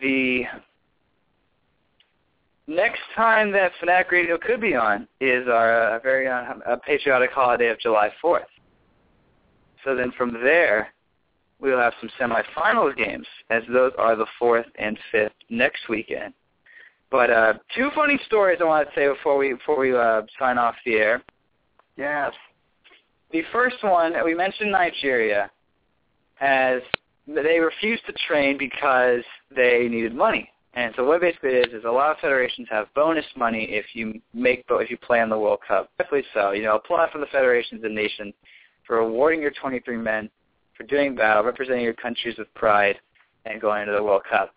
[0.00, 0.44] the
[2.66, 7.68] next time that Fanatic Radio could be on is our uh, very uh, patriotic holiday
[7.68, 8.42] of July 4th.
[9.88, 10.92] So then from there,
[11.60, 16.34] we'll have some semifinals games, as those are the 4th and 5th next weekend.
[17.10, 20.58] But uh, two funny stories I want to say before we before we uh, sign
[20.58, 21.22] off the air.
[21.96, 22.34] Yes.
[23.32, 25.50] The first one we mentioned Nigeria,
[26.42, 26.82] as
[27.26, 29.22] they refused to train because
[29.56, 30.50] they needed money.
[30.74, 34.20] And so what basically is is a lot of federations have bonus money if you
[34.34, 35.88] make if you play in the World Cup.
[35.96, 36.50] Definitely so.
[36.50, 38.34] You know, apply for the federations and nations
[38.88, 40.28] for awarding your 23 men
[40.76, 42.96] for doing battle, representing your countries with pride,
[43.44, 44.54] and going into the World Cup.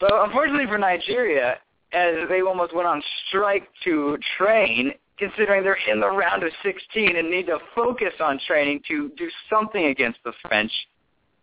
[0.00, 1.56] So unfortunately for Nigeria,
[1.92, 7.16] as they almost went on strike to train, considering they're in the round of 16
[7.16, 10.72] and need to focus on training to do something against the French,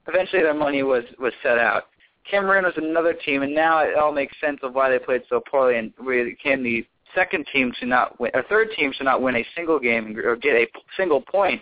[0.08, 1.84] eventually their money was was set out.
[2.30, 5.42] Cameroon was another team, and now it all makes sense of why they played so
[5.50, 6.86] poorly and we became the
[7.16, 10.36] second team to not win, or third team to not win a single game or
[10.36, 11.62] get a single point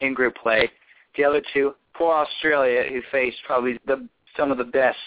[0.00, 0.70] in group play.
[1.16, 4.98] The other two, poor Australia, who faced probably the some of the best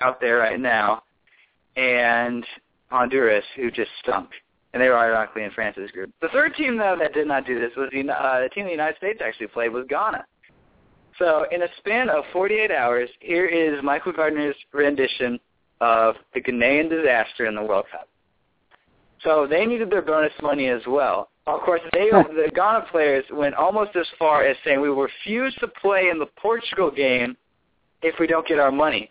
[0.00, 1.02] out there right now,
[1.76, 2.44] and
[2.90, 4.30] Honduras, who just stunk.
[4.72, 6.10] And they were ironically in France's group.
[6.20, 8.70] The third team, though, that did not do this was the, uh, the team the
[8.70, 10.24] United States actually played was Ghana.
[11.18, 15.40] So in a span of 48 hours, here is Michael Gardner's rendition
[15.80, 18.08] of the Ghanaian disaster in the World Cup.
[19.24, 21.30] So they needed their bonus money as well.
[21.46, 25.68] Of course, they the Ghana players went almost as far as saying we refuse to
[25.68, 27.36] play in the Portugal game
[28.02, 29.10] if we don't get our money.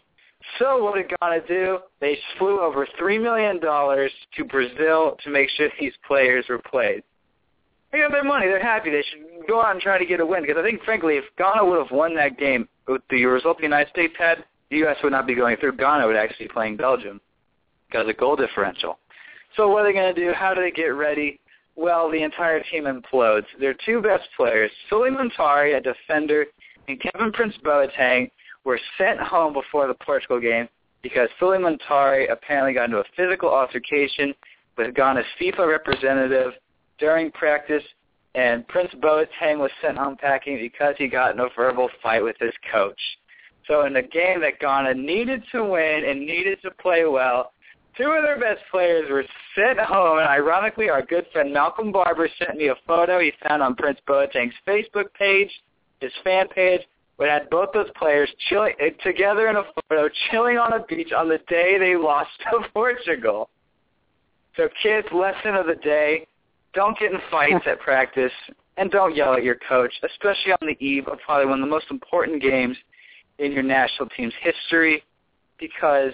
[0.60, 1.80] So what did Ghana do?
[2.00, 7.04] They flew over $3 million to Brazil to make sure these players were played.
[7.92, 8.48] They got their money.
[8.48, 8.92] They're happy.
[8.92, 10.44] They should go out and try to get a win.
[10.44, 13.64] Because I think, frankly, if Ghana would have won that game with the result the
[13.64, 14.98] United States had, the U.S.
[15.04, 15.78] would not be going through.
[15.78, 17.22] Ghana would actually be playing Belgium
[17.88, 19.00] because of the goal differential.
[19.56, 20.34] So what are they going to do?
[20.34, 21.40] How do they get ready?
[21.76, 23.46] Well, the entire team implodes.
[23.60, 26.46] Their two best players, Sulley Muntari, a defender,
[26.88, 28.32] and Kevin Prince Boateng,
[28.64, 30.68] were sent home before the Portugal game
[31.02, 34.34] because Sulley Muntari apparently got into a physical altercation
[34.78, 36.54] with Ghana's FIFA representative
[37.00, 37.84] during practice,
[38.36, 42.36] and Prince Boateng was sent home packing because he got in a verbal fight with
[42.40, 43.00] his coach.
[43.68, 47.52] So in a game that Ghana needed to win and needed to play well,
[47.98, 49.26] two of their best players were
[49.56, 53.62] sent home, and ironically, our good friend Malcolm Barber sent me a photo he found
[53.62, 55.50] on Prince Boateng's Facebook page,
[56.00, 56.82] his fan page,
[57.18, 61.12] we had both those players chilling eh, together in a photo, chilling on a beach
[61.12, 63.50] on the day they lost to Portugal.
[64.56, 66.28] So kids, lesson of the day,
[66.74, 68.32] don't get in fights at practice
[68.78, 71.72] and don't yell at your coach, especially on the eve of probably one of the
[71.72, 72.78] most important games
[73.40, 75.04] in your national team's history
[75.60, 76.14] because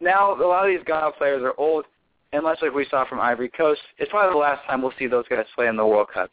[0.00, 1.84] now a lot of these Ghana players are old,
[2.32, 5.06] and much like we saw from Ivory Coast, it's probably the last time we'll see
[5.06, 6.30] those guys play in the World Cup.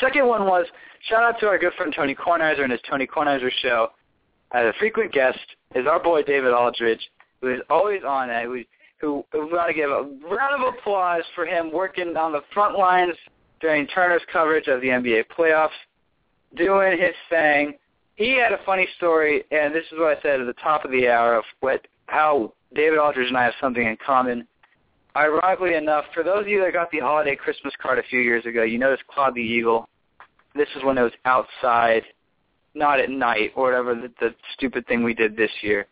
[0.00, 0.66] Second one was
[1.08, 3.88] shout out to our good friend Tony Kornheiser and his Tony Kornheiser show.
[4.52, 5.38] As a frequent guest
[5.74, 7.00] is our boy David Aldridge,
[7.40, 8.44] who is always on it.
[8.44, 8.64] Who,
[9.00, 10.02] who we want to give a
[10.34, 13.14] round of applause for him working on the front lines
[13.60, 15.68] during Turner's coverage of the NBA playoffs,
[16.56, 17.74] doing his thing.
[18.16, 20.90] He had a funny story, and this is what I said at the top of
[20.90, 24.46] the hour of what how David Aldridge and I have something in common.
[25.16, 28.46] Ironically enough, for those of you that got the holiday Christmas card a few years
[28.46, 29.88] ago, you noticed Clawed the Eagle.
[30.54, 32.04] This is when it was outside,
[32.74, 35.86] not at night or whatever the, the stupid thing we did this year.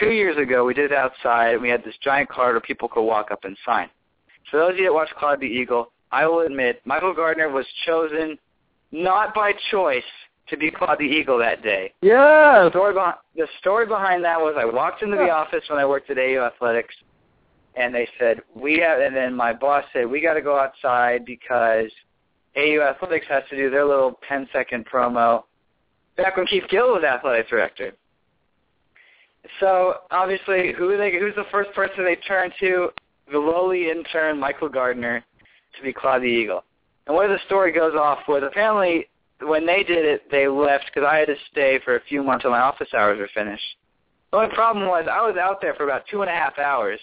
[0.00, 2.88] Two years ago, we did it outside, and we had this giant card where people
[2.88, 3.90] could walk up and sign.
[4.50, 7.66] For those of you that watched Clawed the Eagle, I will admit Michael Gardner was
[7.84, 8.38] chosen
[8.90, 10.02] not by choice
[10.50, 11.92] to be Clawed the Eagle that day.
[12.02, 12.64] Yeah.
[12.64, 15.86] The story, behind, the story behind that was I walked into the office when I
[15.86, 16.94] worked at AU Athletics,
[17.76, 21.24] and they said we have, and then my boss said we got to go outside
[21.24, 21.90] because
[22.56, 25.44] AU Athletics has to do their little 10 second promo.
[26.16, 27.92] Back when Keith Gill was athletic director.
[29.60, 32.90] So obviously, who they, who's the first person they turn to?
[33.30, 35.24] The lowly intern Michael Gardner
[35.76, 36.64] to be Clawed the Eagle.
[37.06, 39.08] And where the story goes off was apparently
[39.40, 42.44] when they did it, they left because I had to stay for a few months
[42.44, 43.76] until my office hours were finished.
[44.30, 47.00] The only problem was I was out there for about two and a half hours,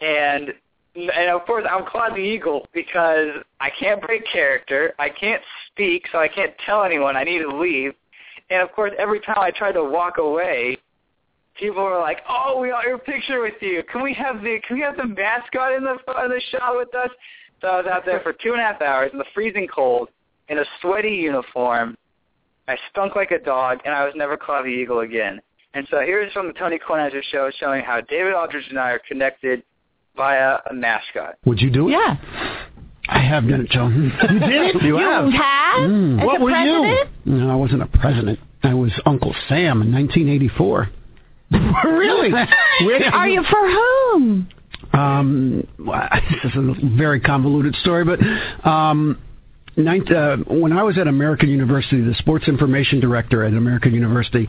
[0.00, 0.52] and
[0.94, 3.28] and of course I'm Clawed the Eagle because
[3.60, 7.54] I can't break character, I can't speak, so I can't tell anyone I need to
[7.54, 7.92] leave,
[8.48, 10.78] and of course every time I tried to walk away,
[11.58, 13.82] people were like, "Oh, we want your picture with you.
[13.82, 16.94] Can we have the Can we have the mascot in the in the shot with
[16.94, 17.10] us?"
[17.60, 20.08] So I was out there for two and a half hours in the freezing cold
[20.48, 21.96] in a sweaty uniform.
[22.68, 25.40] I stunk like a dog, and I was never Clawed the Eagle again.
[25.74, 29.00] And so here's from the Tony Kornheiser show showing how David Aldridge and I are
[29.06, 29.62] connected
[30.16, 31.36] via a mascot.
[31.44, 31.92] Would you do it?
[31.92, 32.16] Yeah.
[33.08, 33.86] I have done it, Joe.
[34.32, 34.76] You did?
[34.82, 35.32] You, have.
[35.32, 35.90] have?
[35.90, 36.20] Mm.
[36.20, 37.08] As What a were president?
[37.24, 37.32] you?
[37.34, 38.40] No, I wasn't a president.
[38.64, 40.90] I was Uncle Sam in 1984.
[41.84, 42.32] really?
[42.32, 44.48] Where Are you for whom?
[44.92, 48.18] Um, well, this is a very convoluted story, but
[48.68, 49.20] um,
[49.76, 54.48] ninth, uh, when I was at American University, the sports information director at American University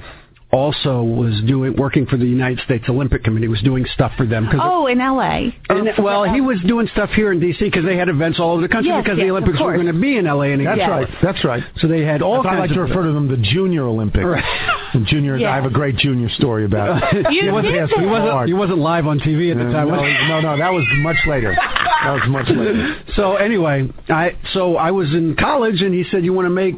[0.51, 3.47] also was doing working for the United States Olympic Committee.
[3.49, 4.47] Was doing stuff for them.
[4.47, 5.53] 'cause- Oh, in L.A.
[5.69, 7.65] and, well, he was doing stuff here in D.C.
[7.65, 9.75] because they had events all over the country Yes, because yes, the Olympics were course.
[9.81, 10.53] going to be in L.A.
[10.53, 10.89] and That's Yes.
[10.89, 11.07] right.
[11.21, 11.63] That's right.
[11.79, 14.23] So they had all I kinds like to refer to them the Junior Olympics.
[14.25, 14.43] Right.
[14.93, 15.51] And junior, Yeah.
[15.51, 17.03] I have a great junior story about.
[17.31, 18.03] You he wasn't, did asking that.
[18.03, 19.89] He wasn't, he wasn't live on TV at the time.
[19.89, 21.53] no, no, no, that was much later.
[21.55, 22.95] That was much later.
[23.15, 26.75] So anyway, I so I was in college, and he said, "You want to make."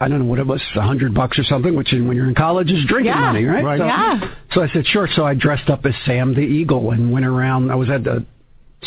[0.00, 2.34] I don't know what it was, a hundred bucks or something, which when you're in
[2.34, 3.20] college is drinking Yeah.
[3.32, 3.64] money, right?
[3.64, 3.78] Right.
[3.78, 4.20] So, Yeah.
[4.52, 5.08] so I said, sure.
[5.14, 7.70] So I dressed up as Sam the Eagle and went around.
[7.70, 8.24] I was at the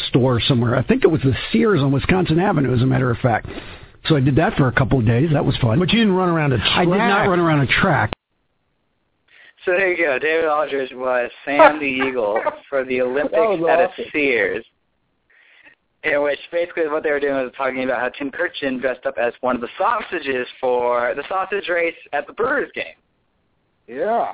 [0.07, 0.75] store somewhere.
[0.77, 3.47] I think it was the Sears on Wisconsin Avenue, as a matter of fact.
[4.05, 5.31] So I did that for a couple of days.
[5.33, 5.79] That was fun.
[5.79, 6.71] But you didn't run around a track.
[6.77, 8.11] I did not run around a track.
[9.65, 10.17] So there you go.
[10.17, 13.35] David Aldridge was Sam the Eagle for the Olympics
[13.65, 14.09] That at a.
[14.11, 14.65] Sears.
[16.03, 19.15] In which basically what they were doing was talking about how Tim Kurkjian dressed up
[19.19, 22.95] as one of the sausages for the sausage race at the Brewers game.
[23.87, 24.33] Yeah.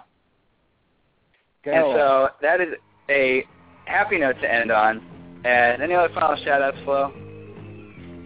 [1.65, 1.93] And Go.
[1.95, 2.69] so that is
[3.09, 3.43] a
[3.85, 5.01] happy note to end on.
[5.43, 7.13] And any other final shout outs, Flo?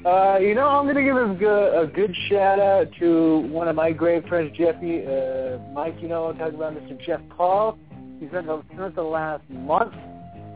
[0.05, 3.76] Uh, you know, I'm gonna give a good, a good shout out to one of
[3.76, 5.95] my great friends, Jeffy, uh, Mike.
[6.01, 6.99] You know, I'm talking about Mr.
[7.05, 7.77] Jeff Paul.
[8.19, 9.93] He's been the, spent the last month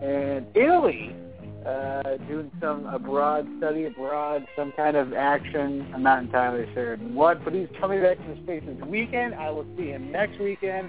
[0.02, 1.16] in Italy,
[1.66, 5.88] uh, doing some abroad study abroad, some kind of action.
[5.94, 9.36] I'm not entirely sure what, but he's coming back to the states this weekend.
[9.36, 10.88] I will see him next weekend.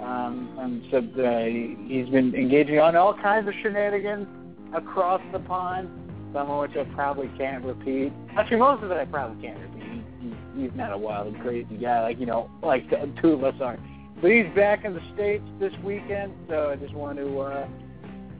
[0.00, 1.44] Um, and so uh,
[1.88, 4.26] he's been engaging on all kinds of shenanigans
[4.74, 5.88] across the pond
[6.34, 8.12] some of which I probably can't repeat.
[8.36, 10.02] Actually, most of it I probably can't repeat.
[10.20, 13.32] He, he, he's not a wild and crazy guy like you know, like the two
[13.32, 13.78] of us are.
[14.20, 17.68] But he's back in the states this weekend, so I just want to uh,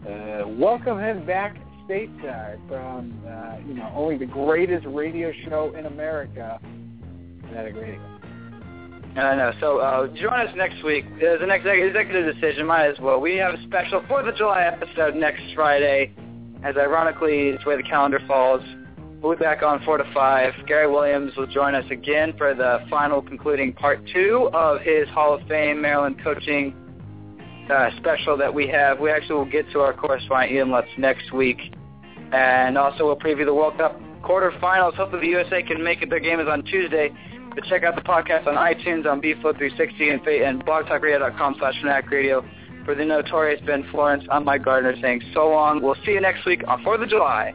[0.09, 1.57] uh, welcome him back
[1.89, 6.61] stateside from uh, you know only the greatest radio show in America,
[7.49, 8.01] Fanatic Radio.
[9.17, 9.53] I know.
[9.61, 11.05] So uh, join us next week.
[11.21, 12.67] There's an executive, decision.
[12.67, 13.21] Might as well.
[13.21, 16.13] We have a special Fourth of July episode next Friday.
[16.65, 18.63] As ironically, it's where the calendar falls.
[19.23, 20.53] We'll be back on four to five.
[20.67, 25.35] Gary Williams will join us again for the final concluding part two of his Hall
[25.35, 26.75] of Fame Maryland coaching
[27.71, 29.01] uh, special that we have.
[29.01, 31.59] We actually will get to our correspondent Ian Lutz next week,
[32.33, 34.95] and also we'll preview the World Cup quarterfinals.
[34.95, 36.11] Hopefully, the USA can make it.
[36.11, 37.11] Their game is on Tuesday.
[37.55, 42.45] But check out the podcast on iTunes, on BFlow360, and, and blogtalkradio.com slash Fanatic Radio.
[42.85, 45.81] For the notorious Ben Florence, I'm Mike Gardner saying so long.
[45.81, 47.55] We'll see you next week on 4th of July.